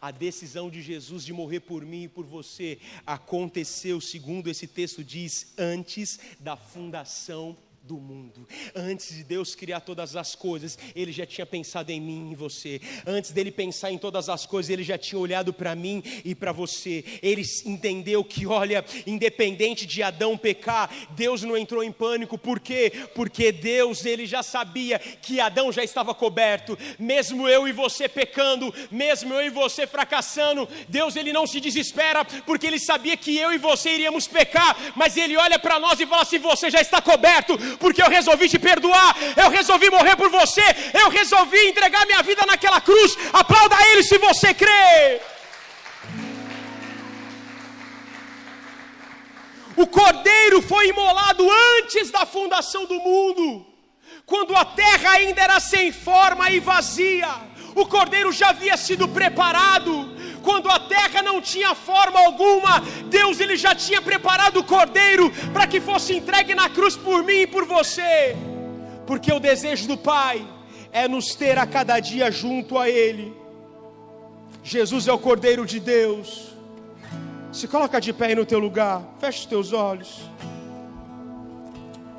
A 0.01 0.11
decisão 0.11 0.71
de 0.71 0.81
Jesus 0.81 1.25
de 1.25 1.33
morrer 1.33 1.61
por 1.61 1.85
mim 1.85 2.05
e 2.05 2.09
por 2.09 2.25
você 2.25 2.79
aconteceu, 3.07 4.01
segundo 4.01 4.49
esse 4.49 4.67
texto 4.67 5.03
diz, 5.03 5.53
antes 5.59 6.19
da 6.39 6.57
fundação 6.57 7.57
do 7.83 7.97
mundo. 7.97 8.47
Antes 8.77 9.09
de 9.09 9.25
Deus 9.25 9.57
criar 9.57 9.81
todas 9.81 10.15
as 10.15 10.37
coisas, 10.37 10.79
Ele 10.95 11.11
já 11.11 11.27
tinha 11.27 11.45
pensado 11.45 11.91
em 11.91 12.01
mim 12.01 12.31
e 12.31 12.37
você. 12.37 12.81
Antes 13.05 13.33
dele 13.33 13.51
pensar 13.51 13.91
em 13.91 13.99
todas 13.99 14.29
as 14.29 14.47
coisas, 14.47 14.71
Ele 14.71 14.85
já 14.85 14.97
tinha 14.97 15.19
olhado 15.19 15.53
para 15.53 15.75
mim 15.75 16.01
e 16.25 16.33
para 16.33 16.53
você. 16.53 17.05
Ele 17.21 17.43
entendeu 17.67 18.23
que, 18.23 18.47
olha, 18.47 18.85
independente 19.05 19.85
de 19.85 20.01
Adão 20.01 20.39
pecar, 20.39 20.91
Deus 21.11 21.43
não 21.43 21.57
entrou 21.57 21.83
em 21.83 21.91
pânico. 21.91 22.39
Por 22.39 22.61
quê? 22.61 22.93
Porque 23.17 23.51
Deus, 23.51 24.05
Ele 24.05 24.27
já 24.27 24.45
sabia 24.45 25.01
que 25.01 25.41
Adão 25.41 25.73
já 25.73 25.83
estava 25.83 26.15
coberto. 26.15 26.79
Mesmo 27.01 27.49
eu 27.49 27.67
e 27.67 27.73
você 27.73 28.09
pecando, 28.09 28.73
mesmo 28.93 29.35
eu 29.35 29.45
e 29.45 29.51
você 29.51 29.89
fracassando, 29.89 30.69
Deus, 30.89 31.17
Ele 31.17 31.33
não 31.33 31.49
se 31.49 31.59
desespera, 31.59 32.25
porque 32.25 32.69
Ele 32.69 32.79
sabia 32.79 33.17
que 33.17 33.37
eu 33.37 33.53
e 33.53 33.59
você 33.59 33.91
iríamos 33.91 34.29
pecar. 34.29 34.77
Mas 34.95 35.17
Ele 35.17 35.37
olha 35.37 35.59
para 35.59 35.81
nós 35.81 35.99
e 35.99 36.07
fala 36.07 36.23
assim: 36.23 36.39
você 36.39 36.71
já 36.71 36.81
está 36.81 37.03
coberto 37.03 37.59
porque 37.79 38.03
eu 38.03 38.09
resolvi 38.09 38.49
te 38.49 38.59
perdoar, 38.59 39.17
eu 39.37 39.51
resolvi 39.51 39.91
morrer 39.91 40.17
por 40.17 40.29
você, 40.31 40.63
eu 40.95 41.09
resolvi 41.11 41.69
entregar 41.69 42.07
minha 42.07 42.23
vida 42.23 42.45
naquela 42.47 42.81
cruz. 42.81 43.17
Aplauda 43.33 43.77
Ele 43.91 44.03
se 44.03 44.19
você 44.19 44.55
crê. 44.55 45.21
O 49.77 49.87
cordeiro 49.87 50.61
foi 50.63 50.89
imolado 50.89 51.47
antes 51.79 52.11
da 52.11 52.27
fundação 52.27 52.85
do 52.85 52.99
mundo, 53.01 53.67
quando 54.27 54.55
a 54.55 54.65
terra 54.65 55.13
ainda 55.13 55.41
era 55.43 55.61
sem 55.61 55.91
forma 55.91 56.51
e 56.51 56.61
vazia. 56.61 57.29
O 57.75 57.87
cordeiro 57.87 58.31
já 58.33 58.51
havia 58.51 58.77
sido 58.77 59.09
preparado, 59.09 60.12
quando 60.43 60.69
a 60.69 60.79
terra 60.79 61.23
não 61.23 61.41
tinha 61.41 61.75
forma 61.75 62.19
alguma, 62.21 62.81
Deus 63.09 63.41
ele 63.41 63.57
já 63.57 63.75
tinha 63.75 64.03
preparado 64.03 64.59
o 64.59 64.65
cordeiro 64.65 65.31
para 65.53 65.67
que 65.67 65.81
fosse 65.81 66.17
entregue 66.17 66.55
na 66.55 66.69
cruz 66.69 66.97
por 66.97 67.23
mim 67.23 67.43
e 67.43 67.47
por 67.47 67.65
você. 67.65 68.37
Porque 69.07 69.33
o 69.33 69.41
desejo 69.41 69.87
do 69.89 69.97
Pai 69.97 70.47
é 70.93 71.09
nos 71.09 71.35
ter 71.35 71.59
a 71.59 71.67
cada 71.67 71.99
dia 72.01 72.31
junto 72.31 72.79
a 72.79 72.89
Ele. 72.89 73.35
Jesus 74.63 75.09
é 75.09 75.13
o 75.13 75.19
Cordeiro 75.19 75.67
de 75.67 75.81
Deus. 75.81 76.55
Se 77.51 77.67
coloca 77.67 78.01
de 78.01 78.13
pé 78.13 78.27
aí 78.27 78.35
no 78.35 78.47
teu 78.47 78.59
lugar, 78.59 79.03
fecha 79.19 79.41
os 79.41 79.47
teus 79.47 79.73
olhos. 79.73 80.21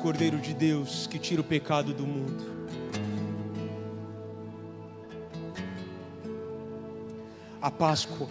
Cordeiro 0.00 0.38
de 0.38 0.54
Deus 0.54 1.06
que 1.06 1.18
tira 1.18 1.42
o 1.42 1.44
pecado 1.44 1.92
do 1.92 2.06
mundo. 2.06 2.42
A 7.60 7.70
Páscoa, 7.70 8.26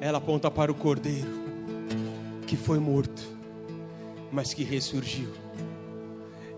ela 0.00 0.18
aponta 0.18 0.48
para 0.48 0.70
o 0.70 0.74
Cordeiro 0.76 1.28
que 2.46 2.56
foi 2.56 2.78
morto, 2.78 3.20
mas 4.30 4.54
que 4.54 4.62
ressurgiu. 4.62 5.32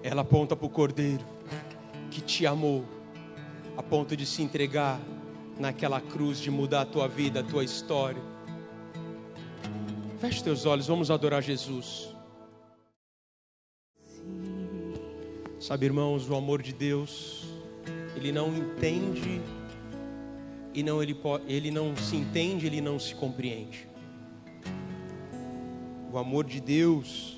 Ela 0.03 0.21
aponta 0.21 0.55
para 0.55 0.67
o 0.67 0.71
Cordeiro 0.71 1.25
que 2.11 2.21
te 2.21 2.47
amou, 2.47 2.85
a 3.79 3.83
ponto 3.83 4.15
de 4.15 4.27
se 4.27 4.43
entregar 4.43 5.01
naquela 5.59 6.03
cruz, 6.03 6.39
de 6.39 6.51
mudar 6.51 6.83
a 6.83 6.87
tua 6.87 7.09
vida, 7.09 7.41
a 7.41 7.43
tua 7.43 7.65
história. 7.65 8.23
Feche 10.21 10.45
teus 10.45 10.67
olhos, 10.67 10.87
vamos 10.87 11.11
adorar 11.11 11.43
Jesus. 11.43 12.18
Sabe, 15.61 15.87
irmãos, 15.87 16.31
o 16.31 16.37
amor 16.37 16.63
de 16.63 16.73
Deus, 16.73 17.45
ele 18.15 18.31
não 18.31 18.57
entende 18.57 19.41
e 20.73 20.85
não 20.85 21.03
ele, 21.03 21.17
ele 21.49 21.73
não 21.73 21.97
se 21.97 22.15
entende, 22.15 22.65
ele 22.65 22.81
não 22.81 22.97
se 22.97 23.13
compreende. 23.13 23.89
O 26.13 26.17
amor 26.17 26.45
de 26.45 26.61
Deus, 26.61 27.37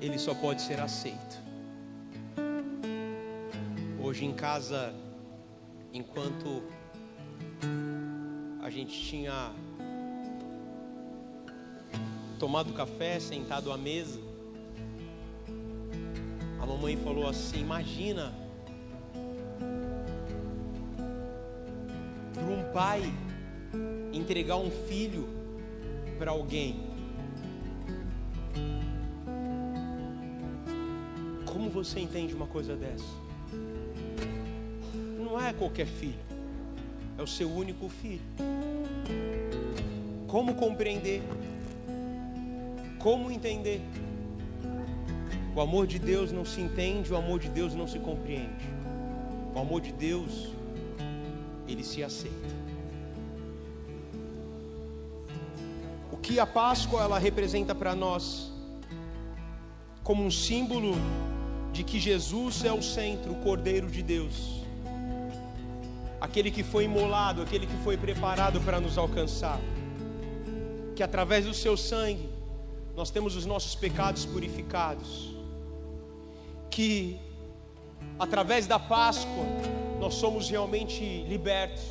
ele 0.00 0.18
só 0.18 0.34
pode 0.34 0.60
ser 0.60 0.80
aceito. 0.80 1.40
Hoje 4.02 4.24
em 4.24 4.32
casa, 4.32 4.92
enquanto 5.94 6.64
a 8.60 8.68
gente 8.70 9.00
tinha 9.00 9.52
tomado 12.40 12.72
café, 12.72 13.20
sentado 13.20 13.70
à 13.70 13.78
mesa, 13.78 14.27
mamãe 16.68 16.96
falou 16.98 17.26
assim: 17.26 17.60
Imagina 17.60 18.32
para 22.34 22.44
um 22.44 22.72
pai 22.72 23.02
entregar 24.12 24.56
um 24.56 24.70
filho 24.70 25.26
para 26.18 26.30
alguém. 26.30 26.86
Como 31.46 31.70
você 31.70 32.00
entende 32.00 32.34
uma 32.34 32.46
coisa 32.46 32.76
dessa? 32.76 33.04
Não 35.18 35.40
é 35.40 35.52
qualquer 35.54 35.86
filho, 35.86 36.20
é 37.16 37.22
o 37.22 37.26
seu 37.26 37.50
único 37.50 37.88
filho. 37.88 38.20
Como 40.26 40.54
compreender? 40.54 41.22
Como 42.98 43.30
entender? 43.30 43.80
O 45.58 45.60
amor 45.60 45.88
de 45.88 45.98
Deus 45.98 46.30
não 46.30 46.44
se 46.44 46.60
entende, 46.60 47.12
o 47.12 47.16
amor 47.16 47.40
de 47.40 47.48
Deus 47.48 47.74
não 47.74 47.88
se 47.88 47.98
compreende. 47.98 48.64
O 49.52 49.58
amor 49.58 49.80
de 49.80 49.92
Deus, 49.92 50.50
ele 51.66 51.82
se 51.82 52.00
aceita. 52.00 52.54
O 56.12 56.16
que 56.16 56.38
a 56.38 56.46
Páscoa 56.46 57.02
ela 57.02 57.18
representa 57.18 57.74
para 57.74 57.92
nós? 57.96 58.52
Como 60.04 60.24
um 60.24 60.30
símbolo 60.30 60.94
de 61.72 61.82
que 61.82 61.98
Jesus 61.98 62.64
é 62.64 62.72
o 62.72 62.80
centro, 62.80 63.32
o 63.32 63.40
Cordeiro 63.42 63.88
de 63.88 64.00
Deus. 64.00 64.62
Aquele 66.20 66.52
que 66.52 66.62
foi 66.62 66.84
imolado, 66.84 67.42
aquele 67.42 67.66
que 67.66 67.76
foi 67.78 67.96
preparado 67.96 68.60
para 68.60 68.78
nos 68.78 68.96
alcançar. 68.96 69.58
Que 70.94 71.02
através 71.02 71.46
do 71.46 71.52
seu 71.52 71.76
sangue 71.76 72.28
nós 72.94 73.10
temos 73.10 73.34
os 73.34 73.44
nossos 73.44 73.74
pecados 73.74 74.24
purificados. 74.24 75.36
Que 76.78 77.16
através 78.20 78.68
da 78.68 78.78
Páscoa 78.78 79.44
nós 79.98 80.14
somos 80.14 80.48
realmente 80.48 81.24
libertos 81.28 81.82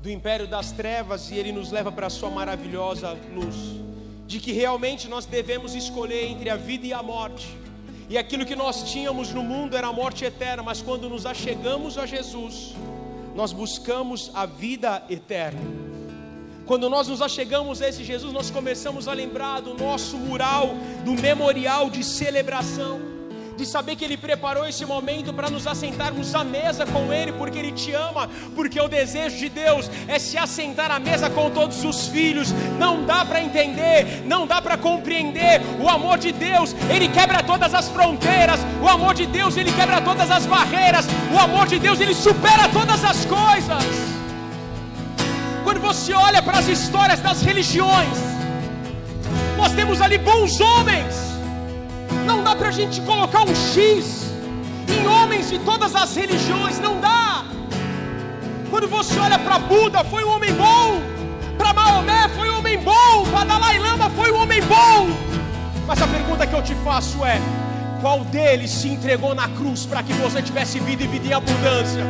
do 0.00 0.08
império 0.08 0.46
das 0.46 0.70
trevas 0.70 1.32
e 1.32 1.34
ele 1.34 1.50
nos 1.50 1.72
leva 1.72 1.90
para 1.90 2.06
a 2.06 2.10
sua 2.10 2.30
maravilhosa 2.30 3.18
luz. 3.34 3.56
De 4.24 4.38
que 4.38 4.52
realmente 4.52 5.08
nós 5.08 5.26
devemos 5.26 5.74
escolher 5.74 6.26
entre 6.26 6.48
a 6.48 6.54
vida 6.54 6.86
e 6.86 6.92
a 6.92 7.02
morte. 7.02 7.58
E 8.08 8.16
aquilo 8.16 8.46
que 8.46 8.54
nós 8.54 8.88
tínhamos 8.88 9.32
no 9.32 9.42
mundo 9.42 9.76
era 9.76 9.88
a 9.88 9.92
morte 9.92 10.24
eterna, 10.24 10.62
mas 10.62 10.80
quando 10.80 11.08
nos 11.08 11.26
achegamos 11.26 11.98
a 11.98 12.06
Jesus, 12.06 12.72
nós 13.34 13.52
buscamos 13.52 14.30
a 14.32 14.46
vida 14.46 15.02
eterna. 15.10 15.60
Quando 16.66 16.88
nós 16.88 17.08
nos 17.08 17.20
achegamos 17.20 17.82
a 17.82 17.88
esse 17.88 18.04
Jesus, 18.04 18.32
nós 18.32 18.48
começamos 18.48 19.08
a 19.08 19.12
lembrar 19.12 19.60
do 19.60 19.74
nosso 19.74 20.16
mural, 20.16 20.68
do 21.04 21.20
memorial 21.20 21.90
de 21.90 22.04
celebração, 22.04 23.13
de 23.56 23.64
saber 23.64 23.96
que 23.96 24.04
Ele 24.04 24.16
preparou 24.16 24.66
esse 24.66 24.84
momento 24.84 25.32
para 25.32 25.50
nos 25.50 25.66
assentarmos 25.66 26.34
à 26.34 26.42
mesa 26.44 26.84
com 26.86 27.12
Ele, 27.12 27.32
porque 27.32 27.58
Ele 27.58 27.72
te 27.72 27.92
ama, 27.92 28.28
porque 28.54 28.80
o 28.80 28.88
desejo 28.88 29.36
de 29.36 29.48
Deus 29.48 29.90
é 30.08 30.18
se 30.18 30.36
assentar 30.36 30.90
à 30.90 30.98
mesa 30.98 31.30
com 31.30 31.50
todos 31.50 31.84
os 31.84 32.08
filhos. 32.08 32.52
Não 32.78 33.04
dá 33.04 33.24
para 33.24 33.42
entender, 33.42 34.22
não 34.24 34.46
dá 34.46 34.60
para 34.60 34.76
compreender 34.76 35.60
o 35.80 35.88
amor 35.88 36.18
de 36.18 36.32
Deus, 36.32 36.74
Ele 36.90 37.08
quebra 37.08 37.42
todas 37.42 37.74
as 37.74 37.88
fronteiras, 37.88 38.60
o 38.82 38.88
amor 38.88 39.14
de 39.14 39.26
Deus, 39.26 39.56
Ele 39.56 39.72
quebra 39.72 40.00
todas 40.00 40.30
as 40.30 40.46
barreiras, 40.46 41.06
o 41.32 41.38
amor 41.38 41.66
de 41.66 41.78
Deus, 41.78 42.00
Ele 42.00 42.14
supera 42.14 42.68
todas 42.68 43.04
as 43.04 43.24
coisas. 43.24 43.84
Quando 45.62 45.80
você 45.80 46.12
olha 46.12 46.42
para 46.42 46.58
as 46.58 46.68
histórias 46.68 47.20
das 47.20 47.40
religiões, 47.40 48.18
nós 49.56 49.72
temos 49.72 50.00
ali 50.00 50.18
bons 50.18 50.60
homens. 50.60 51.33
Não 52.24 52.42
dá 52.42 52.56
para 52.56 52.68
a 52.68 52.72
gente 52.72 53.00
colocar 53.02 53.42
um 53.42 53.54
X 53.54 54.32
em 54.88 55.06
homens 55.06 55.50
de 55.50 55.58
todas 55.58 55.94
as 55.94 56.14
religiões, 56.16 56.78
não 56.78 57.00
dá. 57.00 57.44
Quando 58.70 58.88
você 58.88 59.18
olha 59.18 59.38
para 59.38 59.58
Buda, 59.58 60.02
foi 60.04 60.24
um 60.24 60.30
homem 60.30 60.52
bom. 60.54 61.00
Para 61.56 61.72
Maomé, 61.72 62.28
foi 62.34 62.50
um 62.50 62.58
homem 62.58 62.78
bom. 62.78 63.24
Para 63.30 63.44
Dalai 63.44 63.78
Lama, 63.78 64.10
foi 64.10 64.32
um 64.32 64.40
homem 64.42 64.60
bom. 64.62 65.08
Mas 65.86 66.00
a 66.00 66.06
pergunta 66.06 66.46
que 66.46 66.54
eu 66.54 66.62
te 66.62 66.74
faço 66.76 67.24
é: 67.24 67.40
qual 68.00 68.24
deles 68.24 68.70
se 68.70 68.88
entregou 68.88 69.34
na 69.34 69.48
cruz 69.48 69.86
para 69.86 70.02
que 70.02 70.12
você 70.14 70.42
tivesse 70.42 70.80
vida 70.80 71.04
e 71.04 71.06
vida 71.06 71.28
em 71.28 71.32
abundância? 71.32 72.04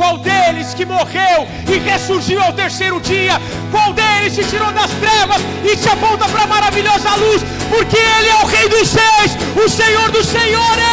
Qual 0.00 0.16
deles 0.16 0.72
que 0.72 0.86
morreu 0.86 1.46
e 1.70 1.78
ressurgiu 1.78 2.40
ao 2.40 2.54
terceiro 2.54 2.98
dia? 3.02 3.34
Qual 3.70 3.92
deles 3.92 4.34
te 4.34 4.42
tirou 4.48 4.72
das 4.72 4.90
trevas 4.92 5.42
e 5.62 5.76
te 5.76 5.90
aponta 5.90 6.26
para 6.26 6.44
a 6.44 6.46
maravilhosa 6.46 7.16
luz? 7.16 7.42
Porque 7.68 7.98
Ele 7.98 8.28
é 8.30 8.42
o 8.42 8.46
Rei 8.46 8.66
dos 8.70 8.88
Seis, 8.88 9.36
o 9.62 9.68
Senhor 9.68 10.10
dos 10.10 10.24
Senhores. 10.24 10.86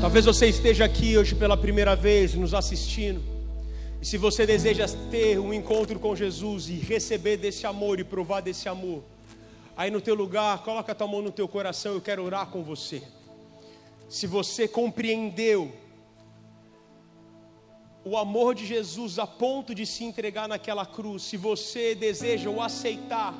Talvez 0.00 0.24
você 0.24 0.46
esteja 0.46 0.86
aqui 0.86 1.18
hoje 1.18 1.34
pela 1.34 1.58
primeira 1.58 1.94
vez 1.94 2.34
nos 2.34 2.54
assistindo. 2.54 3.20
E 4.00 4.06
se 4.06 4.16
você 4.16 4.46
deseja 4.46 4.86
ter 5.10 5.38
um 5.38 5.52
encontro 5.52 5.98
com 5.98 6.16
Jesus 6.16 6.70
e 6.70 6.76
receber 6.76 7.36
desse 7.36 7.66
amor 7.66 8.00
e 8.00 8.04
provar 8.04 8.40
desse 8.40 8.66
amor, 8.66 9.04
aí 9.76 9.90
no 9.90 10.00
teu 10.00 10.14
lugar, 10.14 10.62
coloca 10.62 10.92
a 10.92 10.94
tua 10.94 11.06
mão 11.06 11.20
no 11.20 11.30
teu 11.30 11.46
coração, 11.46 11.92
eu 11.92 12.00
quero 12.00 12.24
orar 12.24 12.46
com 12.46 12.62
você 12.62 13.02
se 14.10 14.26
você 14.26 14.66
compreendeu 14.66 15.72
o 18.04 18.16
amor 18.16 18.56
de 18.56 18.66
Jesus 18.66 19.20
a 19.20 19.26
ponto 19.26 19.72
de 19.72 19.86
se 19.86 20.02
entregar 20.02 20.48
naquela 20.48 20.84
cruz, 20.84 21.22
se 21.22 21.36
você 21.36 21.94
deseja 21.94 22.50
o 22.50 22.60
aceitar 22.60 23.32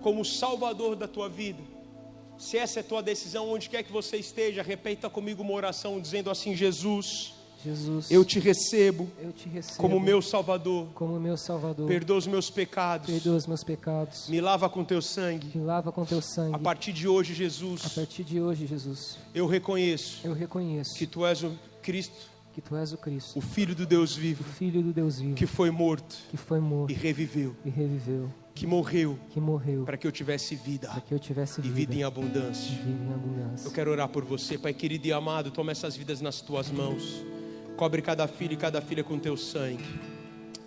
como 0.00 0.24
Salvador 0.24 0.94
da 0.94 1.08
tua 1.08 1.28
vida, 1.28 1.60
se 2.38 2.56
essa 2.56 2.78
é 2.78 2.82
a 2.82 2.84
tua 2.84 3.02
decisão, 3.02 3.50
onde 3.50 3.68
quer 3.68 3.82
que 3.82 3.90
você 3.90 4.16
esteja, 4.16 4.62
repita 4.62 5.10
comigo 5.10 5.42
uma 5.42 5.54
oração 5.54 6.00
dizendo 6.00 6.30
assim: 6.30 6.54
Jesus, 6.54 7.34
Jesus, 7.64 8.10
eu 8.10 8.24
te 8.24 8.40
recebo, 8.40 9.08
eu 9.20 9.32
te 9.32 9.48
recebo 9.48 9.78
como 9.78 10.00
meu 10.00 10.20
Salvador, 10.20 10.88
como 10.94 11.18
meu 11.20 11.36
Salvador. 11.36 11.86
Perdoa 11.86 12.18
os 12.18 12.26
meus 12.26 12.50
pecados, 12.50 13.06
perdoa 13.06 13.36
os 13.36 13.46
meus 13.46 13.62
pecados. 13.62 14.28
Me 14.28 14.40
lava 14.40 14.68
com 14.68 14.84
teu 14.84 15.00
sangue, 15.00 15.56
me 15.56 15.64
lava 15.64 15.92
com 15.92 16.04
teu 16.04 16.20
sangue. 16.20 16.54
A 16.54 16.58
partir 16.58 16.92
de 16.92 17.06
hoje, 17.06 17.34
Jesus, 17.34 17.86
a 17.86 17.90
partir 17.90 18.24
de 18.24 18.40
hoje, 18.40 18.66
Jesus, 18.66 19.18
eu 19.34 19.46
reconheço, 19.46 20.20
eu 20.24 20.32
reconheço 20.32 20.94
que 20.96 21.06
tu 21.06 21.24
és 21.24 21.42
o 21.44 21.52
Cristo, 21.80 22.30
que 22.52 22.60
tu 22.60 22.76
és 22.76 22.92
o 22.92 22.98
Cristo, 22.98 23.38
o 23.38 23.40
Filho 23.40 23.74
do 23.74 23.86
Deus 23.86 24.16
vivo, 24.16 24.42
o 24.42 24.52
Filho 24.52 24.82
do 24.82 24.92
Deus 24.92 25.20
vivo, 25.20 25.34
que 25.34 25.46
foi 25.46 25.70
morto, 25.70 26.16
que 26.30 26.36
foi 26.36 26.60
morto 26.60 26.90
e 26.90 26.94
reviveu, 26.94 27.54
e 27.64 27.70
reviveu, 27.70 28.28
que 28.54 28.66
morreu, 28.66 29.18
que 29.30 29.40
morreu, 29.40 29.84
para 29.84 29.96
que 29.96 30.06
eu 30.06 30.12
tivesse 30.12 30.56
vida, 30.56 30.88
para 30.88 31.00
que 31.00 31.14
eu 31.14 31.18
tivesse 31.18 31.60
vida, 31.60 31.72
e 31.72 31.76
vida 31.80 31.94
em 31.94 32.02
abundância. 32.02 32.74
Vida 32.76 33.04
em 33.04 33.12
abundância. 33.14 33.68
Eu 33.68 33.72
quero 33.72 33.90
orar 33.90 34.08
por 34.08 34.24
você, 34.24 34.58
Pai 34.58 34.74
querido 34.74 35.06
e 35.06 35.12
amado, 35.12 35.50
toma 35.50 35.70
essas 35.70 35.96
vidas 35.96 36.20
nas 36.20 36.40
tuas 36.40 36.70
mãos. 36.70 37.24
Cobre 37.82 38.00
cada 38.00 38.28
filho 38.28 38.52
e 38.52 38.56
cada 38.56 38.80
filha 38.80 39.02
com 39.02 39.18
teu 39.18 39.36
sangue. 39.36 39.84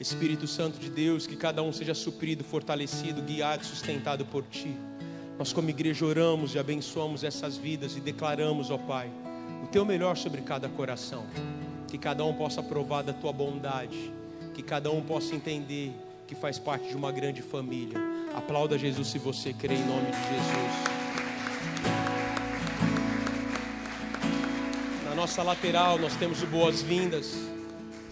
Espírito 0.01 0.45
Santo 0.47 0.78
de 0.78 0.89
Deus, 0.89 1.26
que 1.26 1.38
cada 1.38 1.63
um 1.63 1.72
seja 1.72 1.93
suprido, 1.93 2.43
fortalecido, 2.43 3.22
guiado, 3.22 3.66
sustentado 3.66 4.26
por 4.26 4.43
ti. 4.43 4.76
Nós, 5.39 5.53
como 5.53 5.70
igreja, 5.70 6.05
oramos 6.05 6.53
e 6.53 6.59
abençoamos 6.59 7.24
essas 7.24 7.55
vidas 7.55 7.95
e 7.95 8.01
declaramos, 8.01 8.70
ó 8.70 8.78
Pai, 8.78 9.09
o 9.63 9.68
teu 9.68 9.86
melhor 9.86 10.18
sobre 10.18 10.41
cada 10.41 10.68
coração. 10.68 11.26
Que 11.88 11.97
cada 11.97 12.26
um 12.26 12.34
possa 12.34 12.61
provar 12.61 13.01
da 13.01 13.13
tua 13.13 13.32
bondade, 13.32 14.11
que 14.53 14.61
cada 14.61 14.91
um 14.91 15.01
possa 15.01 15.34
entender 15.36 15.93
que 16.28 16.36
faz 16.36 16.59
parte 16.59 16.89
de 16.89 16.97
uma 16.97 17.13
grande 17.13 17.41
família. 17.41 17.97
Aplauda 18.36 18.78
Jesus 18.78 19.07
se 19.07 19.20
você 19.20 19.53
crê 19.53 19.76
em 19.76 19.86
nome 19.86 20.11
de 20.11 20.18
Jesus. 20.18 21.05
Nossa 25.16 25.41
lateral 25.41 25.97
nós 25.97 26.13
temos 26.18 26.43
boas-vindas. 26.43 27.34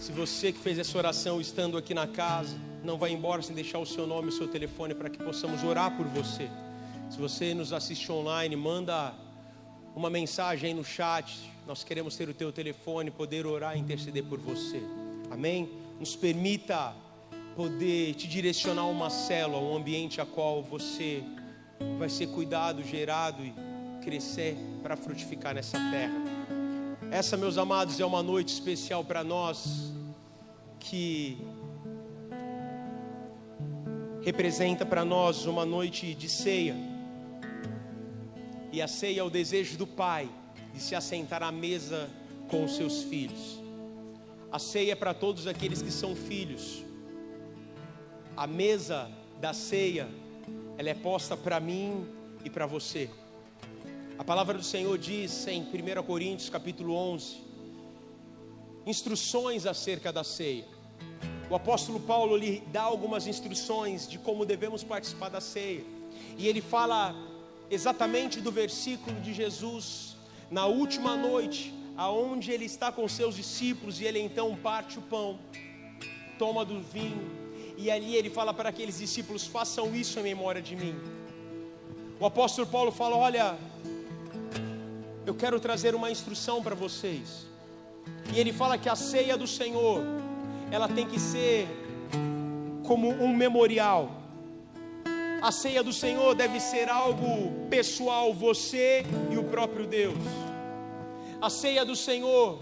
Se 0.00 0.10
você 0.10 0.50
que 0.50 0.58
fez 0.58 0.78
essa 0.78 0.96
oração 0.96 1.38
estando 1.38 1.76
aqui 1.76 1.92
na 1.92 2.06
casa, 2.06 2.56
não 2.82 2.96
vai 2.96 3.12
embora 3.12 3.42
sem 3.42 3.54
deixar 3.54 3.78
o 3.78 3.84
seu 3.84 4.06
nome 4.06 4.28
e 4.28 4.30
o 4.30 4.32
seu 4.32 4.48
telefone 4.48 4.94
para 4.94 5.10
que 5.10 5.18
possamos 5.18 5.62
orar 5.62 5.94
por 5.98 6.06
você. 6.06 6.48
Se 7.10 7.18
você 7.18 7.52
nos 7.52 7.74
assiste 7.74 8.10
online, 8.10 8.56
manda 8.56 9.12
uma 9.94 10.08
mensagem 10.08 10.70
aí 10.70 10.74
no 10.74 10.82
chat. 10.82 11.38
Nós 11.66 11.84
queremos 11.84 12.16
ter 12.16 12.26
o 12.26 12.32
teu 12.32 12.50
telefone, 12.50 13.10
poder 13.10 13.44
orar 13.46 13.76
e 13.76 13.80
interceder 13.80 14.24
por 14.24 14.38
você. 14.38 14.82
Amém? 15.30 15.68
Nos 16.00 16.16
permita 16.16 16.94
poder 17.54 18.14
te 18.14 18.26
direcionar 18.26 18.86
uma 18.86 19.10
célula, 19.10 19.58
um 19.58 19.76
ambiente 19.76 20.22
a 20.22 20.26
qual 20.26 20.62
você 20.62 21.22
vai 21.98 22.08
ser 22.08 22.28
cuidado, 22.28 22.82
gerado 22.82 23.44
e 23.44 23.52
crescer, 24.02 24.56
para 24.82 24.96
frutificar 24.96 25.54
nessa 25.54 25.78
terra. 25.90 26.23
Essa, 27.14 27.36
meus 27.36 27.56
amados, 27.58 28.00
é 28.00 28.04
uma 28.04 28.24
noite 28.24 28.52
especial 28.52 29.04
para 29.04 29.22
nós 29.22 29.92
que 30.80 31.38
representa 34.20 34.84
para 34.84 35.04
nós 35.04 35.46
uma 35.46 35.64
noite 35.64 36.12
de 36.12 36.28
ceia. 36.28 36.74
E 38.72 38.82
a 38.82 38.88
ceia 38.88 39.20
é 39.20 39.22
o 39.22 39.30
desejo 39.30 39.78
do 39.78 39.86
Pai 39.86 40.28
de 40.72 40.80
se 40.80 40.96
assentar 40.96 41.40
à 41.40 41.52
mesa 41.52 42.10
com 42.48 42.64
os 42.64 42.74
seus 42.74 43.04
filhos. 43.04 43.62
A 44.50 44.58
ceia 44.58 44.90
é 44.90 44.96
para 44.96 45.14
todos 45.14 45.46
aqueles 45.46 45.80
que 45.80 45.92
são 45.92 46.16
filhos. 46.16 46.82
A 48.36 48.48
mesa 48.48 49.08
da 49.40 49.52
ceia, 49.52 50.08
ela 50.76 50.88
é 50.88 50.94
posta 50.94 51.36
para 51.36 51.60
mim 51.60 52.08
e 52.44 52.50
para 52.50 52.66
você. 52.66 53.08
A 54.16 54.22
palavra 54.22 54.56
do 54.56 54.62
Senhor 54.62 54.96
diz 54.96 55.44
em 55.48 55.62
1 55.62 56.02
Coríntios 56.04 56.48
capítulo 56.48 56.94
11, 56.94 57.42
instruções 58.86 59.66
acerca 59.66 60.12
da 60.12 60.22
ceia. 60.22 60.64
O 61.50 61.54
apóstolo 61.56 61.98
Paulo 61.98 62.36
lhe 62.36 62.62
dá 62.72 62.82
algumas 62.82 63.26
instruções 63.26 64.08
de 64.08 64.16
como 64.18 64.46
devemos 64.46 64.84
participar 64.84 65.30
da 65.30 65.40
ceia. 65.40 65.84
E 66.38 66.46
ele 66.46 66.60
fala 66.60 67.12
exatamente 67.68 68.40
do 68.40 68.52
versículo 68.52 69.20
de 69.20 69.34
Jesus 69.34 70.16
na 70.48 70.66
última 70.66 71.16
noite, 71.16 71.74
aonde 71.96 72.52
ele 72.52 72.66
está 72.66 72.92
com 72.92 73.08
seus 73.08 73.34
discípulos 73.34 74.00
e 74.00 74.04
ele 74.04 74.20
então 74.20 74.54
parte 74.54 74.96
o 74.96 75.02
pão, 75.02 75.40
toma 76.38 76.64
do 76.64 76.80
vinho 76.80 77.44
e 77.76 77.90
ali 77.90 78.14
ele 78.14 78.30
fala 78.30 78.54
para 78.54 78.68
aqueles 78.68 78.98
discípulos: 78.98 79.44
façam 79.44 79.94
isso 79.94 80.20
em 80.20 80.22
memória 80.22 80.62
de 80.62 80.76
mim. 80.76 80.94
O 82.20 82.26
apóstolo 82.26 82.66
Paulo 82.66 82.92
fala: 82.92 83.16
olha, 83.16 83.58
eu 85.26 85.34
quero 85.34 85.58
trazer 85.58 85.94
uma 85.94 86.10
instrução 86.10 86.62
para 86.62 86.74
vocês. 86.74 87.46
E 88.34 88.38
ele 88.38 88.52
fala 88.52 88.76
que 88.76 88.88
a 88.88 88.96
ceia 88.96 89.36
do 89.36 89.46
Senhor 89.46 90.02
ela 90.70 90.88
tem 90.88 91.06
que 91.06 91.18
ser 91.18 91.66
como 92.84 93.08
um 93.08 93.34
memorial. 93.34 94.10
A 95.40 95.52
ceia 95.52 95.82
do 95.82 95.92
Senhor 95.92 96.34
deve 96.34 96.58
ser 96.60 96.88
algo 96.88 97.68
pessoal, 97.68 98.32
você 98.32 99.04
e 99.30 99.36
o 99.36 99.44
próprio 99.44 99.86
Deus. 99.86 100.16
A 101.40 101.50
ceia 101.50 101.84
do 101.84 101.94
Senhor, 101.94 102.58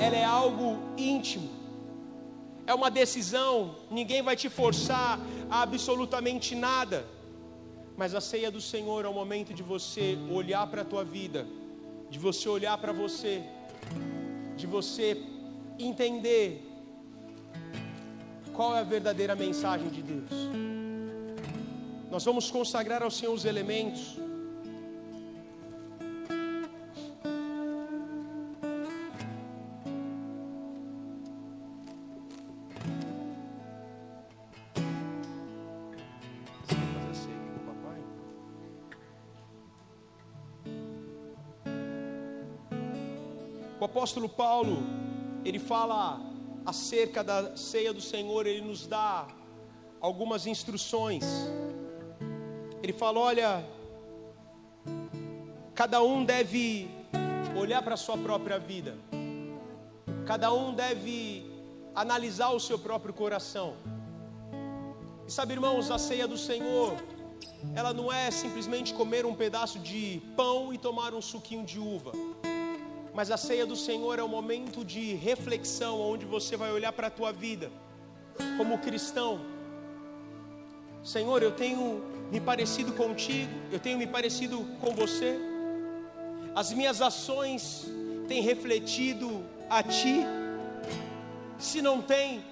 ela 0.00 0.16
é 0.16 0.24
algo 0.24 0.78
íntimo. 0.96 1.50
É 2.66 2.74
uma 2.74 2.90
decisão, 2.90 3.76
ninguém 3.90 4.22
vai 4.22 4.36
te 4.36 4.48
forçar 4.48 5.18
a 5.50 5.62
absolutamente 5.62 6.54
nada. 6.54 7.04
Mas 7.96 8.14
a 8.14 8.20
ceia 8.20 8.50
do 8.50 8.60
Senhor 8.60 9.04
é 9.04 9.08
o 9.08 9.14
momento 9.14 9.52
de 9.52 9.62
você 9.62 10.18
olhar 10.30 10.66
para 10.68 10.82
a 10.82 10.84
tua 10.84 11.04
vida, 11.04 11.46
de 12.12 12.18
você 12.18 12.46
olhar 12.46 12.76
para 12.76 12.92
você, 12.92 13.42
de 14.54 14.66
você 14.66 15.06
entender 15.78 16.46
qual 18.52 18.76
é 18.76 18.80
a 18.80 18.84
verdadeira 18.84 19.34
mensagem 19.34 19.88
de 19.88 20.02
Deus. 20.02 20.30
Nós 22.10 22.22
vamos 22.22 22.50
consagrar 22.50 23.02
ao 23.02 23.10
Senhor 23.10 23.32
os 23.32 23.46
elementos. 23.46 24.18
Apóstolo 44.12 44.28
Paulo, 44.28 44.82
ele 45.42 45.58
fala 45.58 46.20
acerca 46.66 47.24
da 47.24 47.56
ceia 47.56 47.94
do 47.94 48.00
Senhor, 48.02 48.46
ele 48.46 48.60
nos 48.60 48.86
dá 48.86 49.26
algumas 50.02 50.46
instruções. 50.46 51.24
Ele 52.82 52.92
fala: 52.92 53.20
olha, 53.20 53.66
cada 55.74 56.02
um 56.02 56.26
deve 56.26 56.90
olhar 57.58 57.80
para 57.80 57.94
a 57.94 57.96
sua 57.96 58.18
própria 58.18 58.58
vida, 58.58 58.98
cada 60.26 60.52
um 60.52 60.74
deve 60.74 61.50
analisar 61.94 62.50
o 62.50 62.60
seu 62.60 62.78
próprio 62.78 63.14
coração. 63.14 63.76
E 65.26 65.32
sabe, 65.32 65.54
irmãos, 65.54 65.90
a 65.90 65.96
ceia 65.96 66.28
do 66.28 66.36
Senhor, 66.36 66.96
ela 67.74 67.94
não 67.94 68.12
é 68.12 68.30
simplesmente 68.30 68.92
comer 68.92 69.24
um 69.24 69.34
pedaço 69.34 69.78
de 69.78 70.20
pão 70.36 70.70
e 70.70 70.76
tomar 70.76 71.14
um 71.14 71.22
suquinho 71.22 71.64
de 71.64 71.78
uva. 71.78 72.12
Mas 73.14 73.30
a 73.30 73.36
ceia 73.36 73.66
do 73.66 73.76
Senhor 73.76 74.18
é 74.18 74.24
um 74.24 74.28
momento 74.28 74.84
de 74.84 75.14
reflexão, 75.14 76.00
onde 76.00 76.24
você 76.24 76.56
vai 76.56 76.72
olhar 76.72 76.92
para 76.92 77.08
a 77.08 77.10
tua 77.10 77.32
vida 77.32 77.70
como 78.56 78.78
cristão. 78.78 79.40
Senhor, 81.04 81.42
eu 81.42 81.52
tenho 81.52 82.02
me 82.30 82.40
parecido 82.40 82.92
contigo, 82.92 83.52
eu 83.70 83.78
tenho 83.78 83.98
me 83.98 84.06
parecido 84.06 84.64
com 84.80 84.94
você. 84.94 85.38
As 86.54 86.72
minhas 86.72 87.02
ações 87.02 87.86
têm 88.28 88.40
refletido 88.40 89.44
a 89.68 89.82
ti. 89.82 90.24
Se 91.58 91.82
não 91.82 92.00
tem, 92.00 92.42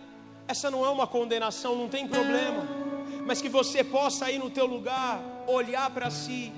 essa 0.47 0.71
não 0.71 0.85
é 0.85 0.91
uma 0.91 1.07
condenação, 1.07 1.75
não 1.75 1.89
tem 1.89 2.07
problema. 2.07 2.67
Mas 3.25 3.41
que 3.41 3.49
você 3.49 3.83
possa 3.83 4.31
ir 4.31 4.39
no 4.39 4.51
teu 4.51 4.67
lugar, 4.67 5.23
olhar 5.47 5.89
para 5.91 6.11
si 6.11 6.53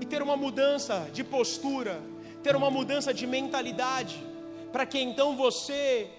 e 0.00 0.04
ter 0.04 0.20
uma 0.20 0.36
mudança 0.36 1.08
de 1.12 1.22
postura, 1.24 2.00
ter 2.44 2.54
uma 2.54 2.70
mudança 2.70 3.12
de 3.14 3.26
mentalidade, 3.26 4.22
para 4.70 4.84
que 4.84 4.98
então 4.98 5.34
você 5.34 6.10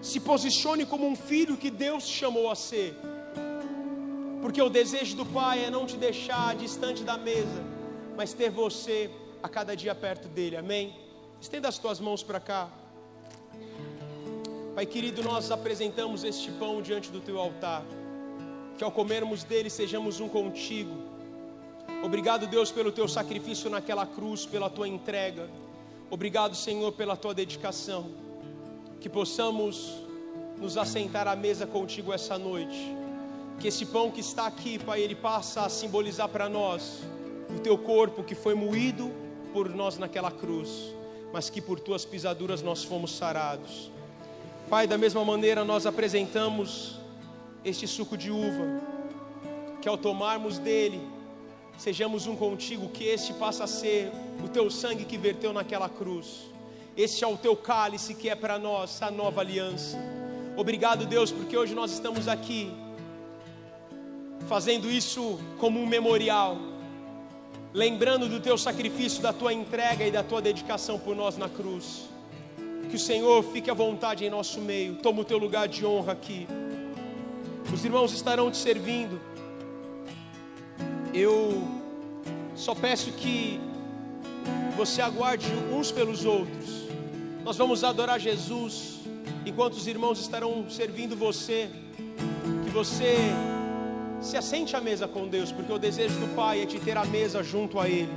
se 0.00 0.20
posicione 0.20 0.86
como 0.86 1.04
um 1.04 1.16
filho 1.16 1.56
que 1.56 1.68
Deus 1.68 2.06
chamou 2.06 2.48
a 2.48 2.54
ser. 2.54 2.94
Porque 4.40 4.62
o 4.62 4.70
desejo 4.70 5.16
do 5.16 5.26
Pai 5.26 5.64
é 5.64 5.70
não 5.70 5.84
te 5.84 5.96
deixar 5.96 6.54
distante 6.54 7.02
da 7.02 7.18
mesa, 7.18 7.60
mas 8.16 8.32
ter 8.32 8.50
você 8.50 9.10
a 9.42 9.48
cada 9.48 9.74
dia 9.74 9.96
perto 9.96 10.28
dele. 10.28 10.56
Amém? 10.56 10.94
Estenda 11.40 11.66
as 11.68 11.76
tuas 11.76 11.98
mãos 11.98 12.22
para 12.22 12.38
cá. 12.38 12.70
Pai 14.76 14.86
querido, 14.86 15.24
nós 15.24 15.50
apresentamos 15.50 16.22
este 16.22 16.52
pão 16.52 16.80
diante 16.82 17.10
do 17.10 17.20
teu 17.20 17.40
altar. 17.40 17.82
Que 18.78 18.84
ao 18.84 18.92
comermos 18.92 19.42
dele 19.42 19.70
sejamos 19.70 20.20
um 20.20 20.28
contigo. 20.28 20.94
Obrigado, 22.00 22.46
Deus, 22.46 22.70
pelo 22.70 22.92
teu 22.92 23.08
sacrifício 23.08 23.68
naquela 23.68 24.06
cruz, 24.06 24.46
pela 24.46 24.70
tua 24.70 24.86
entrega. 24.86 25.48
Obrigado, 26.14 26.54
Senhor, 26.54 26.92
pela 26.92 27.16
tua 27.16 27.34
dedicação. 27.34 28.06
Que 29.00 29.08
possamos 29.08 29.96
nos 30.56 30.78
assentar 30.78 31.26
à 31.26 31.34
mesa 31.34 31.66
contigo 31.66 32.12
essa 32.12 32.38
noite. 32.38 32.94
Que 33.58 33.66
esse 33.66 33.84
pão 33.84 34.12
que 34.12 34.20
está 34.20 34.46
aqui, 34.46 34.78
Pai, 34.78 35.00
ele 35.00 35.16
passa 35.16 35.62
a 35.62 35.68
simbolizar 35.68 36.28
para 36.28 36.48
nós 36.48 37.00
o 37.50 37.58
teu 37.58 37.76
corpo 37.76 38.22
que 38.22 38.36
foi 38.36 38.54
moído 38.54 39.10
por 39.52 39.68
nós 39.68 39.98
naquela 39.98 40.30
cruz, 40.30 40.94
mas 41.32 41.50
que 41.50 41.60
por 41.60 41.80
tuas 41.80 42.04
pisaduras 42.04 42.62
nós 42.62 42.84
fomos 42.84 43.10
sarados. 43.10 43.90
Pai, 44.70 44.86
da 44.86 44.96
mesma 44.96 45.24
maneira 45.24 45.64
nós 45.64 45.84
apresentamos 45.84 46.96
este 47.64 47.88
suco 47.88 48.16
de 48.16 48.30
uva, 48.30 48.80
que 49.82 49.88
ao 49.88 49.98
tomarmos 49.98 50.58
dele, 50.58 51.00
sejamos 51.78 52.26
um 52.26 52.36
contigo, 52.36 52.88
que 52.88 53.04
este 53.04 53.32
passa 53.34 53.64
a 53.64 53.66
ser 53.66 54.10
o 54.44 54.48
teu 54.48 54.70
sangue 54.70 55.04
que 55.04 55.18
verteu 55.18 55.52
naquela 55.52 55.88
cruz. 55.88 56.50
Este 56.96 57.24
é 57.24 57.26
o 57.26 57.36
teu 57.36 57.56
cálice 57.56 58.14
que 58.14 58.28
é 58.28 58.34
para 58.34 58.58
nós 58.58 59.02
a 59.02 59.10
nova 59.10 59.40
aliança. 59.40 59.98
Obrigado, 60.56 61.06
Deus, 61.06 61.32
porque 61.32 61.56
hoje 61.56 61.74
nós 61.74 61.90
estamos 61.92 62.28
aqui 62.28 62.72
fazendo 64.48 64.90
isso 64.90 65.38
como 65.58 65.80
um 65.80 65.86
memorial, 65.86 66.56
lembrando 67.72 68.28
do 68.28 68.38
teu 68.38 68.56
sacrifício, 68.56 69.22
da 69.22 69.32
tua 69.32 69.52
entrega 69.52 70.06
e 70.06 70.10
da 70.10 70.22
tua 70.22 70.40
dedicação 70.40 70.98
por 70.98 71.16
nós 71.16 71.36
na 71.36 71.48
cruz. 71.48 72.08
Que 72.88 72.96
o 72.96 72.98
Senhor 72.98 73.42
fique 73.42 73.70
à 73.70 73.74
vontade 73.74 74.24
em 74.24 74.30
nosso 74.30 74.60
meio, 74.60 74.96
toma 74.96 75.22
o 75.22 75.24
teu 75.24 75.38
lugar 75.38 75.66
de 75.66 75.84
honra 75.84 76.12
aqui. 76.12 76.46
Os 77.72 77.84
irmãos 77.84 78.12
estarão 78.12 78.50
te 78.50 78.58
servindo. 78.58 79.20
Eu 81.14 81.62
só 82.56 82.74
peço 82.74 83.12
que 83.12 83.60
você 84.76 85.00
aguarde 85.00 85.46
uns 85.72 85.92
pelos 85.92 86.24
outros. 86.24 86.88
Nós 87.44 87.56
vamos 87.56 87.84
adorar 87.84 88.18
Jesus 88.18 88.98
enquanto 89.46 89.74
os 89.74 89.86
irmãos 89.86 90.20
estarão 90.20 90.68
servindo 90.68 91.14
você. 91.14 91.70
Que 92.64 92.70
você 92.70 93.14
se 94.20 94.36
assente 94.36 94.74
à 94.74 94.80
mesa 94.80 95.06
com 95.06 95.28
Deus, 95.28 95.52
porque 95.52 95.72
o 95.72 95.78
desejo 95.78 96.18
do 96.18 96.34
Pai 96.34 96.62
é 96.62 96.66
te 96.66 96.80
ter 96.80 96.96
a 96.96 97.04
mesa 97.04 97.44
junto 97.44 97.78
a 97.78 97.88
Ele. 97.88 98.10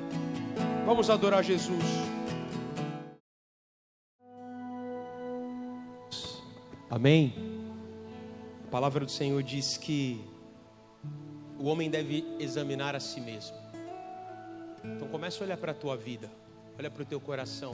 Vamos 0.84 1.08
adorar 1.12 1.44
Jesus. 1.44 1.84
Amém. 6.90 7.32
A 8.66 8.72
palavra 8.72 9.06
do 9.06 9.12
Senhor 9.12 9.44
diz 9.44 9.78
que 9.78 10.20
o 11.60 11.66
homem 11.66 11.90
deve 11.90 12.26
examinar 12.40 12.96
a 12.96 13.00
si 13.00 13.20
mesmo. 13.20 13.58
Então 14.84 15.08
começa 15.08 15.44
a 15.44 15.46
olhar 15.46 15.58
para 15.58 15.72
a 15.72 15.76
tua 15.76 15.98
vida, 15.98 16.30
olha 16.78 16.90
para 16.90 17.04
o 17.04 17.06
teu 17.06 17.20
coração. 17.20 17.74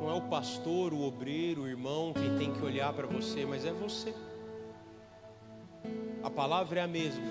Não 0.00 0.10
é 0.10 0.14
o 0.14 0.22
pastor, 0.22 0.92
o 0.92 1.02
obreiro, 1.02 1.62
o 1.62 1.68
irmão 1.68 2.12
quem 2.12 2.36
tem 2.38 2.52
que 2.52 2.64
olhar 2.64 2.92
para 2.92 3.06
você, 3.06 3.44
mas 3.44 3.64
é 3.64 3.72
você. 3.72 4.14
A 6.22 6.30
palavra 6.30 6.80
é 6.80 6.82
a 6.82 6.88
mesma, 6.88 7.24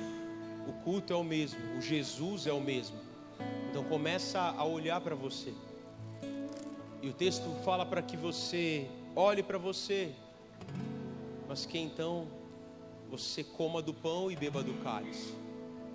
o 0.67 0.73
culto 0.83 1.11
é 1.13 1.15
o 1.15 1.23
mesmo, 1.23 1.59
o 1.77 1.81
Jesus 1.81 2.47
é 2.47 2.53
o 2.53 2.61
mesmo. 2.61 2.97
Então 3.69 3.83
começa 3.83 4.39
a 4.39 4.63
olhar 4.63 5.01
para 5.01 5.15
você. 5.15 5.53
E 7.01 7.09
o 7.09 7.13
texto 7.13 7.49
fala 7.63 7.85
para 7.85 8.01
que 8.01 8.17
você 8.17 8.87
olhe 9.15 9.43
para 9.43 9.57
você, 9.57 10.11
mas 11.47 11.65
que 11.65 11.77
então 11.77 12.27
você 13.09 13.43
coma 13.43 13.81
do 13.81 13.93
pão 13.93 14.31
e 14.31 14.35
beba 14.35 14.63
do 14.63 14.73
cálice. 14.83 15.33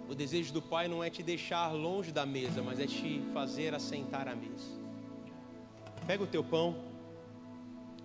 O 0.08 0.14
desejo 0.14 0.52
do 0.52 0.60
Pai 0.60 0.88
não 0.88 1.04
é 1.04 1.08
te 1.08 1.22
deixar 1.22 1.72
longe 1.72 2.10
da 2.10 2.26
mesa, 2.26 2.62
mas 2.62 2.80
é 2.80 2.86
te 2.86 3.22
fazer 3.32 3.74
assentar 3.74 4.26
à 4.26 4.34
mesa. 4.34 4.80
Pega 6.06 6.24
o 6.24 6.26
teu 6.26 6.42
pão. 6.42 6.76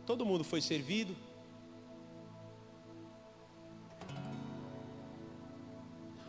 Todo 0.06 0.24
mundo 0.24 0.44
foi 0.44 0.62
servido. 0.62 1.16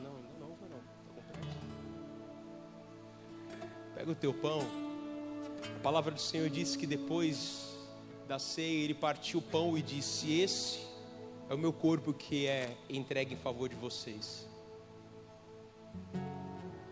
Não, 0.03 0.15
não, 0.41 0.49
não, 0.49 0.57
não. 0.71 0.81
Pega 3.95 4.11
o 4.11 4.15
teu 4.15 4.33
pão. 4.33 4.61
A 5.77 5.81
palavra 5.83 6.13
do 6.13 6.21
Senhor 6.21 6.49
diz 6.49 6.75
que 6.75 6.87
depois 6.87 7.77
da 8.27 8.39
ceia 8.39 8.85
ele 8.85 8.95
partiu 8.95 9.41
o 9.41 9.43
pão 9.43 9.77
e 9.77 9.83
disse: 9.83 10.33
Esse 10.41 10.96
é 11.49 11.55
o 11.55 11.59
meu 11.59 11.73
corpo 11.73 12.13
que 12.13 12.47
é 12.47 12.77
entregue 12.89 13.35
em 13.35 13.37
favor 13.37 13.69
de 13.69 13.77
vocês. 13.77 14.49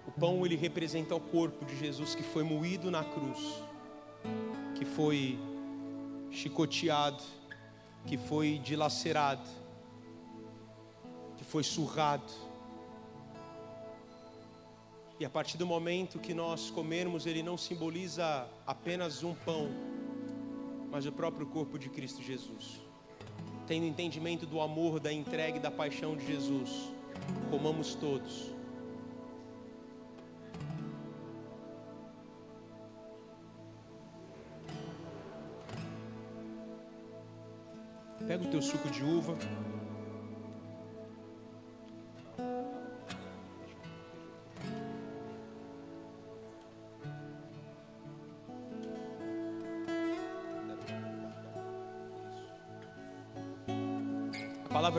O 0.07 0.12
pão 0.12 0.46
ele 0.46 0.55
representa 0.55 1.14
o 1.14 1.20
corpo 1.20 1.64
de 1.64 1.76
Jesus 1.76 2.14
que 2.14 2.22
foi 2.22 2.44
moído 2.44 2.90
na 2.90 3.02
cruz, 3.02 3.62
que 4.76 4.84
foi 4.84 5.38
chicoteado, 6.30 7.22
que 8.07 8.16
foi 8.16 8.61
dilacerado, 8.62 9.48
que 11.36 11.44
foi 11.44 11.64
surrado. 11.64 12.32
E 15.18 15.24
a 15.24 15.30
partir 15.30 15.57
do 15.57 15.66
momento 15.66 16.18
que 16.20 16.32
nós 16.32 16.70
comermos, 16.70 17.26
ele 17.26 17.42
não 17.42 17.57
simboliza 17.57 18.48
apenas 18.66 19.24
um 19.24 19.34
pão, 19.34 19.68
mas 20.90 21.07
o 21.07 21.12
próprio 21.12 21.46
corpo 21.46 21.76
de 21.76 21.88
Cristo 21.88 22.22
Jesus. 22.22 22.84
Tendo 23.66 23.86
entendimento 23.86 24.44
do 24.44 24.60
amor, 24.60 25.00
da 25.00 25.12
entrega 25.12 25.56
e 25.56 25.60
da 25.60 25.70
paixão 25.70 26.14
de 26.16 26.26
Jesus, 26.26 26.92
comamos 27.50 27.94
todos. 27.94 28.52
Pega 38.26 38.44
o 38.44 38.50
teu 38.50 38.60
suco 38.60 38.88
de 38.90 39.02
uva. 39.02 39.36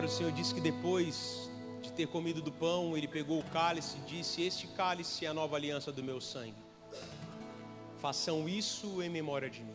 Do 0.06 0.12
Senhor 0.12 0.30
diz 0.30 0.52
que 0.52 0.60
depois 0.60 1.50
de 1.82 1.92
ter 1.92 2.06
comido 2.06 2.40
do 2.40 2.52
pão, 2.52 2.96
ele 2.96 3.08
pegou 3.08 3.40
o 3.40 3.44
cálice 3.46 3.96
e 3.96 4.00
disse: 4.02 4.40
Este 4.40 4.68
cálice 4.68 5.24
é 5.26 5.28
a 5.28 5.34
nova 5.34 5.56
aliança 5.56 5.90
do 5.90 6.00
meu 6.00 6.20
sangue. 6.20 6.54
Façam 7.98 8.48
isso 8.48 9.02
em 9.02 9.08
memória 9.08 9.50
de 9.50 9.64
mim. 9.64 9.74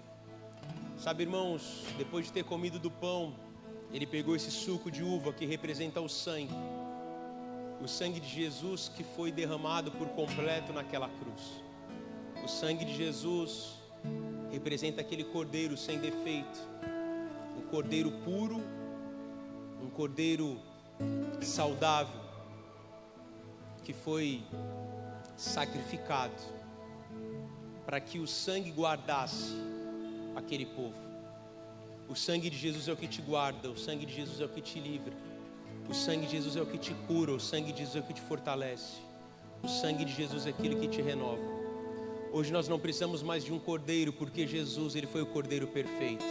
Sabe, 0.97 1.23
irmãos, 1.23 1.83
depois 1.97 2.27
de 2.27 2.31
ter 2.31 2.45
comido 2.45 2.79
do 2.79 2.89
pão, 2.89 3.35
ele 3.91 4.07
pegou 4.07 4.33
esse 4.33 4.49
suco 4.49 4.89
de 4.89 5.03
uva 5.03 5.33
que 5.33 5.45
representa 5.45 5.99
o 5.99 6.07
sangue, 6.07 6.55
o 7.81 7.87
sangue 7.89 8.21
de 8.21 8.29
Jesus 8.29 8.87
que 8.87 9.03
foi 9.03 9.33
derramado 9.33 9.91
por 9.91 10.07
completo 10.11 10.71
naquela 10.71 11.09
cruz. 11.09 11.61
O 12.41 12.47
sangue 12.47 12.85
de 12.85 12.95
Jesus 12.95 13.73
representa 14.49 15.01
aquele 15.01 15.25
cordeiro 15.25 15.75
sem 15.75 15.99
defeito, 15.99 16.57
um 17.57 17.69
cordeiro 17.69 18.11
puro, 18.23 18.63
cordeiro 20.01 20.59
saudável, 21.43 22.19
que 23.83 23.93
foi 23.93 24.43
sacrificado 25.37 26.41
para 27.85 27.99
que 27.99 28.17
o 28.17 28.25
sangue 28.25 28.71
guardasse 28.71 29.53
aquele 30.35 30.65
povo. 30.65 30.95
O 32.09 32.15
sangue 32.15 32.49
de 32.49 32.57
Jesus 32.57 32.87
é 32.87 32.93
o 32.93 32.97
que 32.97 33.07
te 33.07 33.21
guarda, 33.21 33.69
o 33.69 33.77
sangue 33.77 34.07
de 34.07 34.15
Jesus 34.15 34.41
é 34.41 34.45
o 34.45 34.49
que 34.49 34.59
te 34.59 34.79
livra, 34.79 35.13
o 35.87 35.93
sangue 35.93 36.25
de 36.25 36.31
Jesus 36.31 36.55
é 36.55 36.61
o 36.63 36.65
que 36.65 36.79
te 36.79 36.95
cura, 37.05 37.31
o 37.31 37.39
sangue 37.39 37.71
de 37.71 37.81
Jesus 37.81 37.97
é 37.97 37.99
o 37.99 38.03
que 38.03 38.15
te 38.15 38.21
fortalece, 38.21 39.01
o 39.61 39.67
sangue 39.67 40.03
de 40.03 40.13
Jesus 40.13 40.47
é 40.47 40.49
aquilo 40.49 40.79
que 40.79 40.87
te 40.87 40.99
renova. 40.99 41.43
Hoje 42.33 42.51
nós 42.51 42.67
não 42.67 42.79
precisamos 42.79 43.21
mais 43.21 43.45
de 43.45 43.53
um 43.53 43.59
cordeiro, 43.59 44.11
porque 44.11 44.47
Jesus, 44.47 44.95
ele 44.95 45.05
foi 45.05 45.21
o 45.21 45.27
cordeiro 45.27 45.67
perfeito. 45.67 46.25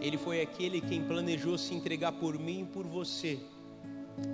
Ele 0.00 0.18
foi 0.18 0.40
aquele 0.40 0.80
quem 0.80 1.02
planejou 1.02 1.56
se 1.56 1.74
entregar 1.74 2.12
por 2.12 2.38
mim 2.38 2.62
e 2.62 2.64
por 2.64 2.86
você 2.86 3.38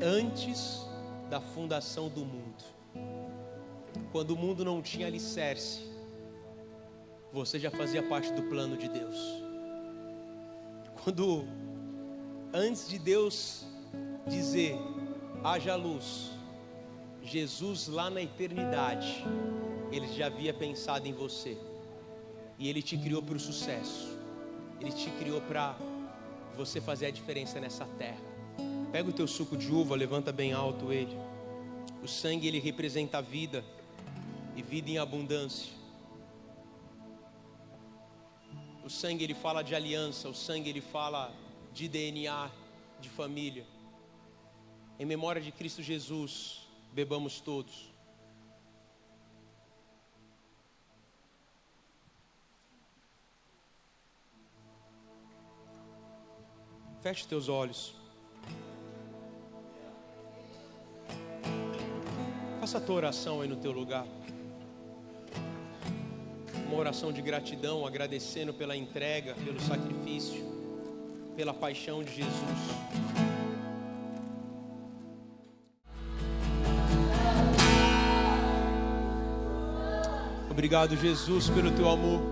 antes 0.02 0.86
da 1.30 1.40
fundação 1.40 2.08
do 2.08 2.24
mundo. 2.24 2.64
Quando 4.10 4.32
o 4.32 4.36
mundo 4.36 4.64
não 4.64 4.82
tinha 4.82 5.06
alicerce, 5.06 5.80
você 7.32 7.58
já 7.58 7.70
fazia 7.70 8.02
parte 8.02 8.32
do 8.32 8.42
plano 8.42 8.76
de 8.76 8.88
Deus. 8.88 9.16
Quando 11.02 11.46
antes 12.52 12.88
de 12.88 12.98
Deus 12.98 13.66
dizer 14.26 14.76
haja 15.42 15.74
luz, 15.74 16.30
Jesus 17.22 17.88
lá 17.88 18.10
na 18.10 18.20
eternidade, 18.20 19.24
ele 19.90 20.08
já 20.08 20.26
havia 20.26 20.52
pensado 20.52 21.08
em 21.08 21.12
você. 21.12 21.56
E 22.58 22.68
ele 22.68 22.82
te 22.82 22.96
criou 22.96 23.22
para 23.22 23.36
o 23.36 23.40
sucesso. 23.40 24.11
Ele 24.82 24.90
te 24.90 25.10
criou 25.10 25.40
para 25.40 25.76
você 26.56 26.80
fazer 26.80 27.06
a 27.06 27.10
diferença 27.12 27.60
nessa 27.60 27.86
terra. 27.96 28.20
Pega 28.90 29.08
o 29.08 29.12
teu 29.12 29.28
suco 29.28 29.56
de 29.56 29.70
uva, 29.70 29.94
levanta 29.94 30.32
bem 30.32 30.52
alto 30.52 30.92
ele. 30.92 31.16
O 32.02 32.08
sangue 32.08 32.48
ele 32.48 32.58
representa 32.58 33.18
a 33.18 33.20
vida 33.20 33.64
e 34.56 34.60
vida 34.60 34.90
em 34.90 34.98
abundância. 34.98 35.72
O 38.84 38.90
sangue 38.90 39.22
ele 39.22 39.34
fala 39.34 39.62
de 39.62 39.72
aliança, 39.72 40.28
o 40.28 40.34
sangue 40.34 40.68
ele 40.68 40.80
fala 40.80 41.32
de 41.72 41.86
DNA, 41.86 42.50
de 43.00 43.08
família. 43.08 43.64
Em 44.98 45.06
memória 45.06 45.40
de 45.40 45.52
Cristo 45.52 45.80
Jesus, 45.80 46.66
bebamos 46.92 47.40
todos. 47.40 47.91
Feche 57.02 57.26
teus 57.26 57.48
olhos. 57.48 57.96
Faça 62.60 62.78
a 62.78 62.80
tua 62.80 62.94
oração 62.94 63.40
aí 63.40 63.48
no 63.48 63.56
teu 63.56 63.72
lugar. 63.72 64.06
Uma 66.68 66.76
oração 66.76 67.12
de 67.12 67.20
gratidão, 67.20 67.84
agradecendo 67.84 68.54
pela 68.54 68.76
entrega, 68.76 69.34
pelo 69.34 69.60
sacrifício, 69.60 70.44
pela 71.34 71.52
paixão 71.52 72.04
de 72.04 72.14
Jesus. 72.14 72.32
Obrigado, 80.48 80.96
Jesus, 80.96 81.50
pelo 81.50 81.72
teu 81.72 81.88
amor. 81.88 82.22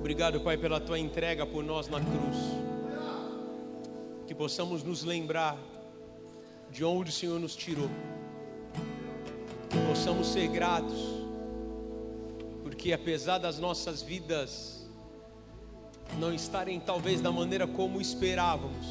Obrigado, 0.00 0.40
Pai, 0.40 0.56
pela 0.56 0.80
tua 0.80 0.98
entrega 0.98 1.46
por 1.46 1.62
nós 1.62 1.86
na 1.86 2.00
cruz. 2.00 2.67
Que 4.28 4.34
possamos 4.34 4.82
nos 4.82 5.04
lembrar 5.04 5.56
de 6.70 6.84
onde 6.84 7.08
o 7.08 7.12
Senhor 7.12 7.40
nos 7.40 7.56
tirou. 7.56 7.88
Que 9.70 9.78
possamos 9.88 10.26
ser 10.26 10.48
gratos, 10.48 10.98
porque 12.62 12.92
apesar 12.92 13.38
das 13.38 13.58
nossas 13.58 14.02
vidas 14.02 14.86
não 16.18 16.30
estarem 16.30 16.78
talvez 16.78 17.22
da 17.22 17.32
maneira 17.32 17.66
como 17.66 18.02
esperávamos, 18.02 18.86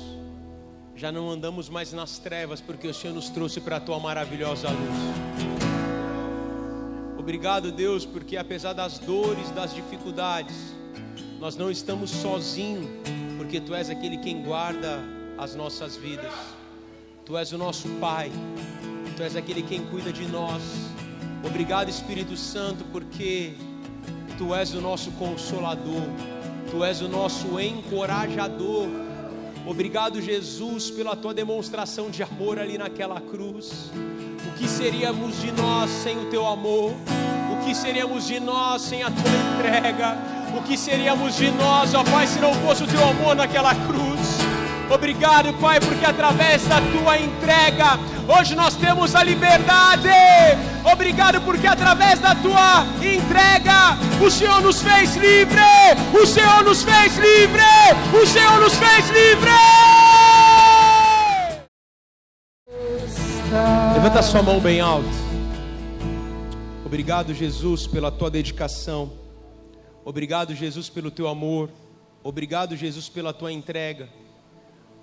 já 0.96 1.12
não 1.12 1.30
andamos 1.30 1.70
mais 1.70 1.94
nas 1.94 2.18
trevas, 2.18 2.60
porque 2.60 2.88
o 2.88 2.94
Senhor 2.94 3.14
nos 3.14 3.30
trouxe 3.30 3.62
para 3.62 3.78
a 3.78 3.80
tua 3.80 4.00
maravilhosa 4.00 4.70
luz. 4.70 5.60
Obrigado, 7.20 7.72
Deus, 7.72 8.08
porque 8.08 8.38
apesar 8.38 8.74
das 8.74 8.98
dores, 8.98 9.52
das 9.52 9.72
dificuldades, 9.72 10.56
nós 11.40 11.56
não 11.56 11.70
estamos 11.70 12.10
sozinhos, 12.10 12.88
porque 13.38 13.62
Tu 13.62 13.76
és 13.76 13.92
aquele 13.92 14.18
quem 14.18 14.42
guarda 14.42 15.16
as 15.38 15.56
nossas 15.56 15.96
vidas. 15.96 16.34
Tu 17.26 17.38
és 17.38 17.52
o 17.52 17.58
nosso 17.58 17.90
Pai, 18.00 18.32
Tu 19.16 19.24
és 19.24 19.36
aquele 19.36 19.62
quem 19.62 19.82
cuida 19.86 20.12
de 20.14 20.28
nós. 20.28 20.62
Obrigado, 21.44 21.90
Espírito 21.90 22.38
Santo, 22.38 22.84
porque 22.92 23.54
Tu 24.38 24.54
és 24.54 24.74
o 24.74 24.82
nosso 24.82 25.12
consolador, 25.12 26.04
Tu 26.72 26.84
és 26.84 27.02
o 27.02 27.08
nosso 27.08 27.60
encorajador. 27.60 28.88
Obrigado, 29.66 30.22
Jesus, 30.22 30.90
pela 30.90 31.16
Tua 31.16 31.34
demonstração 31.34 32.10
de 32.10 32.24
amor 32.24 32.60
ali 32.60 32.78
naquela 32.78 33.20
cruz. 33.20 33.92
O 34.48 34.58
que 34.58 34.68
seríamos 34.68 35.42
de 35.42 35.52
nós 35.52 35.90
sem 35.90 36.18
o 36.18 36.30
Teu 36.30 36.46
amor? 36.46 36.94
O 37.52 37.66
que 37.66 37.76
seríamos 37.76 38.26
de 38.26 38.40
nós 38.40 38.82
sem 38.82 39.04
a 39.04 39.12
Tua 39.12 39.56
entrega? 39.56 40.18
O 40.58 40.64
que 40.64 40.78
seríamos 40.78 41.36
de 41.36 41.52
nós, 41.52 41.94
ó 41.94 42.04
Pai, 42.04 42.26
se 42.26 42.40
não 42.40 42.54
fosse 42.54 42.84
o 42.84 42.88
Teu 42.88 43.04
amor 43.04 43.36
naquela 43.36 43.76
cruz? 43.76 44.27
Obrigado, 44.90 45.54
Pai, 45.60 45.80
porque 45.82 46.06
através 46.06 46.66
da 46.66 46.80
tua 46.80 47.20
entrega, 47.20 48.00
hoje 48.28 48.56
nós 48.56 48.76
temos 48.76 49.16
a 49.16 49.24
liberdade. 49.24 50.08
Obrigado, 50.90 51.42
porque 51.42 51.68
através 51.68 52.20
da 52.20 52.34
tua 52.34 52.86
entrega, 52.96 53.98
o 54.26 54.32
Senhor 54.32 54.62
nos 54.62 54.82
fez 54.82 55.16
livre. 55.16 55.60
O 56.14 56.26
Senhor 56.26 56.64
nos 56.64 56.84
fez 56.84 57.18
livre. 57.18 57.62
O 58.14 58.26
Senhor 58.26 58.62
nos 58.62 58.76
fez 58.76 59.10
livre. 59.10 59.52
Levanta 63.94 64.22
sua 64.22 64.42
mão 64.42 64.60
bem 64.60 64.80
alto. 64.80 65.10
Obrigado, 66.86 67.34
Jesus, 67.34 67.86
pela 67.86 68.10
tua 68.10 68.32
dedicação. 68.32 69.12
Obrigado, 70.06 70.56
Jesus, 70.56 70.88
pelo 70.88 71.12
teu 71.12 71.28
amor. 71.28 71.70
Obrigado, 72.24 72.78
Jesus, 72.78 73.10
pela 73.10 73.34
tua 73.34 73.52
entrega. 73.52 74.08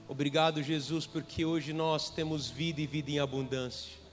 Obrigado, 0.07 0.63
Jesus, 0.63 1.07
porque 1.07 1.45
hoje 1.45 1.73
nós 1.73 2.11
temos 2.11 2.51
vida 2.51 2.81
e 2.81 2.87
vida 2.87 3.11
em 3.11 3.19
abundância. 3.19 4.05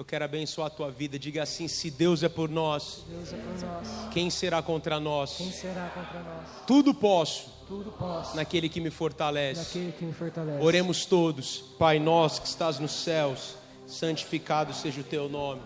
Eu 0.00 0.04
quero 0.04 0.24
abençoar 0.24 0.68
a 0.68 0.70
tua 0.70 0.90
vida. 0.90 1.18
Diga 1.18 1.42
assim: 1.42 1.68
se 1.68 1.90
Deus 1.90 2.22
é 2.22 2.28
por 2.28 2.48
nós, 2.48 3.04
é 3.10 3.36
por 3.36 3.68
nós. 3.68 3.88
quem 4.12 4.30
será 4.30 4.62
contra 4.62 4.98
nós? 4.98 5.36
Quem 5.36 5.52
será 5.52 5.90
contra 5.90 6.20
nós? 6.22 6.48
Tudo 6.66 6.94
posso 6.94 7.50
Tudo 7.68 7.92
posso. 7.92 8.34
naquele 8.34 8.70
que 8.70 8.80
me 8.80 8.90
fortalece. 8.90 9.60
Naquele 9.60 9.92
que 9.92 10.04
me 10.06 10.12
fortalece. 10.14 10.64
Oremos 10.64 11.04
todos. 11.04 11.58
Pai 11.78 11.98
nosso 11.98 12.40
que 12.40 12.48
estás 12.48 12.78
nos 12.78 12.92
céus, 12.92 13.56
santificado 13.86 14.72
seja 14.72 15.02
o 15.02 15.04
teu 15.04 15.28
nome. 15.28 15.60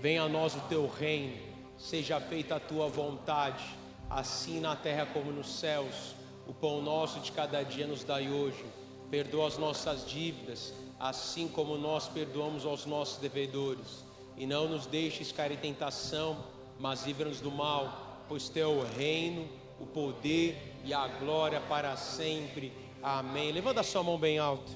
Venha 0.00 0.22
a 0.22 0.28
nós 0.28 0.54
o 0.54 0.60
teu 0.68 0.86
reino. 0.88 1.36
Seja 1.76 2.20
feita 2.20 2.54
a 2.54 2.60
tua 2.60 2.88
vontade, 2.88 3.64
assim 4.08 4.60
na 4.60 4.76
terra 4.76 5.04
como 5.06 5.32
nos 5.32 5.58
céus. 5.58 6.14
O 6.46 6.52
pão 6.52 6.82
nosso 6.82 7.20
de 7.20 7.32
cada 7.32 7.62
dia 7.62 7.86
nos 7.86 8.04
dai 8.04 8.28
hoje. 8.28 8.64
Perdoa 9.10 9.48
as 9.48 9.58
nossas 9.58 10.08
dívidas, 10.08 10.72
assim 10.98 11.48
como 11.48 11.76
nós 11.78 12.08
perdoamos 12.08 12.66
aos 12.66 12.84
nossos 12.84 13.18
devedores. 13.18 14.04
E 14.36 14.46
não 14.46 14.68
nos 14.68 14.86
deixes 14.86 15.32
cair 15.32 15.52
em 15.52 15.56
tentação, 15.56 16.36
mas 16.78 17.06
livra-nos 17.06 17.40
do 17.40 17.50
mal, 17.50 18.24
pois 18.28 18.48
teu 18.48 18.70
é 18.70 18.74
o 18.74 18.86
reino, 18.96 19.48
o 19.80 19.86
poder 19.86 20.74
e 20.84 20.92
a 20.92 21.06
glória 21.06 21.60
para 21.60 21.96
sempre. 21.96 22.72
Amém. 23.02 23.52
Levanta 23.52 23.80
a 23.80 23.84
sua 23.84 24.02
mão 24.02 24.18
bem 24.18 24.38
alto. 24.38 24.72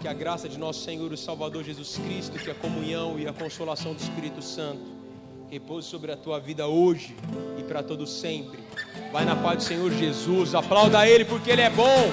Que 0.00 0.08
a 0.08 0.12
graça 0.12 0.48
de 0.48 0.58
nosso 0.58 0.80
Senhor 0.80 1.12
e 1.12 1.16
Salvador 1.16 1.62
Jesus 1.64 1.96
Cristo, 1.96 2.38
que 2.38 2.50
a 2.50 2.54
comunhão 2.54 3.18
e 3.18 3.26
a 3.26 3.32
consolação 3.32 3.94
do 3.94 4.00
Espírito 4.00 4.42
Santo 4.42 4.91
repouse 5.52 5.86
sobre 5.86 6.10
a 6.10 6.16
tua 6.16 6.40
vida 6.40 6.66
hoje 6.66 7.14
e 7.58 7.62
para 7.62 7.82
todo 7.82 8.06
sempre. 8.06 8.58
Vai 9.12 9.26
na 9.26 9.36
paz 9.36 9.58
do 9.58 9.62
Senhor 9.64 9.92
Jesus. 9.92 10.54
Aplauda 10.54 11.06
Ele 11.06 11.26
porque 11.26 11.50
Ele 11.50 11.60
é 11.60 11.68
bom. 11.68 12.10